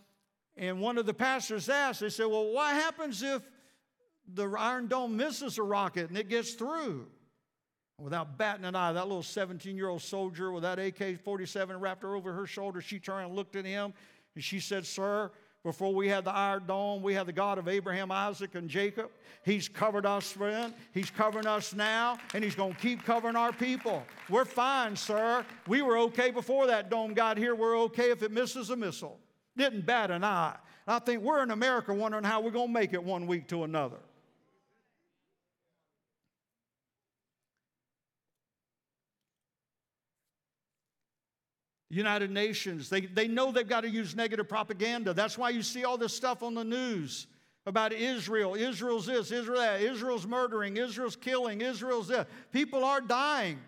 and 0.58 0.82
one 0.82 0.98
of 0.98 1.06
the 1.06 1.14
pastors 1.14 1.70
asked, 1.70 2.00
they 2.00 2.10
said, 2.10 2.26
Well, 2.26 2.52
what 2.52 2.74
happens 2.74 3.22
if 3.22 3.44
the 4.34 4.50
Iron 4.58 4.88
Dome 4.88 5.16
misses 5.16 5.60
a 5.60 5.64
rocket 5.64 6.10
and 6.10 6.18
it 6.18 6.30
gets 6.30 6.54
through. 6.54 7.06
Without 8.00 8.40
batting 8.40 8.66
an 8.66 8.76
eye, 8.76 8.92
that 8.92 9.08
little 9.08 9.22
17 9.22 9.76
year 9.76 9.90
old 9.90 10.02
soldier 10.02 10.52
with 10.52 10.64
that 10.64 10.80
AK 10.80 11.20
47 11.24 11.80
wrapped 11.80 12.02
her 12.02 12.16
over 12.16 12.34
her 12.34 12.48
shoulder, 12.48 12.82
she 12.82 12.98
turned 12.98 13.28
and 13.28 13.36
looked 13.36 13.56
at 13.56 13.66
him 13.66 13.94
and 14.34 14.44
she 14.44 14.60
said, 14.60 14.84
Sir, 14.84 15.30
before 15.64 15.93
we 15.93 16.07
had 16.07 16.24
the 16.24 16.32
Iron 16.32 16.64
Dome, 16.68 17.01
we 17.01 17.14
had 17.14 17.26
the 17.26 17.34
God 17.34 17.57
of 17.57 17.68
Abraham, 17.68 18.12
Isaac, 18.12 18.55
and 18.55 18.70
Jacob. 18.70 19.10
He's 19.43 19.68
covered 19.68 20.05
us 20.05 20.32
then, 20.34 20.74
He's 20.93 21.10
covering 21.10 21.47
us 21.47 21.74
now, 21.74 22.18
and 22.34 22.43
He's 22.43 22.55
going 22.55 22.74
to 22.74 22.80
keep 22.80 23.03
covering 23.03 23.36
our 23.36 23.51
people. 23.51 24.03
We're 24.30 24.45
fine, 24.45 24.95
sir. 24.95 25.45
We 25.68 25.82
were 25.82 25.97
okay 25.99 26.32
before 26.32 26.68
that 26.68 26.89
dome 26.89 27.14
got 27.14 27.38
here. 27.38 27.55
We're 27.55 27.78
okay 27.82 28.12
if 28.12 28.24
it 28.24 28.32
misses 28.32 28.70
a 28.70 28.76
missile. 28.76 29.20
Didn't 29.57 29.86
bat 29.86 30.12
an 30.12 30.24
eye. 30.24 30.55
I 30.88 30.99
think 30.99 31.22
we're 31.22 31.43
in 31.43 31.51
America 31.51 31.93
wondering 31.93 32.24
how 32.24 32.41
we're 32.41 32.51
going 32.51 32.70
to 32.70 32.74
make 32.74 32.93
it 32.93 33.03
one 33.03 33.28
week 33.28 33.47
to 33.49 33.64
another. 33.64 33.97
United 41.90 42.30
Nations, 42.30 42.90
they, 42.90 43.02
they 43.02 43.28
know 43.28 43.52
they've 43.52 43.68
got 43.68 43.82
to 43.82 43.90
use 43.90 44.16
negative 44.16 44.48
propaganda. 44.48 45.14
That's 45.14 45.38
why 45.38 45.50
you 45.50 45.64
see 45.64 45.86
all 45.86 45.98
this 45.98 46.14
stuff 46.14 46.44
on 46.44 46.54
the 46.54 46.64
news 46.64 47.26
about 47.66 47.94
Israel. 47.94 48.56
Israel's 48.56 49.08
this, 49.08 49.32
Israel 49.32 49.60
that, 49.60 49.82
Israel's 49.82 50.28
murdering, 50.28 50.78
Israel's 50.78 51.16
killing, 51.16 51.62
Israel's 51.62 52.08
this. 52.08 52.26
People 52.52 52.84
are 52.84 53.02
dying. 53.02 53.60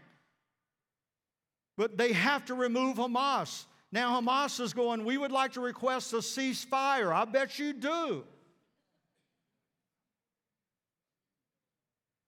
But 1.78 1.98
they 1.98 2.14
have 2.14 2.46
to 2.46 2.54
remove 2.54 2.98
Hamas. 2.98 3.66
Now, 3.92 4.22
Hamas 4.22 4.60
is 4.60 4.74
going, 4.74 5.04
we 5.04 5.18
would 5.18 5.32
like 5.32 5.54
to 5.54 5.62
request 5.62 6.14
a 6.14 6.18
ceasefire. 6.18 7.12
I 7.12 7.26
bet 7.26 7.58
you 7.58 7.74
do. 7.74 8.24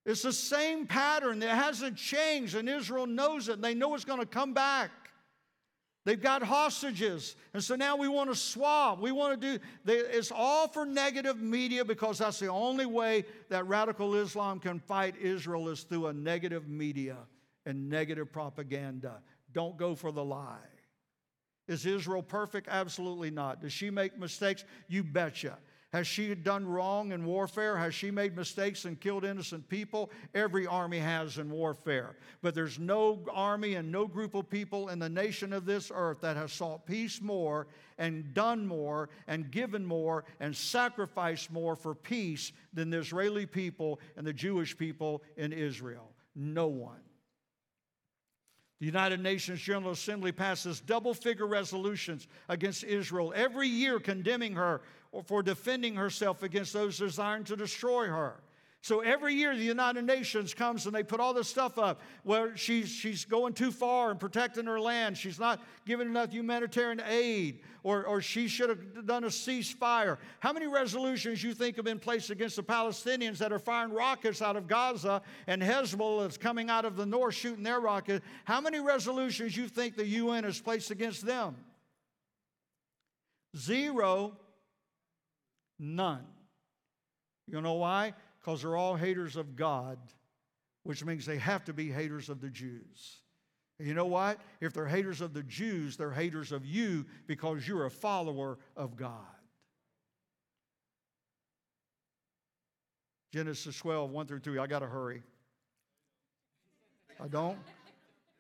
It's 0.06 0.24
the 0.24 0.34
same 0.34 0.86
pattern 0.86 1.40
that 1.40 1.56
hasn't 1.56 1.96
changed, 1.96 2.56
and 2.56 2.68
Israel 2.68 3.06
knows 3.06 3.48
it, 3.48 3.54
and 3.54 3.64
they 3.64 3.74
know 3.74 3.96
it's 3.96 4.04
going 4.04 4.20
to 4.20 4.26
come 4.26 4.54
back. 4.54 4.92
They've 6.06 6.22
got 6.22 6.44
hostages. 6.44 7.36
And 7.54 7.64
so 7.64 7.76
now 7.76 7.96
we 7.96 8.10
want 8.10 8.30
to 8.30 8.36
swab. 8.36 9.00
We 9.00 9.12
want 9.12 9.40
to 9.40 9.58
do, 9.58 9.64
they, 9.86 9.96
it's 9.96 10.32
all 10.34 10.68
for 10.68 10.86
negative 10.86 11.42
media 11.42 11.86
because 11.86 12.18
that's 12.18 12.40
the 12.40 12.50
only 12.50 12.86
way 12.86 13.24
that 13.50 13.68
radical 13.68 14.16
Islam 14.16 14.60
can 14.60 14.80
fight 14.80 15.16
Israel 15.22 15.70
is 15.70 15.84
through 15.84 16.08
a 16.08 16.14
negative 16.14 16.68
media 16.68 17.18
and 17.66 17.90
negative 17.90 18.32
propaganda. 18.34 19.22
Don't 19.54 19.78
go 19.78 19.96
for 19.96 20.12
the 20.12 20.24
lie. 20.24 20.58
Is 21.70 21.86
Israel 21.86 22.22
perfect? 22.22 22.68
Absolutely 22.70 23.32
not. 23.32 23.62
Does 23.62 23.72
she 23.72 23.90
make 23.90 24.20
mistakes? 24.20 24.66
You 24.90 25.04
betcha. 25.04 25.58
Has 25.94 26.08
she 26.08 26.34
done 26.34 26.68
wrong 26.68 27.12
in 27.12 27.24
warfare? 27.24 27.78
Has 27.78 27.94
she 27.94 28.10
made 28.10 28.36
mistakes 28.36 28.86
and 28.86 29.00
killed 29.00 29.24
innocent 29.24 29.70
people? 29.70 30.10
Every 30.34 30.66
army 30.66 30.98
has 30.98 31.38
in 31.38 31.52
warfare. 31.52 32.16
But 32.42 32.56
there's 32.56 32.80
no 32.80 33.24
army 33.32 33.76
and 33.76 33.92
no 33.92 34.08
group 34.08 34.34
of 34.34 34.50
people 34.50 34.90
in 34.90 34.98
the 34.98 35.08
nation 35.08 35.54
of 35.54 35.66
this 35.66 35.92
earth 35.94 36.20
that 36.22 36.36
has 36.36 36.52
sought 36.52 36.88
peace 36.88 37.22
more 37.22 37.68
and 38.00 38.34
done 38.34 38.66
more 38.66 39.10
and 39.28 39.52
given 39.52 39.86
more 39.86 40.26
and 40.40 40.56
sacrificed 40.56 41.52
more 41.52 41.76
for 41.76 41.94
peace 41.94 42.54
than 42.74 42.90
the 42.90 42.98
Israeli 42.98 43.46
people 43.46 44.00
and 44.18 44.26
the 44.26 44.34
Jewish 44.34 44.76
people 44.76 45.22
in 45.38 45.54
Israel. 45.54 46.10
No 46.36 46.66
one. 46.66 47.02
The 48.80 48.88
United 48.88 49.22
Nations 49.22 49.62
General 49.62 49.92
Assembly 49.92 50.32
passes 50.32 50.82
double 50.82 51.14
figure 51.14 51.48
resolutions 51.48 52.28
against 52.50 52.84
Israel 52.84 53.32
every 53.34 53.68
year, 53.68 54.00
condemning 54.00 54.56
her 54.56 54.82
or 55.14 55.24
for 55.24 55.42
defending 55.42 55.96
herself 55.96 56.44
against 56.44 56.74
those 56.74 56.98
desiring 56.98 57.46
to 57.46 57.56
destroy 57.56 58.08
her. 58.08 58.42
So 58.82 59.00
every 59.00 59.34
year 59.34 59.56
the 59.56 59.64
United 59.64 60.04
Nations 60.04 60.54
comes 60.54 60.88
and 60.88 60.94
they 60.94 61.04
put 61.04 61.22
all 61.22 61.34
this 61.34 61.48
stuff 61.48 61.80
up 61.80 62.02
where 62.24 62.58
she's, 62.58 62.90
she's 62.90 63.24
going 63.24 63.54
too 63.54 63.72
far 63.72 64.12
and 64.12 64.20
protecting 64.20 64.66
her 64.66 64.78
land. 64.78 65.18
She's 65.18 65.40
not 65.40 65.62
giving 65.86 66.10
enough 66.10 66.34
humanitarian 66.34 67.02
aid 67.08 67.62
or, 67.84 68.06
or 68.06 68.20
she 68.20 68.50
should 68.50 68.68
have 68.68 69.06
done 69.06 69.24
a 69.24 69.28
ceasefire. 69.28 70.18
How 70.42 70.52
many 70.52 70.68
resolutions 70.68 71.42
you 71.42 71.54
think 71.54 71.78
have 71.78 71.86
been 71.86 72.00
placed 72.00 72.30
against 72.30 72.58
the 72.58 72.64
Palestinians 72.64 73.38
that 73.38 73.54
are 73.54 73.60
firing 73.60 73.94
rockets 73.94 74.42
out 74.42 74.58
of 74.58 74.68
Gaza 74.68 75.22
and 75.48 75.62
Hezbollah 75.62 76.28
is 76.28 76.38
coming 76.38 76.70
out 76.70 76.84
of 76.84 76.98
the 76.98 77.06
north 77.06 77.36
shooting 77.36 77.64
their 77.64 77.80
rockets? 77.80 78.26
How 78.44 78.60
many 78.60 78.82
resolutions 78.82 79.56
you 79.56 79.70
think 79.70 79.96
the 79.96 80.08
UN 80.08 80.44
has 80.44 80.60
placed 80.60 80.92
against 80.92 81.26
them? 81.26 81.56
Zero 83.56 84.36
None. 85.84 86.26
You 87.46 87.60
know 87.60 87.74
why? 87.74 88.14
Because 88.40 88.62
they're 88.62 88.78
all 88.78 88.96
haters 88.96 89.36
of 89.36 89.58
God, 89.58 89.98
which 90.84 91.04
means 91.04 91.26
they 91.26 91.38
have 91.38 91.66
to 91.66 91.74
be 91.74 91.92
haters 91.92 92.30
of 92.30 92.40
the 92.40 92.50
Jews. 92.50 93.20
You 93.80 93.94
know 93.94 94.06
what? 94.06 94.40
If 94.62 94.74
they're 94.74 94.86
haters 94.86 95.20
of 95.20 95.34
the 95.34 95.44
Jews, 95.44 95.98
they're 95.98 96.12
haters 96.12 96.54
of 96.54 96.66
you 96.66 97.06
because 97.28 97.68
you're 97.68 97.86
a 97.86 97.92
follower 97.92 98.60
of 98.78 98.96
God. 98.96 99.18
Genesis 103.34 103.78
12, 103.78 104.10
1 104.10 104.28
through 104.28 104.40
3. 104.40 104.60
I 104.60 104.68
got 104.68 104.80
to 104.80 104.88
hurry. 104.88 105.22
I 107.22 107.28
don't? 107.28 107.58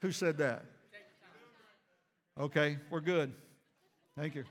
Who 0.02 0.14
said 0.14 0.38
that? 0.38 0.64
Okay, 2.40 2.78
we're 2.90 3.02
good. 3.02 3.34
Thank 4.16 4.36
you. 4.36 4.46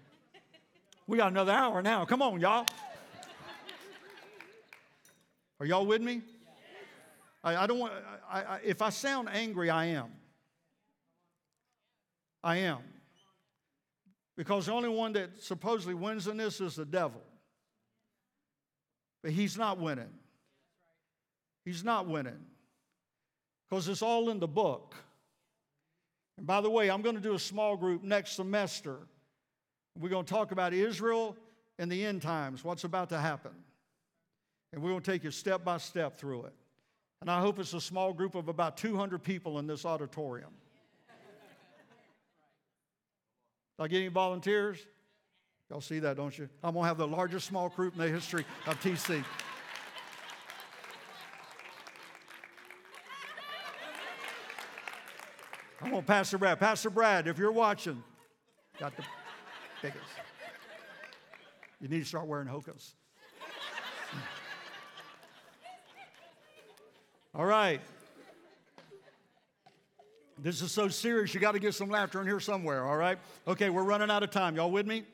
We 1.07 1.19
got 1.19 1.31
another 1.33 1.53
hour 1.53 1.83
now. 1.83 2.05
Come 2.05 2.23
on, 2.23 2.41
y'all. 2.41 2.67
Are 5.61 5.67
y'all 5.67 5.87
with 5.87 6.03
me? 6.03 6.23
I, 7.45 7.57
I 7.57 7.67
don't 7.67 7.79
want, 7.79 7.93
I, 8.31 8.43
I, 8.43 8.61
if 8.65 8.83
I 8.83 8.91
sound 8.91 9.29
angry, 9.29 9.71
I 9.71 9.87
am. 9.87 10.13
I 12.43 12.59
am. 12.59 12.79
Because 14.37 14.67
the 14.67 14.73
only 14.73 14.89
one 14.89 15.13
that 15.13 15.43
supposedly 15.43 15.95
wins 15.95 16.27
in 16.27 16.37
this 16.37 16.61
is 16.61 16.77
the 16.77 16.85
devil. 16.85 17.23
But 19.23 19.33
he's 19.33 19.57
not 19.57 19.79
winning. 19.79 20.11
He's 21.65 21.85
not 21.85 22.09
winning. 22.09 22.47
Because 23.69 23.89
it's 23.89 24.03
all 24.03 24.31
in 24.31 24.41
the 24.41 24.49
book. 24.49 24.95
And 26.39 26.47
by 26.47 26.61
the 26.61 26.71
way, 26.71 26.91
I'm 26.91 27.03
going 27.03 27.15
to 27.15 27.21
do 27.21 27.35
a 27.35 27.39
small 27.39 27.77
group 27.77 28.03
next 28.03 28.33
semester. 28.33 28.99
We're 29.99 30.09
going 30.09 30.25
to 30.25 30.33
talk 30.33 30.53
about 30.53 30.73
Israel 30.73 31.37
and 31.79 31.91
the 31.91 32.05
end 32.05 32.23
times, 32.23 32.65
what's 32.65 32.85
about 32.85 33.09
to 33.11 33.19
happen. 33.19 33.53
And 34.73 34.83
we're 34.83 34.91
going 34.91 35.03
to 35.03 35.11
take 35.11 35.25
you 35.25 35.31
step 35.31 35.65
by 35.65 35.79
step 35.79 36.17
through 36.17 36.45
it. 36.45 36.55
And 37.21 37.31
I 37.31 37.41
hope 37.41 37.59
it's 37.59 37.75
a 37.75 37.81
small 37.81 38.13
group 38.13 38.35
of 38.35 38.49
about 38.49 38.77
200 38.77 39.23
people 39.23 39.59
in 39.59 39.67
this 39.67 39.85
auditorium. 39.85 40.51
Did 43.79 43.85
I 43.85 43.89
get 43.89 43.99
any 43.99 44.09
volunteers? 44.09 44.79
Y'all 45.71 45.81
see 45.81 45.99
that, 46.01 46.17
don't 46.17 46.37
you? 46.37 46.49
I'm 46.63 46.75
going 46.75 46.85
to 46.85 46.89
have 46.89 46.99
the 46.99 47.07
largest 47.07 47.47
small 47.47 47.69
group 47.69 47.95
in 47.95 48.01
the 48.01 48.09
history 48.09 48.45
of 48.67 48.81
TC. 48.83 49.25
I'm 55.81 55.91
going 55.91 56.03
to 56.03 56.07
Pastor 56.07 56.39
Brad. 56.39 56.61
Pastor 56.61 56.91
Brad, 56.91 57.27
if 57.27 57.39
you're 57.39 57.53
watching, 57.53 58.03
got 58.79 58.97
the 58.97 59.05
biggest. 59.83 60.01
You 61.81 61.89
need 61.89 61.99
to 61.99 62.05
start 62.05 62.27
wearing 62.27 62.47
hokas. 62.47 62.93
All 67.35 67.45
right. 67.45 67.81
This 70.39 70.63
is 70.63 70.73
so 70.73 70.89
serious, 70.89 71.35
you 71.35 71.41
got 71.41 71.53
to 71.53 71.59
get 71.59 71.75
some 71.75 71.89
laughter 71.89 72.21
in 72.21 72.27
here 72.27 72.41
somewhere, 72.41 72.85
all 72.85 72.97
right? 72.97 73.19
Okay, 73.47 73.71
we're 73.71 73.85
running 73.85 74.11
out 74.11 74.23
of 74.23 74.31
time. 74.31 74.57
Y'all 74.57 74.71
with 74.71 74.87
me? 74.87 75.05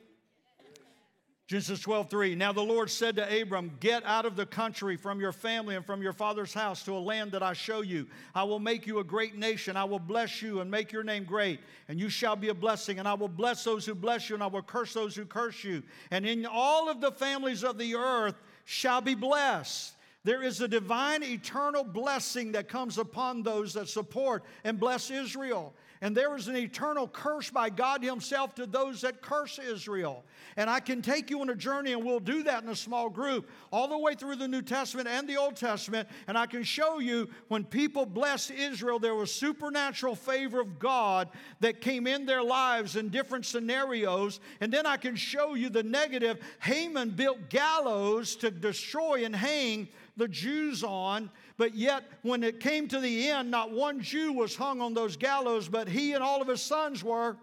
Genesis 1.49 1.79
12, 1.79 2.11
3. 2.11 2.35
Now 2.35 2.53
the 2.53 2.61
Lord 2.61 2.91
said 2.91 3.15
to 3.15 3.41
Abram, 3.41 3.71
Get 3.79 4.05
out 4.05 4.27
of 4.27 4.35
the 4.35 4.45
country 4.45 4.95
from 4.95 5.19
your 5.19 5.31
family 5.31 5.75
and 5.75 5.83
from 5.83 5.99
your 5.99 6.13
father's 6.13 6.53
house 6.53 6.83
to 6.83 6.95
a 6.95 6.99
land 6.99 7.31
that 7.31 7.41
I 7.41 7.53
show 7.53 7.81
you. 7.81 8.05
I 8.35 8.43
will 8.43 8.59
make 8.59 8.85
you 8.85 8.99
a 8.99 9.03
great 9.03 9.35
nation. 9.35 9.75
I 9.75 9.83
will 9.83 9.97
bless 9.97 10.43
you 10.43 10.59
and 10.59 10.69
make 10.69 10.91
your 10.91 11.01
name 11.01 11.23
great, 11.23 11.59
and 11.87 11.99
you 11.99 12.07
shall 12.07 12.35
be 12.35 12.49
a 12.49 12.53
blessing. 12.53 12.99
And 12.99 13.07
I 13.07 13.15
will 13.15 13.27
bless 13.27 13.63
those 13.63 13.83
who 13.83 13.95
bless 13.95 14.29
you, 14.29 14.35
and 14.35 14.43
I 14.43 14.45
will 14.47 14.61
curse 14.61 14.93
those 14.93 15.15
who 15.15 15.25
curse 15.25 15.63
you. 15.63 15.81
And 16.11 16.23
in 16.23 16.45
all 16.45 16.87
of 16.87 17.01
the 17.01 17.11
families 17.11 17.63
of 17.63 17.79
the 17.79 17.95
earth 17.95 18.35
shall 18.65 19.01
be 19.01 19.15
blessed. 19.15 19.93
There 20.23 20.43
is 20.43 20.61
a 20.61 20.67
divine 20.67 21.23
eternal 21.23 21.83
blessing 21.83 22.51
that 22.51 22.67
comes 22.67 22.99
upon 22.99 23.41
those 23.41 23.73
that 23.73 23.89
support 23.89 24.43
and 24.63 24.79
bless 24.79 25.09
Israel. 25.09 25.73
And 26.01 26.15
there 26.15 26.37
is 26.37 26.47
an 26.47 26.55
eternal 26.55 27.09
curse 27.09 27.49
by 27.49 27.69
God 27.69 28.01
Himself 28.01 28.55
to 28.55 28.65
those 28.65 29.01
that 29.01 29.21
curse 29.21 29.59
Israel. 29.59 30.23
And 30.55 30.69
I 30.69 30.79
can 30.79 31.01
take 31.01 31.29
you 31.29 31.41
on 31.41 31.49
a 31.49 31.55
journey, 31.55 31.91
and 31.91 32.05
we'll 32.05 32.21
do 32.21 32.41
that 32.43 32.63
in 32.63 32.69
a 32.69 32.75
small 32.75 33.09
group, 33.09 33.49
all 33.71 33.89
the 33.89 33.97
way 33.97 34.15
through 34.15 34.37
the 34.37 34.47
New 34.47 34.61
Testament 34.61 35.09
and 35.09 35.27
the 35.27 35.35
Old 35.35 35.57
Testament. 35.57 36.07
And 36.27 36.37
I 36.37 36.45
can 36.45 36.63
show 36.63 36.99
you 36.99 37.27
when 37.49 37.65
people 37.65 38.05
blessed 38.05 38.51
Israel, 38.51 38.97
there 38.97 39.15
was 39.15 39.33
supernatural 39.33 40.15
favor 40.15 40.61
of 40.61 40.79
God 40.79 41.27
that 41.59 41.81
came 41.81 42.07
in 42.07 42.25
their 42.25 42.43
lives 42.43 42.95
in 42.95 43.09
different 43.09 43.45
scenarios. 43.45 44.39
And 44.61 44.71
then 44.71 44.85
I 44.85 44.95
can 44.95 45.17
show 45.17 45.55
you 45.55 45.69
the 45.69 45.83
negative. 45.83 46.39
Haman 46.61 47.09
built 47.11 47.49
gallows 47.49 48.37
to 48.37 48.51
destroy 48.51 49.25
and 49.25 49.35
hang 49.35 49.89
the 50.19 50.27
Jews 50.27 50.83
on, 50.83 51.31
but 51.57 51.73
yet 51.73 52.03
when 52.21 52.43
it 52.43 52.59
came 52.59 52.87
to 52.89 52.99
the 52.99 53.29
end, 53.29 53.49
not 53.49 53.71
one 53.71 54.01
Jew 54.01 54.33
was 54.33 54.55
hung 54.55 54.81
on 54.81 54.93
those 54.93 55.17
gallows, 55.17 55.67
but 55.67 55.87
he 55.87 56.13
and 56.13 56.23
all 56.23 56.41
of 56.41 56.47
his 56.47 56.61
sons 56.61 57.03
were. 57.03 57.35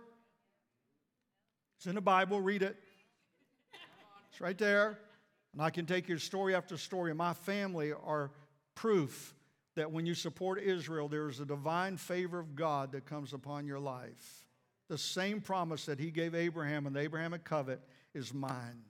It's 1.79 1.87
in 1.87 1.97
the 1.97 2.01
Bible, 2.01 2.41
read 2.41 2.63
it. 2.63 2.77
It's 4.31 4.41
right 4.41 4.57
there. 4.57 4.99
And 5.53 5.63
I 5.63 5.71
can 5.71 5.87
take 5.87 6.09
you 6.09 6.19
story 6.19 6.55
after 6.55 6.77
story. 6.77 7.15
My 7.15 7.33
family 7.33 7.93
are 7.93 8.31
proof 8.75 9.35
that 9.75 9.91
when 9.91 10.07
you 10.07 10.15
support 10.15 10.61
Israel, 10.61 11.09
there 11.09 11.29
is 11.29 11.41
a 11.41 11.45
divine 11.45 11.97
favor 11.97 12.39
of 12.39 12.55
God 12.55 12.93
that 12.93 13.07
comes 13.07 13.33
upon 13.33 13.67
your 13.67 13.81
life. 13.81 14.47
The 14.89 14.99
same 14.99 15.41
promise 15.41 15.87
that 15.87 15.99
he 15.99 16.11
gave 16.11 16.35
Abraham 16.35 16.87
and 16.87 16.95
the 16.95 17.01
Abrahamic 17.01 17.45
covenant 17.45 17.81
is 18.15 18.33
mine. 18.33 18.83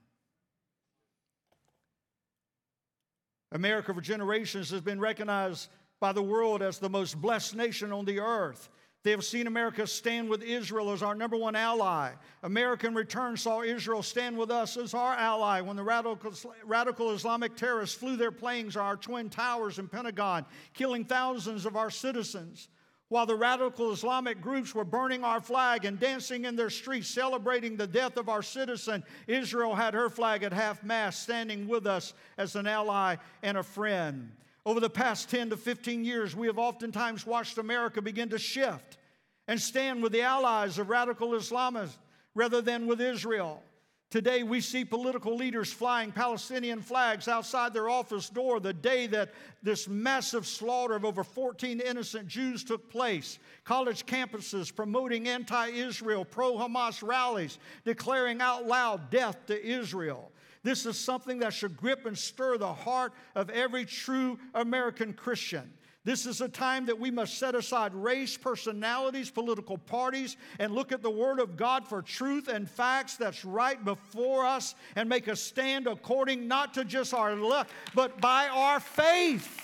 America, 3.52 3.94
for 3.94 4.00
generations, 4.00 4.70
has 4.70 4.80
been 4.80 5.00
recognized 5.00 5.68
by 6.00 6.12
the 6.12 6.22
world 6.22 6.62
as 6.62 6.78
the 6.78 6.90
most 6.90 7.20
blessed 7.20 7.54
nation 7.54 7.92
on 7.92 8.04
the 8.04 8.20
earth. 8.20 8.68
They 9.02 9.12
have 9.12 9.24
seen 9.24 9.46
America 9.46 9.86
stand 9.86 10.28
with 10.28 10.42
Israel 10.42 10.90
as 10.90 11.00
our 11.00 11.14
number 11.14 11.36
one 11.36 11.54
ally. 11.54 12.10
America, 12.42 12.88
in 12.88 12.94
return, 12.94 13.36
saw 13.36 13.62
Israel 13.62 14.02
stand 14.02 14.36
with 14.36 14.50
us 14.50 14.76
as 14.76 14.94
our 14.94 15.14
ally 15.14 15.60
when 15.60 15.76
the 15.76 15.84
radical, 15.84 16.32
radical 16.64 17.12
Islamic 17.12 17.54
terrorists 17.54 17.96
flew 17.96 18.16
their 18.16 18.32
planes 18.32 18.76
on 18.76 18.84
our 18.84 18.96
Twin 18.96 19.30
Towers 19.30 19.78
and 19.78 19.90
Pentagon, 19.90 20.44
killing 20.74 21.04
thousands 21.04 21.66
of 21.66 21.76
our 21.76 21.88
citizens. 21.88 22.68
While 23.08 23.26
the 23.26 23.36
radical 23.36 23.92
Islamic 23.92 24.40
groups 24.40 24.74
were 24.74 24.84
burning 24.84 25.22
our 25.22 25.40
flag 25.40 25.84
and 25.84 25.98
dancing 25.98 26.44
in 26.44 26.56
their 26.56 26.70
streets, 26.70 27.08
celebrating 27.08 27.76
the 27.76 27.86
death 27.86 28.16
of 28.16 28.28
our 28.28 28.42
citizen, 28.42 29.04
Israel 29.28 29.76
had 29.76 29.94
her 29.94 30.10
flag 30.10 30.42
at 30.42 30.52
half 30.52 30.82
mast, 30.82 31.22
standing 31.22 31.68
with 31.68 31.86
us 31.86 32.14
as 32.36 32.56
an 32.56 32.66
ally 32.66 33.16
and 33.44 33.56
a 33.56 33.62
friend. 33.62 34.32
Over 34.64 34.80
the 34.80 34.90
past 34.90 35.30
10 35.30 35.50
to 35.50 35.56
15 35.56 36.04
years, 36.04 36.34
we 36.34 36.48
have 36.48 36.58
oftentimes 36.58 37.24
watched 37.24 37.58
America 37.58 38.02
begin 38.02 38.30
to 38.30 38.38
shift 38.38 38.98
and 39.46 39.60
stand 39.60 40.02
with 40.02 40.10
the 40.10 40.22
allies 40.22 40.80
of 40.80 40.88
radical 40.88 41.28
Islamists 41.30 41.96
rather 42.34 42.60
than 42.60 42.88
with 42.88 43.00
Israel. 43.00 43.62
Today, 44.08 44.44
we 44.44 44.60
see 44.60 44.84
political 44.84 45.36
leaders 45.36 45.72
flying 45.72 46.12
Palestinian 46.12 46.80
flags 46.80 47.26
outside 47.26 47.74
their 47.74 47.88
office 47.88 48.28
door 48.28 48.60
the 48.60 48.72
day 48.72 49.08
that 49.08 49.34
this 49.64 49.88
massive 49.88 50.46
slaughter 50.46 50.94
of 50.94 51.04
over 51.04 51.24
14 51.24 51.80
innocent 51.80 52.28
Jews 52.28 52.62
took 52.62 52.88
place. 52.88 53.40
College 53.64 54.06
campuses 54.06 54.74
promoting 54.74 55.26
anti 55.26 55.70
Israel, 55.70 56.24
pro 56.24 56.54
Hamas 56.56 57.02
rallies, 57.02 57.58
declaring 57.84 58.40
out 58.40 58.64
loud 58.64 59.10
death 59.10 59.44
to 59.46 59.66
Israel. 59.66 60.30
This 60.62 60.86
is 60.86 60.96
something 60.96 61.40
that 61.40 61.52
should 61.52 61.76
grip 61.76 62.06
and 62.06 62.16
stir 62.16 62.58
the 62.58 62.72
heart 62.72 63.12
of 63.34 63.50
every 63.50 63.84
true 63.84 64.38
American 64.54 65.14
Christian. 65.14 65.72
This 66.06 66.24
is 66.24 66.40
a 66.40 66.48
time 66.48 66.86
that 66.86 67.00
we 67.00 67.10
must 67.10 67.36
set 67.36 67.56
aside 67.56 67.92
race, 67.92 68.36
personalities, 68.36 69.28
political 69.28 69.76
parties, 69.76 70.36
and 70.60 70.72
look 70.72 70.92
at 70.92 71.02
the 71.02 71.10
Word 71.10 71.40
of 71.40 71.56
God 71.56 71.84
for 71.84 72.00
truth 72.00 72.46
and 72.46 72.70
facts 72.70 73.16
that's 73.16 73.44
right 73.44 73.84
before 73.84 74.46
us 74.46 74.76
and 74.94 75.08
make 75.08 75.26
a 75.26 75.34
stand 75.34 75.88
according 75.88 76.46
not 76.46 76.74
to 76.74 76.84
just 76.84 77.12
our 77.12 77.34
luck, 77.34 77.66
but 77.92 78.20
by 78.20 78.46
our 78.46 78.78
faith. 78.78 79.60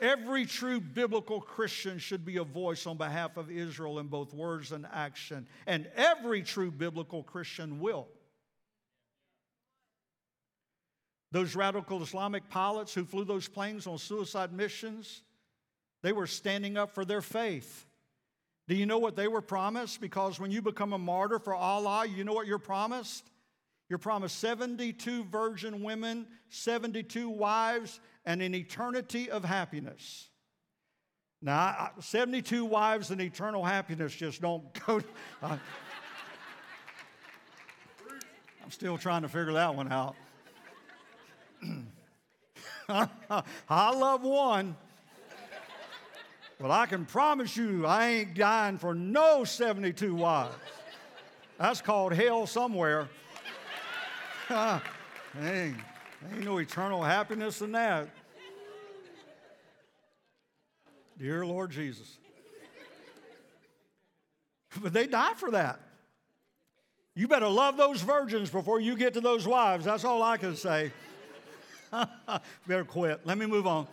Every 0.00 0.46
true 0.46 0.80
biblical 0.80 1.38
Christian 1.38 1.98
should 1.98 2.24
be 2.24 2.38
a 2.38 2.44
voice 2.44 2.86
on 2.86 2.96
behalf 2.96 3.36
of 3.36 3.50
Israel 3.50 3.98
in 3.98 4.06
both 4.06 4.32
words 4.32 4.72
and 4.72 4.86
action, 4.90 5.46
and 5.66 5.86
every 5.96 6.40
true 6.40 6.70
biblical 6.70 7.22
Christian 7.24 7.78
will. 7.78 8.08
Those 11.32 11.54
radical 11.54 12.02
Islamic 12.02 12.48
pilots 12.48 12.92
who 12.92 13.04
flew 13.04 13.24
those 13.24 13.48
planes 13.48 13.86
on 13.86 13.98
suicide 13.98 14.52
missions, 14.52 15.22
they 16.02 16.12
were 16.12 16.26
standing 16.26 16.76
up 16.76 16.90
for 16.90 17.04
their 17.04 17.22
faith. 17.22 17.86
Do 18.66 18.74
you 18.74 18.86
know 18.86 18.98
what 18.98 19.16
they 19.16 19.28
were 19.28 19.40
promised? 19.40 20.00
Because 20.00 20.40
when 20.40 20.50
you 20.50 20.62
become 20.62 20.92
a 20.92 20.98
martyr 20.98 21.38
for 21.38 21.54
Allah, 21.54 22.06
you 22.06 22.24
know 22.24 22.32
what 22.32 22.46
you're 22.46 22.58
promised? 22.58 23.28
You're 23.88 23.98
promised 23.98 24.38
72 24.38 25.24
virgin 25.24 25.82
women, 25.82 26.26
72 26.50 27.28
wives, 27.28 28.00
and 28.24 28.40
an 28.40 28.54
eternity 28.54 29.30
of 29.30 29.44
happiness. 29.44 30.28
Now, 31.42 31.90
72 32.00 32.64
wives 32.64 33.10
and 33.10 33.20
eternal 33.20 33.64
happiness 33.64 34.14
just 34.14 34.40
don't 34.40 34.62
go. 34.86 35.00
I'm 35.42 35.60
still 38.68 38.98
trying 38.98 39.22
to 39.22 39.28
figure 39.28 39.54
that 39.54 39.74
one 39.74 39.90
out. 39.90 40.14
I 43.68 43.90
love 43.94 44.22
one. 44.22 44.76
Well, 46.60 46.72
I 46.72 46.86
can 46.86 47.06
promise 47.06 47.56
you, 47.56 47.86
I 47.86 48.08
ain't 48.08 48.34
dying 48.34 48.76
for 48.76 48.94
no 48.94 49.44
72 49.44 50.14
wives. 50.14 50.54
That's 51.58 51.80
called 51.80 52.12
hell 52.12 52.46
somewhere. 52.46 53.08
Ain't 55.42 55.76
no 56.40 56.58
eternal 56.58 57.02
happiness 57.02 57.62
in 57.62 57.72
that. 57.72 58.08
Dear 61.18 61.46
Lord 61.46 61.70
Jesus. 61.70 62.18
But 64.82 64.92
they 64.92 65.06
die 65.06 65.34
for 65.36 65.50
that. 65.52 65.80
You 67.14 67.28
better 67.28 67.48
love 67.48 67.76
those 67.76 68.00
virgins 68.00 68.50
before 68.50 68.80
you 68.80 68.96
get 68.96 69.14
to 69.14 69.20
those 69.20 69.46
wives. 69.46 69.84
That's 69.84 70.04
all 70.04 70.22
I 70.22 70.36
can 70.36 70.56
say. 70.56 70.92
better 72.66 72.84
quit. 72.84 73.20
Let 73.24 73.38
me 73.38 73.46
move 73.46 73.66
on. 73.66 73.86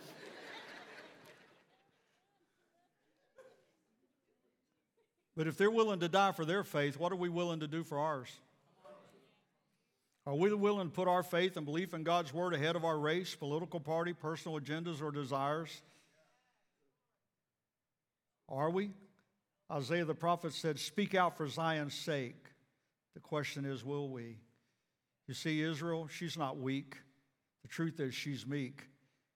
But 5.36 5.46
if 5.46 5.56
they're 5.56 5.70
willing 5.70 6.00
to 6.00 6.08
die 6.08 6.32
for 6.32 6.44
their 6.44 6.64
faith, 6.64 6.98
what 6.98 7.12
are 7.12 7.16
we 7.16 7.28
willing 7.28 7.60
to 7.60 7.68
do 7.68 7.84
for 7.84 7.98
ours? 7.98 8.28
Are 10.26 10.34
we 10.34 10.52
willing 10.52 10.88
to 10.88 10.94
put 10.94 11.06
our 11.06 11.22
faith 11.22 11.56
and 11.56 11.64
belief 11.64 11.94
in 11.94 12.02
God's 12.02 12.34
word 12.34 12.54
ahead 12.54 12.76
of 12.76 12.84
our 12.84 12.98
race, 12.98 13.34
political 13.34 13.78
party, 13.78 14.12
personal 14.12 14.60
agendas, 14.60 15.00
or 15.00 15.12
desires? 15.12 15.80
Are 18.48 18.68
we? 18.68 18.90
Isaiah 19.70 20.04
the 20.04 20.14
prophet 20.14 20.54
said, 20.54 20.78
Speak 20.78 21.14
out 21.14 21.36
for 21.36 21.46
Zion's 21.46 21.94
sake. 21.94 22.44
The 23.14 23.20
question 23.20 23.64
is, 23.64 23.84
will 23.84 24.08
we? 24.10 24.38
You 25.28 25.34
see, 25.34 25.62
Israel, 25.62 26.08
she's 26.08 26.36
not 26.36 26.58
weak. 26.58 26.96
The 27.62 27.68
truth 27.68 28.00
is, 28.00 28.14
she's 28.14 28.46
meek. 28.46 28.82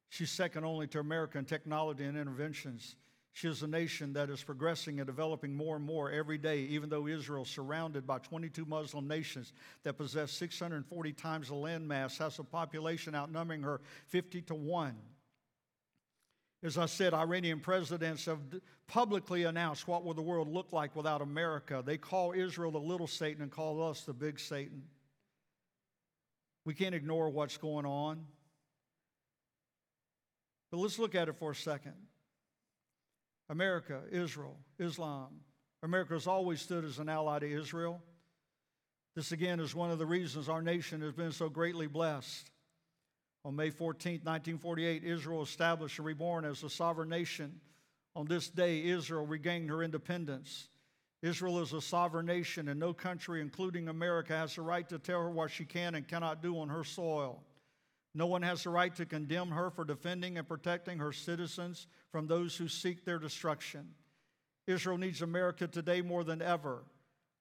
She's 0.08 0.30
second 0.30 0.64
only 0.64 0.86
to 0.88 1.00
American 1.00 1.44
technology 1.44 2.04
and 2.04 2.16
interventions. 2.18 2.96
She 3.34 3.48
is 3.48 3.62
a 3.62 3.66
nation 3.66 4.12
that 4.12 4.28
is 4.28 4.42
progressing 4.42 5.00
and 5.00 5.06
developing 5.06 5.54
more 5.54 5.76
and 5.76 5.84
more 5.84 6.10
every 6.10 6.36
day, 6.36 6.60
even 6.60 6.90
though 6.90 7.06
Israel, 7.06 7.46
surrounded 7.46 8.06
by 8.06 8.18
22 8.18 8.66
Muslim 8.66 9.08
nations 9.08 9.54
that 9.84 9.94
possess 9.94 10.30
640 10.32 11.12
times 11.14 11.48
the 11.48 11.54
landmass, 11.54 12.18
has 12.18 12.38
a 12.38 12.44
population 12.44 13.14
outnumbering 13.14 13.62
her 13.62 13.80
50 14.08 14.42
to 14.42 14.54
1. 14.54 14.94
As 16.62 16.76
I 16.76 16.86
said, 16.86 17.14
Iranian 17.14 17.58
presidents 17.58 18.26
have 18.26 18.38
publicly 18.86 19.44
announced 19.44 19.88
what 19.88 20.04
will 20.04 20.14
the 20.14 20.22
world 20.22 20.46
look 20.46 20.72
like 20.72 20.94
without 20.94 21.22
America. 21.22 21.82
They 21.84 21.96
call 21.96 22.32
Israel 22.32 22.70
the 22.70 22.78
little 22.78 23.08
Satan 23.08 23.42
and 23.42 23.50
call 23.50 23.82
us 23.82 24.02
the 24.02 24.12
big 24.12 24.38
Satan. 24.38 24.82
We 26.64 26.74
can't 26.74 26.94
ignore 26.94 27.28
what's 27.30 27.56
going 27.56 27.86
on. 27.86 28.24
But 30.70 30.78
let's 30.78 30.98
look 30.98 31.14
at 31.14 31.28
it 31.28 31.36
for 31.36 31.50
a 31.50 31.54
second. 31.54 31.94
America, 33.48 34.00
Israel, 34.10 34.56
Islam. 34.78 35.40
America 35.82 36.14
has 36.14 36.26
always 36.26 36.60
stood 36.60 36.84
as 36.84 36.98
an 36.98 37.08
ally 37.08 37.40
to 37.40 37.60
Israel. 37.60 38.02
This 39.14 39.32
again 39.32 39.60
is 39.60 39.74
one 39.74 39.90
of 39.90 39.98
the 39.98 40.06
reasons 40.06 40.48
our 40.48 40.62
nation 40.62 41.02
has 41.02 41.12
been 41.12 41.32
so 41.32 41.48
greatly 41.48 41.86
blessed. 41.86 42.50
On 43.44 43.54
May 43.56 43.70
14, 43.70 44.20
1948, 44.22 45.04
Israel 45.04 45.42
established 45.42 45.98
and 45.98 46.06
reborn 46.06 46.44
as 46.44 46.62
a 46.62 46.70
sovereign 46.70 47.08
nation. 47.08 47.60
On 48.14 48.24
this 48.26 48.48
day, 48.48 48.84
Israel 48.84 49.26
regained 49.26 49.68
her 49.68 49.82
independence. 49.82 50.68
Israel 51.22 51.60
is 51.60 51.72
a 51.72 51.80
sovereign 51.80 52.26
nation, 52.26 52.68
and 52.68 52.80
no 52.80 52.92
country, 52.92 53.40
including 53.40 53.88
America, 53.88 54.36
has 54.36 54.56
the 54.56 54.62
right 54.62 54.88
to 54.88 54.98
tell 54.98 55.20
her 55.20 55.30
what 55.30 55.52
she 55.52 55.64
can 55.64 55.94
and 55.94 56.06
cannot 56.06 56.42
do 56.42 56.58
on 56.58 56.68
her 56.68 56.82
soil. 56.82 57.42
No 58.14 58.26
one 58.26 58.42
has 58.42 58.64
the 58.64 58.70
right 58.70 58.94
to 58.96 59.06
condemn 59.06 59.50
her 59.50 59.70
for 59.70 59.84
defending 59.84 60.36
and 60.36 60.46
protecting 60.46 60.98
her 60.98 61.12
citizens 61.12 61.86
from 62.10 62.26
those 62.26 62.56
who 62.56 62.68
seek 62.68 63.04
their 63.04 63.18
destruction. 63.18 63.88
Israel 64.66 64.98
needs 64.98 65.22
America 65.22 65.66
today 65.66 66.02
more 66.02 66.24
than 66.24 66.42
ever. 66.42 66.82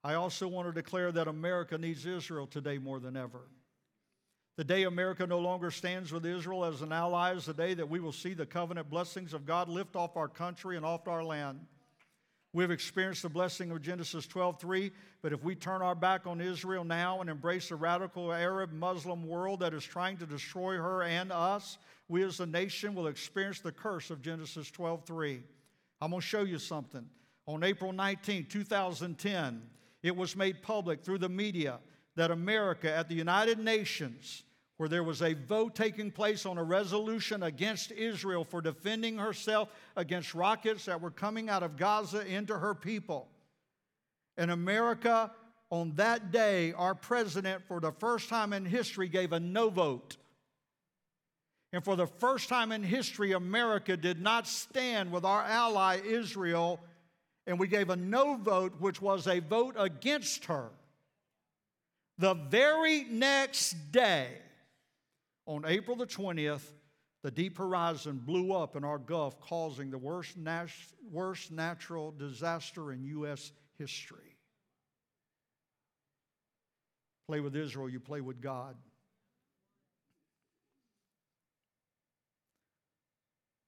I 0.03 0.13
also 0.13 0.47
want 0.47 0.67
to 0.67 0.73
declare 0.73 1.11
that 1.11 1.27
America 1.27 1.77
needs 1.77 2.05
Israel 2.05 2.47
today 2.47 2.77
more 2.77 2.99
than 2.99 3.17
ever. 3.17 3.41
The 4.57 4.63
day 4.63 4.83
America 4.83 5.25
no 5.25 5.39
longer 5.39 5.71
stands 5.71 6.11
with 6.11 6.25
Israel 6.25 6.65
as 6.65 6.81
an 6.81 6.91
ally 6.91 7.33
is 7.33 7.45
the 7.45 7.53
day 7.53 7.73
that 7.73 7.89
we 7.89 7.99
will 7.99 8.11
see 8.11 8.33
the 8.33 8.45
covenant 8.45 8.89
blessings 8.89 9.33
of 9.33 9.45
God 9.45 9.69
lift 9.69 9.95
off 9.95 10.17
our 10.17 10.27
country 10.27 10.77
and 10.77 10.85
off 10.85 11.07
our 11.07 11.23
land. 11.23 11.59
We've 12.53 12.71
experienced 12.71 13.21
the 13.21 13.29
blessing 13.29 13.71
of 13.71 13.81
Genesis 13.81 14.27
12:3, 14.27 14.91
but 15.21 15.31
if 15.31 15.41
we 15.41 15.55
turn 15.55 15.81
our 15.81 15.95
back 15.95 16.27
on 16.27 16.41
Israel 16.41 16.83
now 16.83 17.21
and 17.21 17.29
embrace 17.29 17.69
the 17.69 17.77
radical 17.77 18.33
Arab 18.33 18.73
Muslim 18.73 19.25
world 19.25 19.61
that 19.61 19.73
is 19.73 19.85
trying 19.85 20.17
to 20.17 20.25
destroy 20.25 20.75
her 20.75 21.03
and 21.03 21.31
us, 21.31 21.77
we 22.09 22.23
as 22.23 22.41
a 22.41 22.45
nation 22.45 22.93
will 22.93 23.07
experience 23.07 23.61
the 23.61 23.71
curse 23.71 24.09
of 24.09 24.21
Genesis 24.21 24.69
12:3. 24.69 25.41
I'm 26.01 26.09
going 26.09 26.21
to 26.21 26.27
show 26.27 26.43
you 26.43 26.59
something. 26.59 27.09
On 27.47 27.63
April 27.63 27.93
19, 27.93 28.47
2010, 28.47 29.69
it 30.03 30.15
was 30.15 30.35
made 30.35 30.61
public 30.61 31.03
through 31.03 31.19
the 31.19 31.29
media 31.29 31.79
that 32.15 32.31
America 32.31 32.91
at 32.93 33.07
the 33.07 33.15
United 33.15 33.59
Nations 33.59 34.43
where 34.81 34.89
there 34.89 35.03
was 35.03 35.21
a 35.21 35.35
vote 35.35 35.75
taking 35.75 36.09
place 36.09 36.43
on 36.43 36.57
a 36.57 36.63
resolution 36.63 37.43
against 37.43 37.91
Israel 37.91 38.43
for 38.43 38.63
defending 38.63 39.15
herself 39.15 39.69
against 39.95 40.33
rockets 40.33 40.85
that 40.85 40.99
were 40.99 41.11
coming 41.11 41.49
out 41.49 41.61
of 41.61 41.77
Gaza 41.77 42.25
into 42.25 42.57
her 42.57 42.73
people. 42.73 43.27
And 44.37 44.49
America, 44.49 45.29
on 45.69 45.93
that 45.97 46.31
day, 46.31 46.73
our 46.73 46.95
president, 46.95 47.61
for 47.67 47.79
the 47.79 47.91
first 47.91 48.27
time 48.27 48.53
in 48.53 48.65
history, 48.65 49.07
gave 49.07 49.33
a 49.33 49.39
no 49.39 49.69
vote. 49.69 50.17
And 51.71 51.85
for 51.85 51.95
the 51.95 52.07
first 52.07 52.49
time 52.49 52.71
in 52.71 52.81
history, 52.81 53.33
America 53.33 53.95
did 53.95 54.19
not 54.19 54.47
stand 54.47 55.11
with 55.11 55.25
our 55.25 55.43
ally 55.43 55.99
Israel, 56.03 56.79
and 57.45 57.59
we 57.59 57.67
gave 57.67 57.91
a 57.91 57.95
no 57.95 58.35
vote, 58.35 58.73
which 58.79 58.99
was 58.99 59.27
a 59.27 59.41
vote 59.41 59.75
against 59.77 60.45
her. 60.45 60.69
The 62.17 62.33
very 62.33 63.03
next 63.03 63.91
day, 63.91 64.39
on 65.45 65.65
April 65.65 65.95
the 65.95 66.05
20th, 66.05 66.63
the 67.23 67.31
deep 67.31 67.57
horizon 67.57 68.21
blew 68.23 68.53
up 68.53 68.75
in 68.75 68.83
our 68.83 68.97
Gulf, 68.97 69.39
causing 69.39 69.91
the 69.91 69.97
worst, 69.97 70.37
worst 71.11 71.51
natural 71.51 72.11
disaster 72.11 72.91
in 72.91 73.03
U.S. 73.03 73.51
history. 73.77 74.37
Play 77.27 77.39
with 77.39 77.55
Israel, 77.55 77.89
you 77.89 77.99
play 77.99 78.21
with 78.21 78.41
God. 78.41 78.75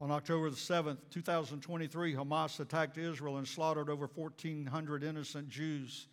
On 0.02 0.12
October 0.12 0.50
the 0.50 0.58
7th, 0.58 0.98
2023, 1.12 2.14
Hamas 2.14 2.60
attacked 2.60 2.98
Israel 2.98 3.38
and 3.38 3.48
slaughtered 3.48 3.90
over 3.90 4.10
1,400 4.14 5.02
innocent 5.02 5.48
Jews. 5.48 6.08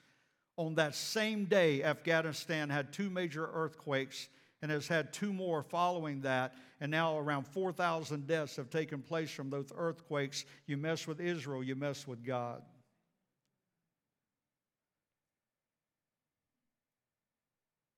On 0.57 0.77
that 0.77 0.95
same 0.95 1.47
day, 1.47 1.83
Afghanistan 1.83 2.71
had 2.71 2.93
two 2.93 3.11
major 3.11 3.51
earthquakes 3.53 4.29
and 4.63 4.71
has 4.71 4.87
had 4.87 5.13
two 5.13 5.33
more 5.33 5.63
following 5.63 6.21
that. 6.23 6.55
And 6.81 6.91
now 6.91 7.19
around 7.19 7.47
4,000 7.47 8.27
deaths 8.27 8.57
have 8.57 8.71
taken 8.71 9.01
place 9.01 9.31
from 9.31 9.51
those 9.51 9.71
earthquakes. 9.77 10.45
You 10.67 10.77
mess 10.77 11.07
with 11.07 11.21
Israel, 11.21 11.63
you 11.63 11.77
mess 11.77 12.07
with 12.07 12.25
God. 12.25 12.63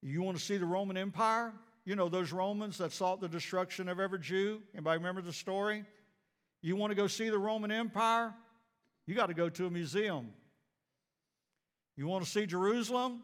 You 0.03 0.23
want 0.23 0.37
to 0.37 0.43
see 0.43 0.57
the 0.57 0.67
Roman 0.67 0.97
Empire? 0.97 1.53
You 1.85 1.97
know 1.97 2.09
those 2.09 2.33
Romans 2.33 2.79
that 2.79 2.93
sought 2.93 3.21
the 3.21 3.29
destruction 3.29 3.89
of 3.89 4.01
every 4.01 4.19
Jew? 4.19 4.61
Anybody 4.75 4.99
remember 4.99 5.23
the 5.23 5.33
story? 5.33 5.85
You 6.61 6.77
want 6.77 6.91
to 6.91 6.95
go 6.95 7.07
see 7.07 7.29
the 7.29 7.39
Roman 7.39 7.71
Empire? 7.71 8.35
You 9.07 9.15
got 9.15 9.27
to 9.27 9.35
go 9.35 9.49
to 9.49 9.67
a 9.67 9.71
museum. 9.71 10.31
You 11.97 12.07
want 12.07 12.25
to 12.25 12.31
see 12.31 12.47
Jerusalem? 12.47 13.23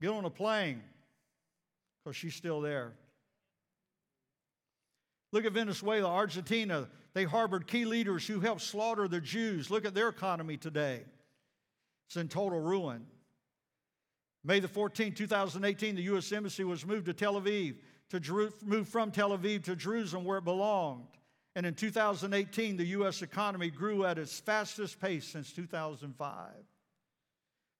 Get 0.00 0.10
on 0.10 0.24
a 0.24 0.30
plane 0.30 0.82
because 2.08 2.16
she's 2.16 2.34
still 2.34 2.62
there. 2.62 2.94
Look 5.30 5.44
at 5.44 5.52
Venezuela, 5.52 6.08
Argentina. 6.08 6.88
They 7.12 7.24
harbored 7.24 7.66
key 7.66 7.84
leaders 7.84 8.26
who 8.26 8.40
helped 8.40 8.62
slaughter 8.62 9.08
the 9.08 9.20
Jews. 9.20 9.70
Look 9.70 9.84
at 9.84 9.94
their 9.94 10.08
economy 10.08 10.56
today. 10.56 11.02
It's 12.06 12.16
in 12.16 12.28
total 12.28 12.60
ruin. 12.60 13.04
May 14.42 14.60
the 14.60 14.68
14th, 14.68 15.16
2018, 15.16 15.96
the 15.96 16.02
U.S. 16.02 16.32
Embassy 16.32 16.64
was 16.64 16.86
moved 16.86 17.06
to 17.06 17.12
Tel 17.12 17.38
Aviv, 17.38 17.74
to 18.08 18.20
Jeru- 18.20 18.52
moved 18.64 18.88
from 18.88 19.10
Tel 19.10 19.36
Aviv 19.36 19.64
to 19.64 19.76
Jerusalem 19.76 20.24
where 20.24 20.38
it 20.38 20.44
belonged. 20.44 21.08
And 21.56 21.66
in 21.66 21.74
2018, 21.74 22.78
the 22.78 22.86
U.S. 22.86 23.20
economy 23.20 23.68
grew 23.68 24.06
at 24.06 24.16
its 24.16 24.40
fastest 24.40 24.98
pace 24.98 25.26
since 25.26 25.52
2005. 25.52 26.52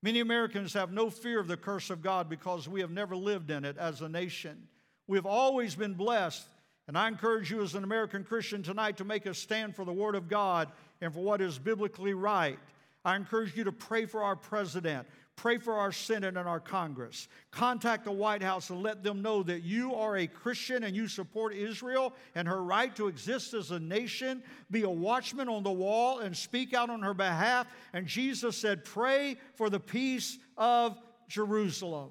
Many 0.03 0.21
Americans 0.21 0.73
have 0.75 0.93
no 0.93 1.11
fear 1.11 1.41
of 1.41 1.49
the 1.49 1.57
curse 1.57 1.91
of 1.91 2.03
God 2.03 2.29
because 2.29 2.69
we 2.69 2.81
have 2.81 2.91
never 2.91 3.17
lived 3.17 3.51
in 3.51 3.65
it 3.65 3.77
as 3.79 4.01
a 4.01 4.09
nation. 4.09 4.69
We 5.09 5.19
have 5.19 5.27
always 5.27 5.75
been 5.75 5.95
blessed, 5.95 6.47
and 6.87 6.97
I 6.97 7.09
encourage 7.09 7.51
you 7.51 7.63
as 7.63 7.75
an 7.75 7.83
American 7.83 8.23
Christian 8.23 8.63
tonight 8.63 8.97
to 8.99 9.05
make 9.05 9.27
a 9.27 9.35
stand 9.35 9.75
for 9.75 9.85
the 9.85 9.93
Word 9.93 10.15
of 10.15 10.29
God 10.29 10.71
and 11.01 11.13
for 11.13 11.21
what 11.21 11.41
is 11.41 11.59
biblically 11.59 12.15
right. 12.15 12.59
I 13.05 13.17
encourage 13.17 13.57
you 13.57 13.65
to 13.65 13.73
pray 13.73 14.07
for 14.07 14.23
our 14.23 14.37
president, 14.37 15.07
pray 15.39 15.57
for 15.57 15.75
our 15.75 15.93
Senate 15.93 16.37
and 16.37 16.49
our 16.49 16.59
Congress. 16.59 17.29
Contact 17.53 18.05
the 18.05 18.13
White 18.13 18.43
House 18.43 18.71
and 18.71 18.83
let 18.83 19.05
them 19.05 19.23
know 19.23 19.45
that 19.45 19.63
you 19.63 19.95
are 19.95 20.17
a 20.17 20.27
Christian 20.27 20.83
and 20.83 20.97
you 20.97 21.07
support 21.07 21.55
Israel 21.55 22.13
and 22.35 22.49
her 22.49 22.63
right 22.63 22.95
to 22.97 23.07
exist 23.07 23.55
as 23.55 23.71
a 23.71 23.79
nation. 23.79 24.43
Be 24.71 24.83
a 24.83 24.91
watchman 24.91 25.49
on 25.49 25.63
the 25.63 25.71
wall 25.71 26.19
and 26.19 26.37
speak 26.37 26.75
out 26.75 26.91
on 26.91 27.03
her 27.03 27.15
behalf. 27.15 27.69
And 27.93 28.07
Jesus 28.07 28.57
said, 28.57 28.85
Pray 28.85 29.37
for 29.55 29.71
the 29.71 29.79
peace 29.79 30.37
of 30.57 30.99
Jerusalem. 31.29 32.11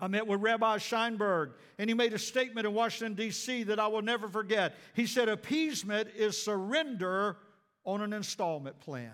I 0.00 0.08
met 0.08 0.26
with 0.26 0.40
Rabbi 0.40 0.78
Scheinberg, 0.78 1.52
and 1.78 1.90
he 1.90 1.94
made 1.94 2.14
a 2.14 2.18
statement 2.18 2.66
in 2.66 2.72
Washington, 2.72 3.14
D.C. 3.14 3.64
that 3.64 3.78
I 3.78 3.86
will 3.86 4.00
never 4.00 4.30
forget. 4.30 4.76
He 4.94 5.06
said, 5.06 5.28
Appeasement 5.28 6.08
is 6.16 6.42
surrender 6.42 7.36
on 7.84 8.00
an 8.00 8.14
installment 8.14 8.80
plan. 8.80 9.12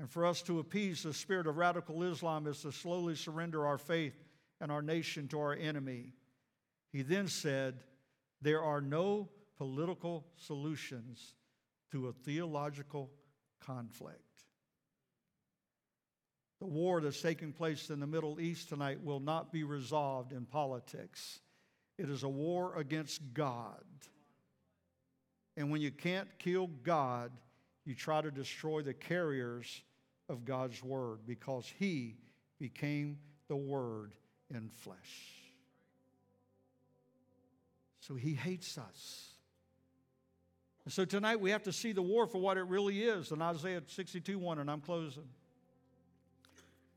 And 0.00 0.10
for 0.10 0.24
us 0.24 0.40
to 0.42 0.60
appease 0.60 1.02
the 1.02 1.12
spirit 1.12 1.46
of 1.46 1.58
radical 1.58 2.02
Islam 2.02 2.46
is 2.46 2.62
to 2.62 2.72
slowly 2.72 3.14
surrender 3.14 3.66
our 3.66 3.76
faith 3.76 4.16
and 4.58 4.72
our 4.72 4.80
nation 4.80 5.28
to 5.28 5.38
our 5.38 5.52
enemy. 5.52 6.14
He 6.90 7.02
then 7.02 7.28
said, 7.28 7.84
There 8.40 8.62
are 8.62 8.80
no 8.80 9.28
political 9.58 10.24
solutions 10.36 11.34
to 11.92 12.08
a 12.08 12.12
theological 12.14 13.10
conflict. 13.60 14.22
The 16.60 16.66
war 16.66 17.02
that's 17.02 17.20
taking 17.20 17.52
place 17.52 17.90
in 17.90 18.00
the 18.00 18.06
Middle 18.06 18.40
East 18.40 18.70
tonight 18.70 19.04
will 19.04 19.20
not 19.20 19.52
be 19.52 19.64
resolved 19.64 20.32
in 20.32 20.46
politics. 20.46 21.40
It 21.98 22.08
is 22.08 22.22
a 22.22 22.28
war 22.28 22.74
against 22.78 23.34
God. 23.34 23.84
And 25.58 25.70
when 25.70 25.82
you 25.82 25.90
can't 25.90 26.28
kill 26.38 26.68
God, 26.68 27.32
you 27.84 27.94
try 27.94 28.22
to 28.22 28.30
destroy 28.30 28.80
the 28.80 28.94
carriers 28.94 29.82
of 30.30 30.44
God's 30.44 30.82
Word 30.82 31.18
because 31.26 31.70
He 31.78 32.16
became 32.58 33.18
the 33.48 33.56
Word 33.56 34.12
in 34.48 34.70
flesh. 34.70 35.34
So 37.98 38.14
He 38.14 38.32
hates 38.32 38.78
us. 38.78 39.26
And 40.84 40.92
so 40.92 41.04
tonight 41.04 41.40
we 41.40 41.50
have 41.50 41.64
to 41.64 41.72
see 41.72 41.92
the 41.92 42.02
war 42.02 42.26
for 42.26 42.38
what 42.38 42.56
it 42.56 42.62
really 42.62 43.02
is. 43.02 43.32
In 43.32 43.42
Isaiah 43.42 43.82
62 43.86 44.38
1, 44.38 44.60
and 44.60 44.70
I'm 44.70 44.80
closing. 44.80 45.28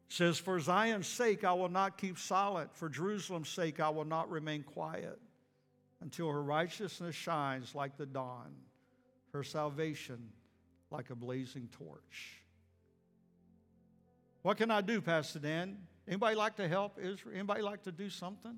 It 0.09 0.13
says, 0.13 0.37
For 0.37 0.59
Zion's 0.59 1.07
sake 1.07 1.43
I 1.43 1.53
will 1.53 1.69
not 1.69 1.97
keep 1.97 2.19
silent, 2.19 2.69
for 2.75 2.87
Jerusalem's 2.87 3.49
sake 3.49 3.79
I 3.79 3.89
will 3.89 4.05
not 4.05 4.29
remain 4.29 4.63
quiet 4.63 5.19
until 6.01 6.29
her 6.29 6.43
righteousness 6.43 7.15
shines 7.15 7.73
like 7.73 7.97
the 7.97 8.05
dawn, 8.05 8.53
her 9.33 9.43
salvation 9.43 10.29
like 10.91 11.09
a 11.09 11.15
blazing 11.15 11.67
torch. 11.71 12.42
What 14.43 14.57
can 14.57 14.69
I 14.69 14.81
do, 14.81 15.01
Pastor 15.01 15.39
Dan? 15.39 15.77
Anybody 16.07 16.35
like 16.35 16.57
to 16.57 16.67
help 16.67 16.99
Israel? 16.99 17.33
Anybody 17.33 17.61
like 17.61 17.83
to 17.83 17.93
do 17.93 18.09
something? 18.09 18.57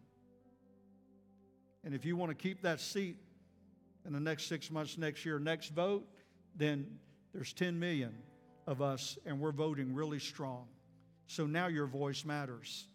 And 1.85 1.95
if 1.95 2.05
you 2.05 2.17
want 2.17 2.31
to 2.31 2.35
keep 2.35 2.63
that 2.63 2.81
seat 2.81 3.17
in 4.07 4.13
the 4.13 4.21
next 4.21 4.47
six 4.47 4.71
months, 4.71 4.99
next 4.99 5.25
year, 5.25 5.39
next 5.39 5.71
vote, 5.71 6.07
then 6.57 6.87
there's 7.33 7.53
10 7.53 7.79
million 7.79 8.15
of 8.67 8.83
us 8.83 9.19
and 9.27 9.41
we're 9.41 9.53
voting 9.53 9.95
really 9.95 10.19
strong. 10.19 10.67
So 11.27 11.47
now 11.47 11.67
your 11.67 11.87
voice 11.87 12.25
matters. 12.25 12.87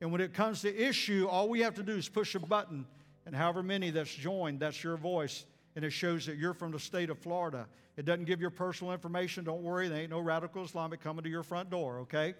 And 0.00 0.12
when 0.12 0.20
it 0.20 0.34
comes 0.34 0.62
to 0.62 0.76
issue, 0.76 1.26
all 1.28 1.48
we 1.48 1.60
have 1.60 1.74
to 1.74 1.82
do 1.82 1.96
is 1.96 2.08
push 2.08 2.34
a 2.34 2.38
button, 2.38 2.86
and 3.26 3.34
however 3.34 3.62
many 3.62 3.90
that's 3.90 4.14
joined, 4.14 4.60
that's 4.60 4.82
your 4.82 4.96
voice. 4.96 5.44
And 5.78 5.84
it 5.84 5.90
shows 5.90 6.26
that 6.26 6.38
you're 6.38 6.54
from 6.54 6.72
the 6.72 6.80
state 6.80 7.08
of 7.08 7.20
Florida. 7.20 7.68
It 7.96 8.04
doesn't 8.04 8.24
give 8.24 8.40
your 8.40 8.50
personal 8.50 8.92
information. 8.92 9.44
Don't 9.44 9.62
worry, 9.62 9.86
there 9.86 10.00
ain't 10.00 10.10
no 10.10 10.18
radical 10.18 10.64
Islamic 10.64 11.00
coming 11.00 11.22
to 11.22 11.30
your 11.30 11.44
front 11.44 11.70
door, 11.70 12.00
okay? 12.00 12.34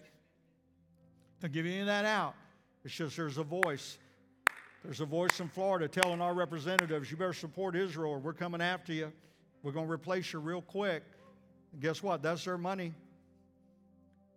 Don't 1.40 1.52
give 1.52 1.64
any 1.64 1.78
of 1.78 1.86
that 1.86 2.04
out. 2.04 2.34
It's 2.84 2.92
just 2.92 3.16
there's 3.16 3.38
a 3.38 3.44
voice. 3.44 3.98
There's 4.82 4.98
a 4.98 5.04
voice 5.04 5.38
in 5.38 5.46
Florida 5.46 5.86
telling 5.86 6.20
our 6.20 6.34
representatives, 6.34 7.12
you 7.12 7.16
better 7.16 7.32
support 7.32 7.76
Israel 7.76 8.10
or 8.10 8.18
we're 8.18 8.32
coming 8.32 8.60
after 8.60 8.92
you. 8.92 9.12
We're 9.62 9.70
going 9.70 9.86
to 9.86 9.92
replace 9.92 10.32
you 10.32 10.40
real 10.40 10.62
quick. 10.62 11.04
And 11.72 11.80
guess 11.80 12.02
what? 12.02 12.24
That's 12.24 12.44
their 12.44 12.58
money. 12.58 12.92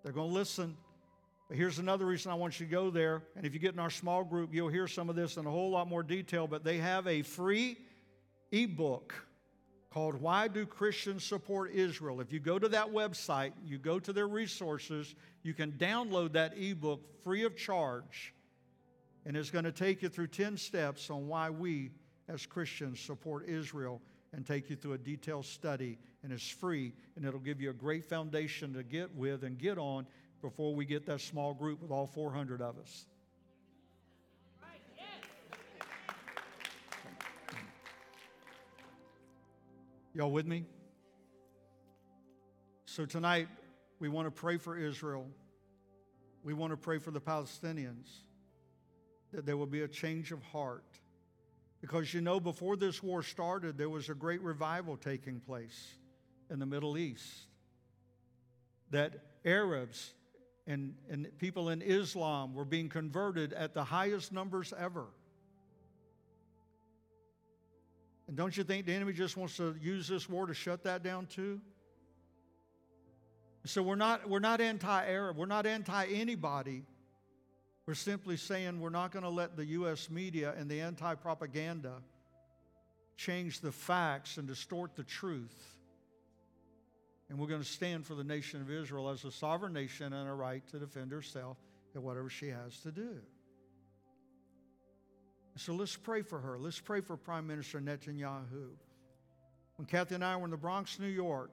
They're 0.04 0.14
going 0.14 0.30
to 0.30 0.36
listen. 0.36 0.78
But 1.48 1.58
here's 1.58 1.80
another 1.80 2.06
reason 2.06 2.32
I 2.32 2.36
want 2.36 2.60
you 2.60 2.68
to 2.68 2.72
go 2.72 2.92
there. 2.92 3.24
And 3.36 3.48
if 3.48 3.56
you 3.56 3.60
get 3.60 3.74
in 3.74 3.80
our 3.80 3.90
small 3.90 4.24
group, 4.24 4.54
you'll 4.54 4.70
hear 4.70 4.88
some 4.88 5.10
of 5.10 5.16
this 5.16 5.38
in 5.38 5.48
a 5.48 5.50
whole 5.50 5.72
lot 5.72 5.88
more 5.88 6.04
detail. 6.04 6.46
But 6.46 6.64
they 6.64 6.78
have 6.78 7.08
a 7.08 7.24
free 7.24 7.78
ebook 8.52 9.14
called 9.90 10.22
Why 10.22 10.48
Do 10.48 10.66
Christians 10.66 11.24
Support 11.24 11.72
Israel? 11.72 12.22
If 12.22 12.32
you 12.32 12.40
go 12.40 12.58
to 12.58 12.70
that 12.70 12.88
website, 12.88 13.52
you 13.66 13.78
go 13.78 14.00
to 14.00 14.14
their 14.14 14.28
resources, 14.28 15.16
you 15.44 15.54
can 15.54 15.74
download 15.74 16.34
that 16.34 16.58
ebook 16.58 17.02
free 17.24 17.44
of 17.44 17.58
charge. 17.58 18.34
And 19.26 19.38
it's 19.38 19.52
going 19.52 19.66
to 19.66 19.72
take 19.72 20.02
you 20.02 20.10
through 20.10 20.28
10 20.28 20.58
steps 20.58 21.10
on 21.10 21.28
why 21.28 21.50
we 21.50 21.92
as 22.28 22.46
Christians 22.46 23.00
support 23.00 23.48
Israel 23.48 24.02
and 24.34 24.46
take 24.46 24.70
you 24.70 24.76
through 24.76 24.94
a 24.94 24.98
detailed 24.98 25.46
study. 25.46 25.98
And 26.24 26.32
it's 26.32 26.50
free, 26.50 26.94
and 27.16 27.26
it'll 27.26 27.40
give 27.40 27.62
you 27.62 27.70
a 27.70 27.74
great 27.74 28.08
foundation 28.08 28.74
to 28.74 28.84
get 28.84 29.14
with 29.16 29.44
and 29.44 29.58
get 29.58 29.78
on 29.78 30.08
before 30.42 30.74
we 30.74 30.86
get 30.86 31.06
that 31.06 31.22
small 31.22 31.54
group 31.54 31.82
with 31.82 31.92
all 31.92 32.08
400 32.08 32.62
of 32.62 32.78
us. 32.80 33.06
Y'all 40.14 40.30
with 40.30 40.46
me? 40.46 40.66
So 42.84 43.06
tonight, 43.06 43.48
we 44.00 44.10
want 44.10 44.28
to 44.28 44.32
pray 44.32 44.58
for 44.58 44.78
Israel. 44.78 45.26
We 46.44 46.54
want 46.54 46.72
to 46.72 46.78
pray 46.78 46.98
for 46.98 47.12
the 47.12 47.22
Palestinians 47.22 48.10
that 49.32 49.46
there 49.46 49.56
will 49.56 49.68
be 49.68 49.84
a 49.84 49.88
change 49.88 50.34
of 50.34 50.44
heart. 50.44 50.84
Because 51.80 52.14
you 52.14 52.20
know, 52.20 52.42
before 52.42 52.76
this 52.76 53.02
war 53.02 53.24
started, 53.24 53.78
there 53.78 53.90
was 53.90 54.10
a 54.10 54.14
great 54.14 54.42
revival 54.42 54.98
taking 54.98 55.40
place 55.40 55.94
in 56.50 56.60
the 56.60 56.66
Middle 56.66 56.98
East. 56.98 57.46
That 58.90 59.14
Arabs 59.46 60.14
and, 60.68 60.96
and 61.10 61.26
people 61.38 61.70
in 61.70 61.82
Islam 61.82 62.54
were 62.54 62.66
being 62.66 62.90
converted 62.90 63.54
at 63.54 63.74
the 63.74 63.86
highest 63.86 64.34
numbers 64.34 64.74
ever. 64.78 65.06
And 68.32 68.38
don't 68.38 68.56
you 68.56 68.64
think 68.64 68.86
the 68.86 68.94
enemy 68.94 69.12
just 69.12 69.36
wants 69.36 69.58
to 69.58 69.76
use 69.82 70.08
this 70.08 70.30
war 70.30 70.46
to 70.48 70.54
shut 70.54 70.86
that 70.86 71.04
down 71.04 71.26
too? 71.26 71.60
So 73.66 73.84
we're 73.84 73.96
not, 73.96 74.30
we're 74.30 74.40
not 74.40 74.62
anti 74.62 75.06
Arab, 75.06 75.36
we're 75.36 75.48
not 75.48 75.66
anti 75.66 76.06
anybody. 76.06 76.84
We're 77.86 77.94
simply 77.94 78.38
saying 78.38 78.80
we're 78.80 78.90
not 78.90 79.12
going 79.12 79.24
to 79.24 79.30
let 79.30 79.58
the 79.58 79.66
U.S. 79.66 80.10
media 80.10 80.54
and 80.58 80.72
the 80.72 80.80
anti 80.80 81.14
propaganda 81.16 81.96
change 83.18 83.60
the 83.60 83.74
facts 83.74 84.38
and 84.38 84.48
distort 84.48 84.96
the 84.96 85.04
truth. 85.04 85.76
And 87.30 87.38
we're 87.38 87.48
going 87.48 87.64
to 87.64 87.68
stand 87.68 88.06
for 88.06 88.16
the 88.16 88.24
nation 88.24 88.62
of 88.62 88.72
Israel 88.72 89.10
as 89.10 89.26
a 89.26 89.32
sovereign 89.34 89.74
nation 89.74 90.14
and 90.14 90.30
a 90.30 90.34
right 90.34 90.66
to 90.70 90.80
defend 90.80 91.12
herself 91.12 91.58
and 91.96 92.02
whatever 92.02 92.30
she 92.30 92.48
has 92.48 92.80
to 92.84 92.94
do. 92.94 93.18
So 95.58 95.74
let's 95.74 95.96
pray 95.96 96.22
for 96.22 96.40
her. 96.40 96.58
Let's 96.58 96.80
pray 96.80 97.02
for 97.02 97.18
Prime 97.18 97.46
Minister 97.46 97.80
Netanyahu. 97.80 98.70
When 99.76 99.86
Kathy 99.86 100.16
and 100.16 100.24
I 100.24 100.36
were 100.38 100.46
in 100.46 100.52
the 100.52 100.58
Bronx, 100.58 101.00
New 101.00 101.08
York, 101.08 101.52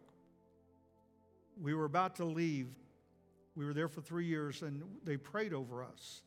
we 1.60 1.74
were 1.74 1.84
about 1.84 2.16
to 2.16 2.24
leave. 2.24 2.68
We 3.56 3.64
were 3.64 3.74
there 3.74 3.88
for 3.88 4.00
three 4.00 4.26
years, 4.26 4.62
and 4.62 4.82
they 5.04 5.16
prayed 5.16 5.52
over 5.52 5.82
us. 5.82 6.22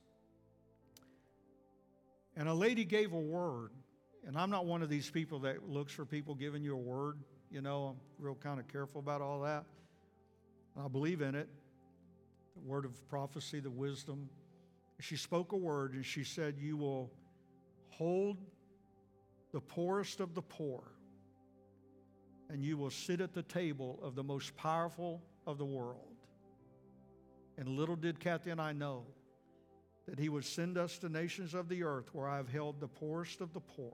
And 2.35 2.49
a 2.49 2.53
lady 2.53 2.83
gave 2.83 3.13
a 3.13 3.19
word. 3.19 3.71
And 4.25 4.37
I'm 4.37 4.49
not 4.49 4.65
one 4.65 4.81
of 4.81 4.89
these 4.89 5.09
people 5.09 5.39
that 5.39 5.67
looks 5.67 5.93
for 5.93 6.05
people 6.05 6.35
giving 6.35 6.63
you 6.63 6.73
a 6.73 6.79
word. 6.79 7.17
You 7.49 7.61
know, 7.61 7.85
I'm 7.85 7.95
real 8.19 8.35
kind 8.35 8.59
of 8.59 8.67
careful 8.67 8.99
about 8.99 9.21
all 9.21 9.41
that. 9.41 9.63
I 10.77 10.87
believe 10.87 11.21
in 11.21 11.35
it 11.35 11.49
the 12.55 12.61
word 12.61 12.85
of 12.85 13.09
prophecy, 13.09 13.59
the 13.59 13.69
wisdom. 13.69 14.29
She 14.99 15.15
spoke 15.15 15.51
a 15.51 15.57
word 15.57 15.93
and 15.93 16.05
she 16.05 16.23
said, 16.23 16.55
You 16.59 16.77
will 16.77 17.11
hold 17.91 18.37
the 19.51 19.61
poorest 19.61 20.19
of 20.19 20.33
the 20.33 20.41
poor, 20.41 20.83
and 22.49 22.63
you 22.63 22.77
will 22.77 22.89
sit 22.89 23.21
at 23.21 23.33
the 23.33 23.43
table 23.43 23.99
of 24.01 24.15
the 24.15 24.23
most 24.23 24.55
powerful 24.55 25.21
of 25.45 25.57
the 25.57 25.65
world. 25.65 26.15
And 27.57 27.67
little 27.69 27.95
did 27.95 28.19
Kathy 28.19 28.49
and 28.49 28.61
I 28.61 28.73
know 28.73 29.05
that 30.07 30.17
He 30.17 30.29
would 30.29 30.45
send 30.45 30.77
us 30.77 30.97
to 30.99 31.09
nations 31.09 31.53
of 31.53 31.69
the 31.69 31.83
earth 31.83 32.13
where 32.13 32.27
I've 32.27 32.49
held 32.49 32.79
the 32.79 32.87
poorest 32.87 33.41
of 33.41 33.53
the 33.53 33.59
poor. 33.59 33.93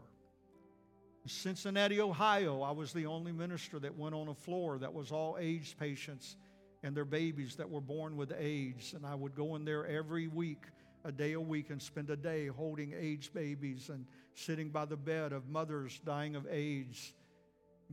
In 1.24 1.30
Cincinnati, 1.30 2.00
Ohio, 2.00 2.62
I 2.62 2.72
was 2.72 2.93
the 2.93 3.06
only 3.06 3.32
minister 3.32 3.80
that 3.80 3.98
went 3.98 4.16
on 4.16 4.30
a 4.30 4.34
floor 4.34 4.80
that 4.80 4.93
was 4.93 5.12
all 5.12 5.38
AIDS 5.39 5.74
patients 5.74 6.38
and 6.84 6.95
their 6.95 7.06
babies 7.06 7.56
that 7.58 7.70
were 7.70 7.82
born 7.82 8.16
with 8.16 8.32
AIDS. 8.38 8.93
And 8.93 9.06
I 9.06 9.16
would 9.16 9.36
go 9.36 9.56
in 9.56 9.66
there 9.66 9.86
every 9.86 10.28
week, 10.28 10.64
a 11.08 11.12
day 11.12 11.34
a 11.34 11.41
week, 11.41 11.70
and 11.70 11.82
spend 11.82 12.10
a 12.10 12.18
day 12.18 12.47
holding 12.47 12.93
AIDS 12.93 13.30
babies 13.30 13.89
and 13.89 14.05
sitting 14.34 14.70
by 14.70 14.86
the 14.86 14.97
bed 14.97 15.32
of 15.32 15.47
mothers 15.49 15.99
dying 16.05 16.36
of 16.36 16.45
AIDS. 16.51 17.14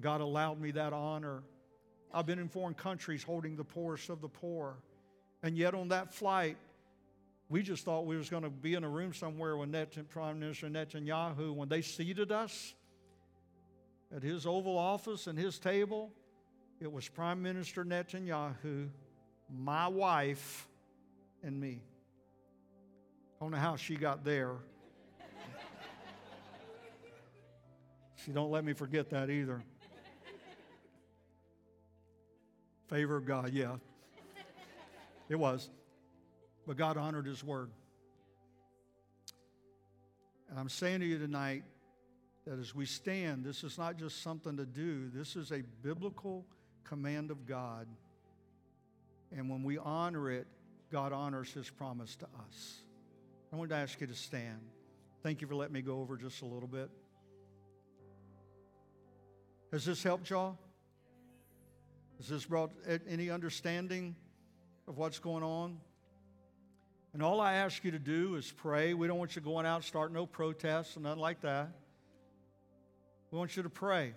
God 0.01 0.21
allowed 0.21 0.61
me 0.61 0.73
that 0.73 0.93
honor. 0.93 1.43
I've 2.13 2.27
been 2.27 2.39
in 2.39 2.49
foreign 2.49 2.75
countries 2.75 3.23
holding 3.23 3.57
the 3.57 3.65
poorest 3.65 4.11
of 4.11 4.21
the 4.21 4.29
poor. 4.29 4.77
And 5.43 5.57
yet 5.57 5.75
on 5.75 5.89
that 5.89 6.13
flight, 6.13 6.57
we 7.49 7.63
just 7.63 7.85
thought 7.85 8.07
we 8.07 8.17
was 8.17 8.29
going 8.29 8.43
to 8.43 8.51
be 8.51 8.75
in 8.75 8.83
a 8.83 8.89
room 8.89 9.13
somewhere 9.13 9.57
with 9.57 9.69
Net- 9.69 10.09
Prime 10.11 10.41
Minister 10.41 10.69
Netanyahu. 10.69 11.55
When 11.55 11.69
they 11.69 11.83
seated 11.83 12.33
us 12.33 12.75
at 14.15 14.23
his 14.23 14.47
Oval 14.47 14.77
Office 14.77 15.27
and 15.27 15.39
his 15.39 15.59
table, 15.59 16.11
it 16.81 16.91
was 16.91 17.09
Prime 17.09 17.43
Minister 17.43 17.85
Netanyahu, 17.85 18.89
my 19.51 19.87
wife, 19.87 20.67
and 21.43 21.61
me. 21.61 21.81
I 23.45 23.47
don't 23.47 23.53
know 23.53 23.59
how 23.59 23.77
she 23.77 23.97
got 23.97 24.25
there. 24.25 24.55
she 28.25 28.31
don't 28.31 28.51
let 28.51 28.65
me 28.65 28.73
forget 28.73 29.11
that 29.11 29.29
either. 29.29 29.63
Favor 32.89 33.17
of 33.17 33.27
God, 33.27 33.53
yeah. 33.53 33.77
It 35.29 35.37
was. 35.37 35.69
But 36.67 36.79
God 36.79 36.97
honored 36.97 37.27
his 37.27 37.45
word. 37.45 37.69
And 40.49 40.59
I'm 40.59 40.71
saying 40.71 41.01
to 41.01 41.07
you 41.07 41.19
tonight 41.19 41.65
that 42.47 42.59
as 42.59 42.75
we 42.75 42.87
stand, 42.87 43.45
this 43.45 43.63
is 43.63 43.77
not 43.77 43.99
just 43.99 44.23
something 44.23 44.57
to 44.57 44.65
do, 44.65 45.11
this 45.13 45.37
is 45.37 45.53
a 45.53 45.61
biblical 45.83 46.47
command 46.83 47.31
of 47.31 47.47
God. 47.47 47.89
And 49.37 49.51
when 49.51 49.63
we 49.63 49.77
honor 49.77 50.31
it, 50.31 50.47
God 50.91 51.13
honors 51.13 51.53
his 51.53 51.69
promise 51.69 52.17
to 52.17 52.25
us. 52.49 52.84
I 53.55 53.57
want 53.57 53.71
to 53.71 53.77
ask 53.77 54.01
you 54.01 54.09
to 54.09 54.15
stand. 54.17 54.59
Thank 55.23 55.41
you 55.41 55.47
for 55.47 55.55
letting 55.55 55.75
me 55.75 55.81
go 55.81 56.01
over 56.01 56.17
just 56.17 56.43
a 56.43 56.45
little 56.45 56.67
bit. 56.67 56.91
Has 59.71 59.85
this 59.85 60.03
helped 60.03 60.29
y'all? 60.29 60.59
Has 62.17 62.27
this 62.27 62.47
brought 62.47 62.73
any 63.09 63.31
understanding 63.31 64.17
of 64.89 64.99
what's 64.99 65.21
going 65.21 65.45
on? 65.45 65.77
And 67.13 67.23
all 67.23 67.41
I 67.41 67.53
ask 67.53 67.85
you 67.85 67.93
to 67.93 67.99
do 68.01 68.35
is 68.35 68.51
pray. 68.51 68.93
We 68.93 69.07
don't 69.07 69.19
want 69.19 69.37
you 69.37 69.41
going 69.41 69.67
out, 69.67 69.85
start 69.85 70.13
no 70.13 70.27
protests 70.27 70.99
nothing 70.99 71.21
like 71.21 71.41
that. 71.43 71.71
We 73.31 73.39
want 73.39 73.57
you 73.57 73.63
to 73.63 73.71
pray. 73.71 74.15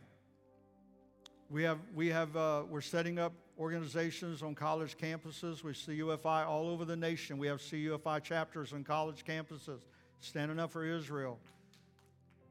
We 1.52 1.62
have, 1.62 1.78
we 1.94 2.08
have, 2.08 2.36
uh, 2.36 2.64
we're 2.68 2.82
setting 2.82 3.20
up 3.20 3.34
organizations 3.60 4.43
on 4.43 4.55
college 4.55 4.97
campuses. 4.97 5.64
We 5.64 5.74
CUFI 5.74 6.45
all 6.45 6.70
over 6.70 6.86
the 6.86 6.95
nation. 6.95 7.38
We 7.38 7.47
have 7.47 7.60
CUFI 7.60 8.24
chapters 8.24 8.74
on 8.74 8.84
college 8.84 9.24
campuses. 9.26 9.80
Standing 10.20 10.60
up 10.60 10.72
for 10.72 10.84
Israel. 10.84 11.39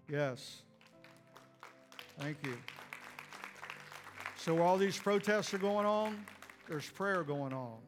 Yes. 0.09 0.63
Thank 2.19 2.39
you. 2.45 2.57
So 4.37 4.63
all 4.63 4.79
these 4.79 4.97
protests 4.97 5.53
are 5.55 5.59
going 5.59 5.87
on, 5.87 6.25
there's 6.69 6.89
prayer 6.89 7.25
going 7.25 7.53
on. 7.53 7.79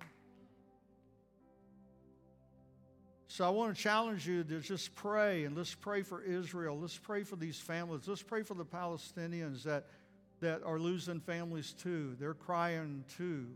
So 3.29 3.45
I 3.45 3.51
want 3.51 3.77
to 3.77 3.81
challenge 3.81 4.27
you 4.27 4.43
to 4.43 4.59
just 4.59 4.97
pray 4.97 5.45
and 5.45 5.57
let's 5.57 5.73
pray 5.73 6.03
for 6.03 6.21
Israel. 6.23 6.77
Let's 6.77 6.99
pray 6.99 7.23
for 7.23 7.37
these 7.37 7.57
families. 7.57 8.09
Let's 8.09 8.21
pray 8.21 8.43
for 8.43 8.55
the 8.55 8.65
Palestinians 8.65 9.63
that 9.63 9.87
that 10.41 10.63
are 10.65 10.79
losing 10.79 11.21
families 11.21 11.73
too. 11.73 12.17
They're 12.19 12.35
crying 12.35 13.05
too. 13.17 13.47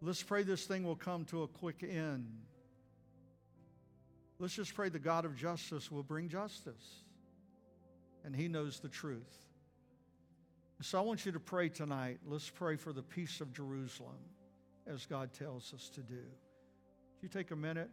Let's 0.00 0.22
pray 0.22 0.42
this 0.42 0.64
thing 0.64 0.84
will 0.84 0.96
come 0.96 1.24
to 1.26 1.42
a 1.42 1.48
quick 1.48 1.82
end. 1.82 2.26
Let's 4.38 4.54
just 4.54 4.74
pray 4.74 4.88
the 4.88 4.98
God 4.98 5.24
of 5.24 5.36
justice 5.36 5.90
will 5.90 6.02
bring 6.02 6.28
justice. 6.28 7.04
And 8.24 8.34
He 8.34 8.48
knows 8.48 8.80
the 8.80 8.88
truth. 8.88 9.38
So 10.80 10.98
I 10.98 11.02
want 11.02 11.24
you 11.24 11.30
to 11.30 11.40
pray 11.40 11.68
tonight. 11.68 12.18
Let's 12.26 12.50
pray 12.50 12.74
for 12.74 12.92
the 12.92 13.02
peace 13.02 13.40
of 13.40 13.52
Jerusalem 13.52 14.18
as 14.88 15.06
God 15.06 15.32
tells 15.32 15.72
us 15.72 15.88
to 15.90 16.00
do. 16.00 16.14
Would 16.14 17.22
you 17.22 17.28
take 17.28 17.52
a 17.52 17.56
minute? 17.56 17.90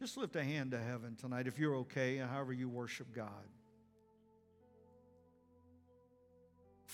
Just 0.00 0.16
lift 0.16 0.34
a 0.36 0.42
hand 0.42 0.70
to 0.70 0.78
heaven 0.78 1.16
tonight 1.16 1.46
if 1.46 1.58
you're 1.58 1.76
okay, 1.76 2.16
however 2.16 2.54
you 2.54 2.70
worship 2.70 3.14
God. 3.14 3.28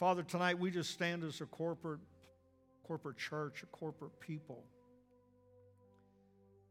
Father, 0.01 0.23
tonight 0.23 0.59
we 0.59 0.71
just 0.71 0.93
stand 0.93 1.25
as 1.25 1.43
a 1.43 1.45
corporate, 1.45 2.01
corporate 2.85 3.19
church, 3.19 3.63
a 3.63 3.67
corporate 3.67 4.19
people. 4.19 4.65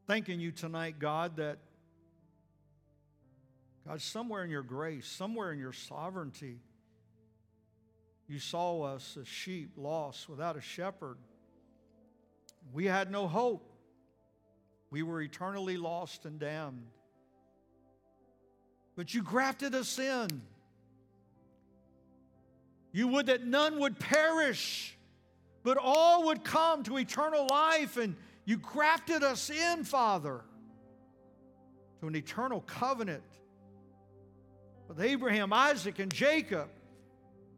Thanking 0.07 0.39
you 0.39 0.51
tonight, 0.51 0.97
God, 0.97 1.35
that 1.35 1.59
God, 3.87 4.01
somewhere 4.01 4.43
in 4.43 4.49
your 4.49 4.63
grace, 4.63 5.05
somewhere 5.05 5.51
in 5.51 5.59
your 5.59 5.73
sovereignty, 5.73 6.57
you 8.27 8.39
saw 8.39 8.81
us 8.81 9.15
as 9.21 9.27
sheep 9.27 9.73
lost 9.77 10.27
without 10.27 10.57
a 10.57 10.61
shepherd. 10.61 11.17
We 12.73 12.85
had 12.85 13.11
no 13.11 13.27
hope. 13.27 13.71
We 14.89 15.03
were 15.03 15.21
eternally 15.21 15.77
lost 15.77 16.25
and 16.25 16.39
damned. 16.39 16.87
But 18.95 19.13
you 19.13 19.21
grafted 19.21 19.75
us 19.75 19.99
in. 19.99 20.41
You 22.91 23.07
would 23.09 23.27
that 23.27 23.45
none 23.45 23.79
would 23.79 23.99
perish, 23.99 24.97
but 25.63 25.77
all 25.79 26.25
would 26.25 26.43
come 26.43 26.83
to 26.83 26.97
eternal 26.97 27.47
life. 27.49 27.97
And 27.97 28.15
you 28.45 28.57
grafted 28.57 29.23
us 29.23 29.49
in, 29.49 29.83
Father, 29.83 30.41
to 31.99 32.07
an 32.07 32.15
eternal 32.15 32.61
covenant 32.61 33.23
with 34.87 34.99
Abraham, 35.01 35.53
Isaac, 35.53 35.99
and 35.99 36.11
Jacob. 36.13 36.69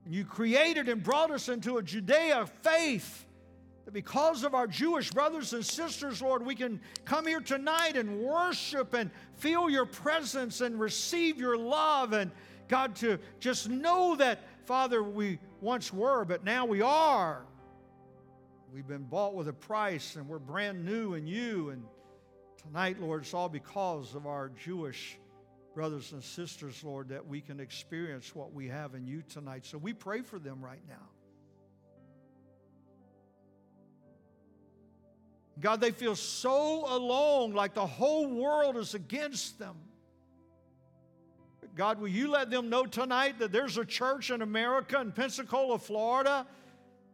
And 0.05 0.13
you 0.13 0.25
created 0.25 0.89
and 0.89 1.01
brought 1.01 1.31
us 1.31 1.47
into 1.47 1.77
a 1.77 1.83
Judea 1.83 2.47
faith 2.61 3.25
that 3.85 3.93
because 3.93 4.43
of 4.43 4.53
our 4.53 4.67
Jewish 4.67 5.11
brothers 5.11 5.53
and 5.53 5.65
sisters, 5.65 6.21
Lord, 6.21 6.45
we 6.45 6.55
can 6.55 6.81
come 7.05 7.25
here 7.25 7.39
tonight 7.39 7.95
and 7.95 8.19
worship 8.19 8.93
and 8.93 9.09
feel 9.35 9.69
your 9.69 9.85
presence 9.85 10.61
and 10.61 10.79
receive 10.79 11.37
your 11.37 11.57
love. 11.57 12.13
And 12.13 12.31
God, 12.67 12.95
to 12.97 13.17
just 13.39 13.69
know 13.69 14.15
that 14.17 14.43
Father, 14.65 15.03
we 15.03 15.39
once 15.59 15.91
were, 15.93 16.25
but 16.25 16.43
now 16.43 16.65
we 16.65 16.81
are. 16.81 17.45
We've 18.73 18.87
been 18.87 19.03
bought 19.03 19.35
with 19.35 19.47
a 19.47 19.53
price 19.53 20.15
and 20.15 20.27
we're 20.27 20.39
brand 20.39 20.85
new 20.85 21.15
in 21.15 21.27
you. 21.27 21.71
And 21.71 21.83
tonight, 22.57 23.01
Lord, 23.01 23.23
it's 23.23 23.33
all 23.33 23.49
because 23.49 24.15
of 24.15 24.25
our 24.25 24.49
Jewish 24.49 25.17
brothers 25.73 26.11
and 26.11 26.23
sisters, 26.23 26.83
Lord, 26.83 27.09
that 27.09 27.25
we 27.25 27.41
can 27.41 27.59
experience 27.59 28.35
what 28.35 28.53
we 28.53 28.67
have 28.67 28.95
in 28.95 29.05
you 29.05 29.23
tonight. 29.27 29.65
So 29.65 29.77
we 29.77 29.93
pray 29.93 30.21
for 30.21 30.39
them 30.39 30.63
right 30.63 30.81
now. 30.87 31.09
God, 35.59 35.81
they 35.81 35.91
feel 35.91 36.15
so 36.15 36.85
alone, 36.87 37.51
like 37.51 37.73
the 37.73 37.85
whole 37.85 38.27
world 38.27 38.77
is 38.77 38.95
against 38.95 39.59
them. 39.59 39.75
God, 41.75 41.99
will 41.99 42.07
you 42.07 42.29
let 42.29 42.49
them 42.49 42.69
know 42.69 42.85
tonight 42.85 43.39
that 43.39 43.51
there's 43.51 43.77
a 43.77 43.85
church 43.85 44.29
in 44.29 44.41
America, 44.41 44.99
in 44.99 45.11
Pensacola, 45.11 45.79
Florida, 45.79 46.45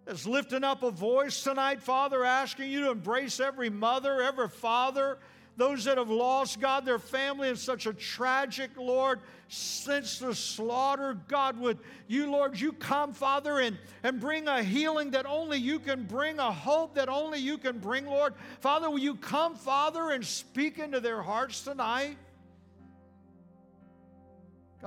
that's 0.05 0.26
lifting 0.26 0.64
up 0.64 0.84
a 0.84 0.91
voice 0.91 1.43
tonight, 1.43 1.82
Father, 1.82 2.24
asking 2.24 2.72
you 2.72 2.86
to 2.86 2.91
embrace 2.91 3.39
every 3.39 3.70
mother, 3.70 4.22
every 4.22 4.47
father, 4.49 5.18
those 5.58 5.84
that 5.86 5.97
have 5.97 6.10
lost, 6.10 6.60
God, 6.60 6.86
their 6.86 6.99
family 6.99 7.49
in 7.49 7.55
such 7.55 7.88
a 7.88 7.93
tragic, 7.93 8.72
Lord, 8.78 9.20
since 9.49 10.20
the 10.20 10.34
slaughter. 10.34 11.18
God, 11.28 11.60
would 11.60 11.80
you, 12.08 12.30
Lord, 12.30 12.60
you 12.60 12.72
come, 12.72 13.12
Father, 13.12 13.60
and, 13.60 13.78
and 14.03 14.20
bring 14.20 14.47
a 14.47 14.64
healing 14.64 15.12
that 15.12 15.26
only 15.26 15.58
you 15.58 15.80
can 15.80 16.03
bring, 16.03 16.39
a 16.39 16.51
hope 16.51 16.95
that 16.95 17.10
only 17.10 17.39
you 17.39 17.58
can 17.58 17.80
bring, 17.80 18.05
Lord. 18.05 18.36
Father, 18.62 18.89
will 18.89 18.99
you 18.99 19.16
come, 19.16 19.55
Father, 19.55 20.12
and 20.12 20.26
speak 20.26 20.78
into 20.78 20.99
their 20.99 21.22
hearts 21.22 21.64
tonight? 21.64 22.18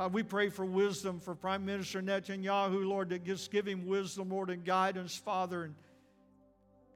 God, 0.00 0.14
we 0.14 0.22
pray 0.22 0.48
for 0.48 0.64
wisdom 0.64 1.20
for 1.20 1.34
Prime 1.34 1.62
Minister 1.66 2.00
Netanyahu, 2.00 2.86
Lord, 2.86 3.10
that 3.10 3.22
just 3.22 3.50
give 3.50 3.66
him 3.66 3.86
wisdom, 3.86 4.30
Lord, 4.30 4.48
and 4.48 4.64
guidance, 4.64 5.14
Father. 5.14 5.64
And 5.64 5.74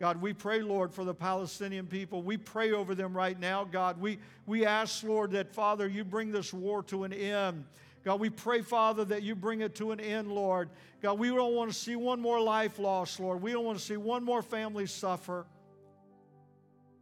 God, 0.01 0.23
we 0.23 0.33
pray, 0.33 0.63
Lord, 0.63 0.91
for 0.91 1.05
the 1.05 1.13
Palestinian 1.13 1.87
people. 1.87 2.23
We 2.23 2.39
pray 2.39 2.73
over 2.73 2.95
them 2.95 3.15
right 3.15 3.39
now, 3.39 3.65
God. 3.65 4.01
We, 4.01 4.21
we 4.47 4.65
ask, 4.65 5.05
Lord, 5.05 5.33
that, 5.33 5.53
Father, 5.53 5.87
you 5.87 6.03
bring 6.03 6.33
this 6.33 6.55
war 6.55 6.83
to 6.85 7.05
an 7.05 7.13
end. 7.13 7.67
God, 8.07 8.21
we 8.21 8.31
pray, 8.31 8.63
Father, 8.63 9.05
that 9.05 9.23
you 9.23 9.35
bring 9.35 9.61
it 9.61 9.75
to 9.75 9.91
an 9.91 10.01
end, 10.01 10.33
Lord. 10.33 10.71
God, 11.03 11.19
we 11.19 11.29
don't 11.29 11.55
want 11.55 11.71
to 11.71 11.79
see 11.79 11.97
one 11.97 12.23
more 12.23 12.41
life 12.41 12.79
lost, 12.79 13.21
Lord. 13.21 13.43
We 13.43 13.53
don't 13.53 13.67
want 13.67 13.79
to 13.79 13.85
see 13.85 13.99
one 13.99 14.25
more 14.25 14.41
family 14.41 14.87
suffer. 14.87 15.45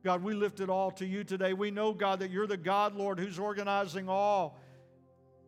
God, 0.03 0.25
we 0.25 0.35
lift 0.35 0.59
it 0.59 0.69
all 0.69 0.91
to 0.91 1.07
you 1.07 1.23
today. 1.23 1.53
We 1.53 1.71
know, 1.71 1.93
God, 1.93 2.19
that 2.19 2.33
you're 2.33 2.49
the 2.49 2.57
God, 2.57 2.97
Lord, 2.97 3.21
who's 3.21 3.39
organizing 3.39 4.09
all. 4.09 4.59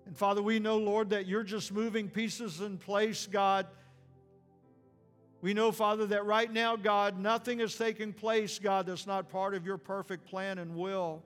And 0.07 0.17
Father, 0.17 0.43
we 0.43 0.59
know, 0.59 0.77
Lord, 0.79 1.11
that 1.11 1.27
you're 1.27 1.43
just 1.43 1.73
moving 1.73 2.09
pieces 2.09 2.61
in 2.61 2.79
place, 2.79 3.27
God 3.27 3.67
we 5.45 5.53
know, 5.53 5.73
Father, 5.73 6.07
that 6.07 6.25
right 6.25 6.51
now, 6.51 6.75
God, 6.75 7.19
nothing 7.21 7.61
is 7.61 7.77
taking 7.77 8.15
place, 8.15 8.59
God, 8.59 8.87
that's 8.87 9.07
not 9.07 9.29
part 9.29 9.53
of 9.55 9.67
your 9.67 9.77
perfect 9.77 10.25
plan 10.25 10.57
and 10.57 10.75
will. 10.75 11.23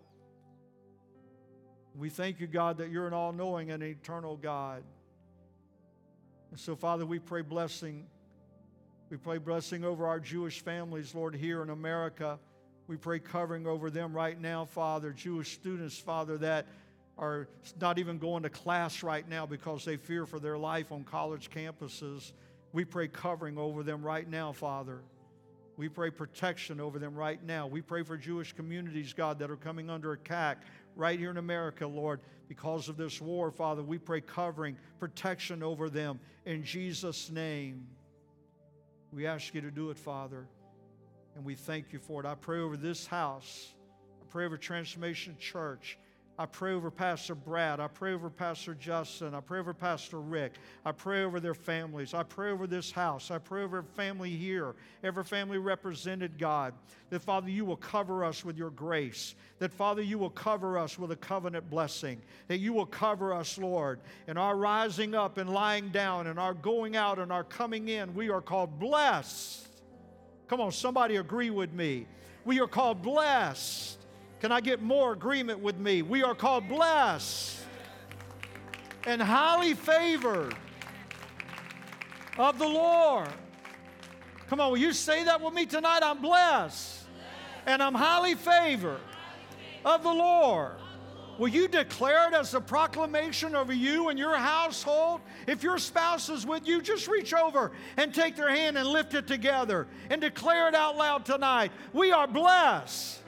We 1.95 2.11
thank 2.11 2.41
you, 2.41 2.49
God, 2.49 2.79
that 2.79 2.91
you're 2.91 3.07
an 3.07 3.13
all 3.13 3.31
knowing 3.31 3.71
and 3.71 3.81
eternal 3.81 4.37
God. 4.37 4.83
And 6.51 6.59
so, 6.59 6.75
Father, 6.75 7.07
we 7.07 7.21
pray 7.21 7.43
blessing. 7.43 8.07
We 9.09 9.19
pray 9.19 9.39
blessing 9.39 9.85
over 9.85 10.09
our 10.09 10.19
Jewish 10.19 10.63
families, 10.63 11.15
Lord, 11.15 11.37
here 11.37 11.63
in 11.63 11.71
America. 11.71 12.41
We 12.89 12.97
pray 12.97 13.21
covering 13.21 13.69
over 13.69 13.89
them 13.89 14.13
right 14.13 14.41
now, 14.41 14.65
Father. 14.65 15.13
Jewish 15.13 15.53
students, 15.53 15.97
Father, 15.97 16.39
that 16.39 16.67
are 17.19 17.49
not 17.81 17.99
even 17.99 18.19
going 18.19 18.45
to 18.45 18.51
class 18.51 19.03
right 19.03 19.29
now 19.29 19.45
because 19.45 19.85
they 19.85 19.97
fear 19.97 20.25
for 20.25 20.39
their 20.39 20.57
life 20.57 20.93
on 20.93 21.03
college 21.05 21.51
campuses. 21.51 22.33
We 22.73 22.85
pray 22.85 23.09
covering 23.09 23.59
over 23.59 23.83
them 23.83 24.03
right 24.03 24.29
now, 24.29 24.53
Father. 24.53 25.01
We 25.77 25.89
pray 25.89 26.11
protection 26.11 26.81
over 26.81 26.99
them 26.99 27.15
right 27.15 27.43
now. 27.45 27.67
We 27.67 27.83
pray 27.83 28.03
for 28.03 28.17
Jewish 28.17 28.53
communities, 28.53 29.13
God, 29.13 29.39
that 29.41 29.51
are 29.51 29.57
coming 29.57 29.91
under 29.91 30.13
attack 30.13 30.63
right 30.97 31.19
here 31.19 31.31
in 31.31 31.37
America, 31.37 31.87
Lord, 31.87 32.21
because 32.49 32.89
of 32.89 32.97
this 32.97 33.21
war, 33.21 33.51
Father. 33.51 33.83
We 33.83 33.99
pray 33.99 34.21
covering, 34.21 34.77
protection 34.99 35.63
over 35.63 35.89
them 35.89 36.19
in 36.47 36.65
Jesus' 36.65 37.31
name. 37.31 37.87
We 39.13 39.27
ask 39.27 39.55
you 39.55 39.61
to 39.61 39.71
do 39.71 39.91
it, 39.91 39.99
Father, 39.99 40.47
and 41.35 41.45
we 41.45 41.55
thank 41.55 41.93
you 41.93 41.99
for 41.99 42.21
it. 42.21 42.27
I 42.27 42.35
pray 42.35 42.59
over 42.59 42.77
this 42.77 43.07
house. 43.07 43.73
I 44.21 44.25
pray 44.31 44.45
over 44.47 44.57
Transformation 44.57 45.37
Church. 45.39 45.99
I 46.41 46.47
pray 46.47 46.73
over 46.73 46.89
Pastor 46.89 47.35
Brad. 47.35 47.81
I 47.81 47.89
pray 47.89 48.15
over 48.15 48.31
Pastor 48.31 48.73
Justin. 48.75 49.35
I 49.35 49.41
pray 49.41 49.59
over 49.59 49.75
Pastor 49.75 50.21
Rick. 50.21 50.53
I 50.85 50.93
pray 50.93 51.25
over 51.25 51.41
their 51.41 51.55
families. 51.55 52.15
I 52.15 52.23
pray 52.23 52.53
over 52.53 52.69
this 52.69 52.93
house. 52.93 53.33
I 53.33 53.39
pray 53.39 53.65
over 53.65 53.83
family 53.83 54.31
here, 54.31 54.77
every 55.03 55.25
family 55.25 55.59
represented, 55.59 56.39
God. 56.39 56.75
That, 57.11 57.23
Father, 57.23 57.51
you 57.51 57.65
will 57.65 57.77
cover 57.77 58.25
us 58.25 58.45
with 58.45 58.57
your 58.57 58.71
grace. 58.71 59.35
That, 59.59 59.73
Father, 59.73 60.01
you 60.01 60.17
will 60.17 60.31
cover 60.31 60.79
us 60.79 60.97
with 60.97 61.11
a 61.11 61.17
covenant 61.17 61.69
blessing. 61.69 62.23
That 62.47 62.59
you 62.59 62.73
will 62.73 62.87
cover 62.87 63.35
us, 63.35 63.59
Lord, 63.59 63.99
in 64.29 64.37
our 64.37 64.57
rising 64.57 65.17
up 65.17 65.39
and 65.39 65.51
lying 65.51 65.89
down 65.89 66.29
and 66.29 66.39
our 66.39 66.55
going 66.55 66.95
out 66.95 67.19
and 67.19 67.33
our 67.33 67.45
coming 67.45 67.89
in. 67.89 68.15
We 68.15 68.31
are 68.31 68.41
called 68.41 68.79
blessed. 68.79 69.67
Come 70.47 70.61
on, 70.61 70.71
somebody 70.71 71.17
agree 71.17 71.51
with 71.51 71.73
me. 71.73 72.07
We 72.45 72.61
are 72.61 72.69
called 72.69 73.03
blessed. 73.03 73.98
Can 74.41 74.53
I 74.53 74.61
get 74.61 74.81
more 74.81 75.13
agreement 75.13 75.59
with 75.61 75.79
me? 75.79 76.03
We 76.03 76.23
are 76.23 76.35
called 76.35 76.69
blessed 76.69 77.57
and 79.05 79.21
highly 79.21 79.75
favored 79.75 80.55
of 82.37 82.59
the 82.59 82.69
Lord. 82.69 83.29
Come 84.49 84.61
on, 84.61 84.71
will 84.71 84.79
you 84.79 84.93
say 84.93 85.25
that 85.25 85.41
with 85.41 85.55
me 85.55 85.67
tonight? 85.67 86.01
I'm 86.03 86.23
blessed 86.23 87.05
and 87.67 87.83
I'm 87.83 87.95
highly 87.95 88.35
favored 88.35 89.01
of 89.85 90.03
the 90.03 90.13
Lord. 90.13 90.73
Will 91.39 91.49
you 91.49 91.69
declare 91.69 92.29
it 92.29 92.35
as 92.35 92.55
a 92.55 92.61
proclamation 92.61 93.55
over 93.55 93.73
you 93.73 94.09
and 94.09 94.19
your 94.19 94.37
household? 94.37 95.21
If 95.47 95.63
your 95.63 95.79
spouse 95.79 96.29
is 96.29 96.45
with 96.47 96.67
you, 96.67 96.81
just 96.81 97.07
reach 97.07 97.33
over 97.33 97.73
and 97.97 98.13
take 98.13 98.37
their 98.37 98.51
hand 98.51 98.77
and 98.77 98.89
lift 98.89 99.15
it 99.15 99.27
together 99.27 99.87
and 100.11 100.21
declare 100.21 100.69
it 100.69 100.75
out 100.75 100.97
loud 100.97 101.25
tonight. 101.25 101.71
We 101.93 102.11
are 102.11 102.27
blessed 102.27 103.21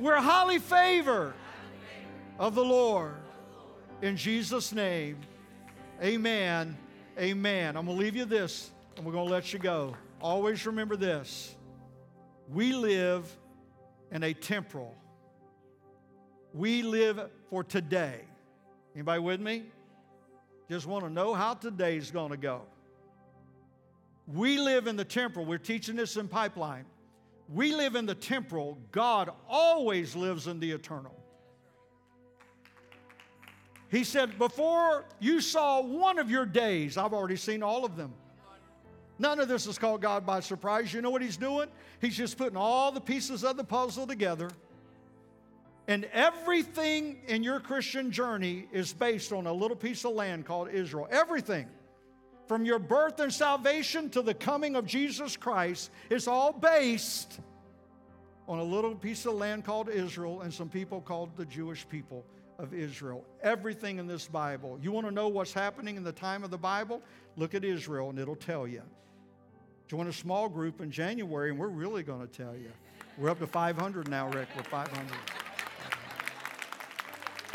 we're 0.00 0.16
highly 0.16 0.58
favored 0.58 1.34
of 2.38 2.54
the 2.54 2.64
Lord. 2.64 3.16
In 4.00 4.16
Jesus' 4.16 4.72
name, 4.72 5.18
amen. 6.02 6.76
Amen. 7.18 7.76
I'm 7.76 7.84
going 7.84 7.98
to 7.98 8.02
leave 8.02 8.16
you 8.16 8.24
this 8.24 8.70
and 8.96 9.04
we're 9.04 9.12
going 9.12 9.26
to 9.26 9.32
let 9.32 9.52
you 9.52 9.58
go. 9.58 9.94
Always 10.22 10.64
remember 10.66 10.96
this 10.96 11.54
we 12.48 12.72
live 12.72 13.30
in 14.10 14.22
a 14.22 14.32
temporal, 14.32 14.94
we 16.54 16.82
live 16.82 17.20
for 17.50 17.62
today. 17.62 18.22
Anybody 18.94 19.20
with 19.20 19.40
me? 19.40 19.64
Just 20.68 20.86
want 20.86 21.04
to 21.04 21.10
know 21.10 21.34
how 21.34 21.54
today's 21.54 22.10
going 22.10 22.30
to 22.30 22.36
go. 22.36 22.62
We 24.26 24.58
live 24.58 24.86
in 24.86 24.96
the 24.96 25.04
temporal. 25.04 25.44
We're 25.44 25.58
teaching 25.58 25.96
this 25.96 26.16
in 26.16 26.26
Pipeline. 26.26 26.86
We 27.52 27.74
live 27.74 27.96
in 27.96 28.06
the 28.06 28.14
temporal, 28.14 28.78
God 28.92 29.30
always 29.48 30.14
lives 30.14 30.46
in 30.46 30.60
the 30.60 30.70
eternal. 30.70 31.14
He 33.88 34.04
said, 34.04 34.38
Before 34.38 35.04
you 35.18 35.40
saw 35.40 35.80
one 35.80 36.20
of 36.20 36.30
your 36.30 36.46
days, 36.46 36.96
I've 36.96 37.12
already 37.12 37.36
seen 37.36 37.62
all 37.62 37.84
of 37.84 37.96
them. 37.96 38.14
None 39.18 39.40
of 39.40 39.48
this 39.48 39.66
is 39.66 39.78
called 39.78 40.00
God 40.00 40.24
by 40.24 40.40
surprise. 40.40 40.94
You 40.94 41.02
know 41.02 41.10
what 41.10 41.22
He's 41.22 41.36
doing? 41.36 41.68
He's 42.00 42.16
just 42.16 42.38
putting 42.38 42.56
all 42.56 42.92
the 42.92 43.00
pieces 43.00 43.42
of 43.42 43.56
the 43.56 43.64
puzzle 43.64 44.06
together. 44.06 44.48
And 45.88 46.04
everything 46.12 47.18
in 47.26 47.42
your 47.42 47.58
Christian 47.58 48.12
journey 48.12 48.68
is 48.72 48.92
based 48.92 49.32
on 49.32 49.48
a 49.48 49.52
little 49.52 49.76
piece 49.76 50.04
of 50.04 50.12
land 50.12 50.46
called 50.46 50.70
Israel. 50.70 51.08
Everything. 51.10 51.66
From 52.50 52.64
your 52.64 52.80
birth 52.80 53.20
and 53.20 53.32
salvation 53.32 54.10
to 54.10 54.22
the 54.22 54.34
coming 54.34 54.74
of 54.74 54.84
Jesus 54.84 55.36
Christ 55.36 55.92
is 56.10 56.26
all 56.26 56.52
based 56.52 57.38
on 58.48 58.58
a 58.58 58.64
little 58.64 58.92
piece 58.96 59.24
of 59.24 59.34
land 59.34 59.64
called 59.64 59.88
Israel 59.88 60.40
and 60.40 60.52
some 60.52 60.68
people 60.68 61.00
called 61.00 61.30
the 61.36 61.44
Jewish 61.44 61.88
people 61.88 62.24
of 62.58 62.74
Israel. 62.74 63.24
Everything 63.40 64.00
in 64.00 64.08
this 64.08 64.26
Bible. 64.26 64.80
You 64.82 64.90
want 64.90 65.06
to 65.06 65.12
know 65.12 65.28
what's 65.28 65.52
happening 65.52 65.96
in 65.96 66.02
the 66.02 66.10
time 66.10 66.42
of 66.42 66.50
the 66.50 66.58
Bible? 66.58 67.00
Look 67.36 67.54
at 67.54 67.64
Israel 67.64 68.10
and 68.10 68.18
it'll 68.18 68.34
tell 68.34 68.66
you. 68.66 68.82
Join 69.86 70.08
a 70.08 70.12
small 70.12 70.48
group 70.48 70.80
in 70.80 70.90
January 70.90 71.50
and 71.50 71.58
we're 71.58 71.68
really 71.68 72.02
going 72.02 72.26
to 72.26 72.26
tell 72.26 72.56
you. 72.56 72.72
We're 73.16 73.30
up 73.30 73.38
to 73.38 73.46
500 73.46 74.08
now, 74.08 74.28
Rick. 74.30 74.48
We're 74.56 74.64
500. 74.64 75.06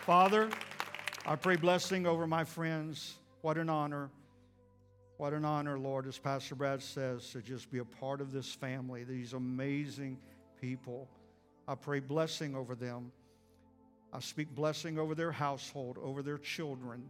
Father, 0.05 0.49
I 1.25 1.35
pray 1.35 1.57
blessing 1.57 2.07
over 2.07 2.25
my 2.25 2.45
friends. 2.45 3.15
What 3.41 3.57
an 3.57 3.69
honor. 3.69 4.09
What 5.17 5.31
an 5.31 5.45
honor, 5.45 5.79
Lord, 5.79 6.07
as 6.07 6.17
Pastor 6.17 6.55
Brad 6.55 6.83
says, 6.83 7.29
to 7.29 7.41
just 7.41 7.71
be 7.71 7.77
a 7.77 7.85
part 7.85 8.19
of 8.19 8.33
this 8.33 8.53
family, 8.53 9.05
these 9.05 9.31
amazing 9.31 10.17
people. 10.59 11.07
I 11.67 11.75
pray 11.75 11.99
blessing 12.01 12.53
over 12.53 12.75
them. 12.75 13.11
I 14.11 14.19
speak 14.19 14.53
blessing 14.53 14.99
over 14.99 15.15
their 15.15 15.31
household, 15.31 15.97
over 16.03 16.21
their 16.21 16.37
children. 16.37 17.03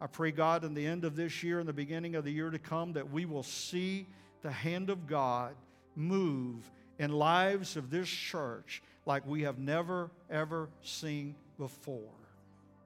I 0.00 0.06
pray, 0.06 0.30
God, 0.30 0.64
in 0.64 0.74
the 0.74 0.86
end 0.86 1.04
of 1.04 1.16
this 1.16 1.42
year 1.42 1.58
and 1.58 1.68
the 1.68 1.72
beginning 1.72 2.14
of 2.14 2.24
the 2.24 2.32
year 2.32 2.50
to 2.50 2.58
come, 2.58 2.92
that 2.92 3.10
we 3.10 3.24
will 3.24 3.42
see 3.42 4.06
the 4.42 4.50
hand 4.50 4.88
of 4.88 5.06
God 5.06 5.54
move 5.96 6.70
in 6.98 7.10
lives 7.10 7.76
of 7.76 7.90
this 7.90 8.08
church 8.08 8.82
like 9.04 9.26
we 9.26 9.42
have 9.42 9.58
never, 9.58 10.10
ever 10.30 10.68
seen 10.82 11.34
before. 11.58 12.14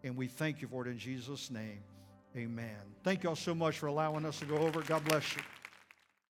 And 0.03 0.17
we 0.17 0.29
thank 0.29 0.63
you 0.63 0.69
for 0.69 0.87
it 0.87 0.91
in 0.91 0.99
Jesus' 0.99 1.51
name. 1.51 1.81
Amen. 2.37 2.77
Thank 3.03 3.23
y'all 3.23 3.37
so 3.37 3.55
much 3.55 3.79
for 3.79 3.87
allowing 3.87 4.27
us 4.27 4.39
to 4.41 4.45
go 4.45 4.57
over. 4.59 4.83
God 4.83 5.05
bless 5.05 5.35
you. 5.37 5.43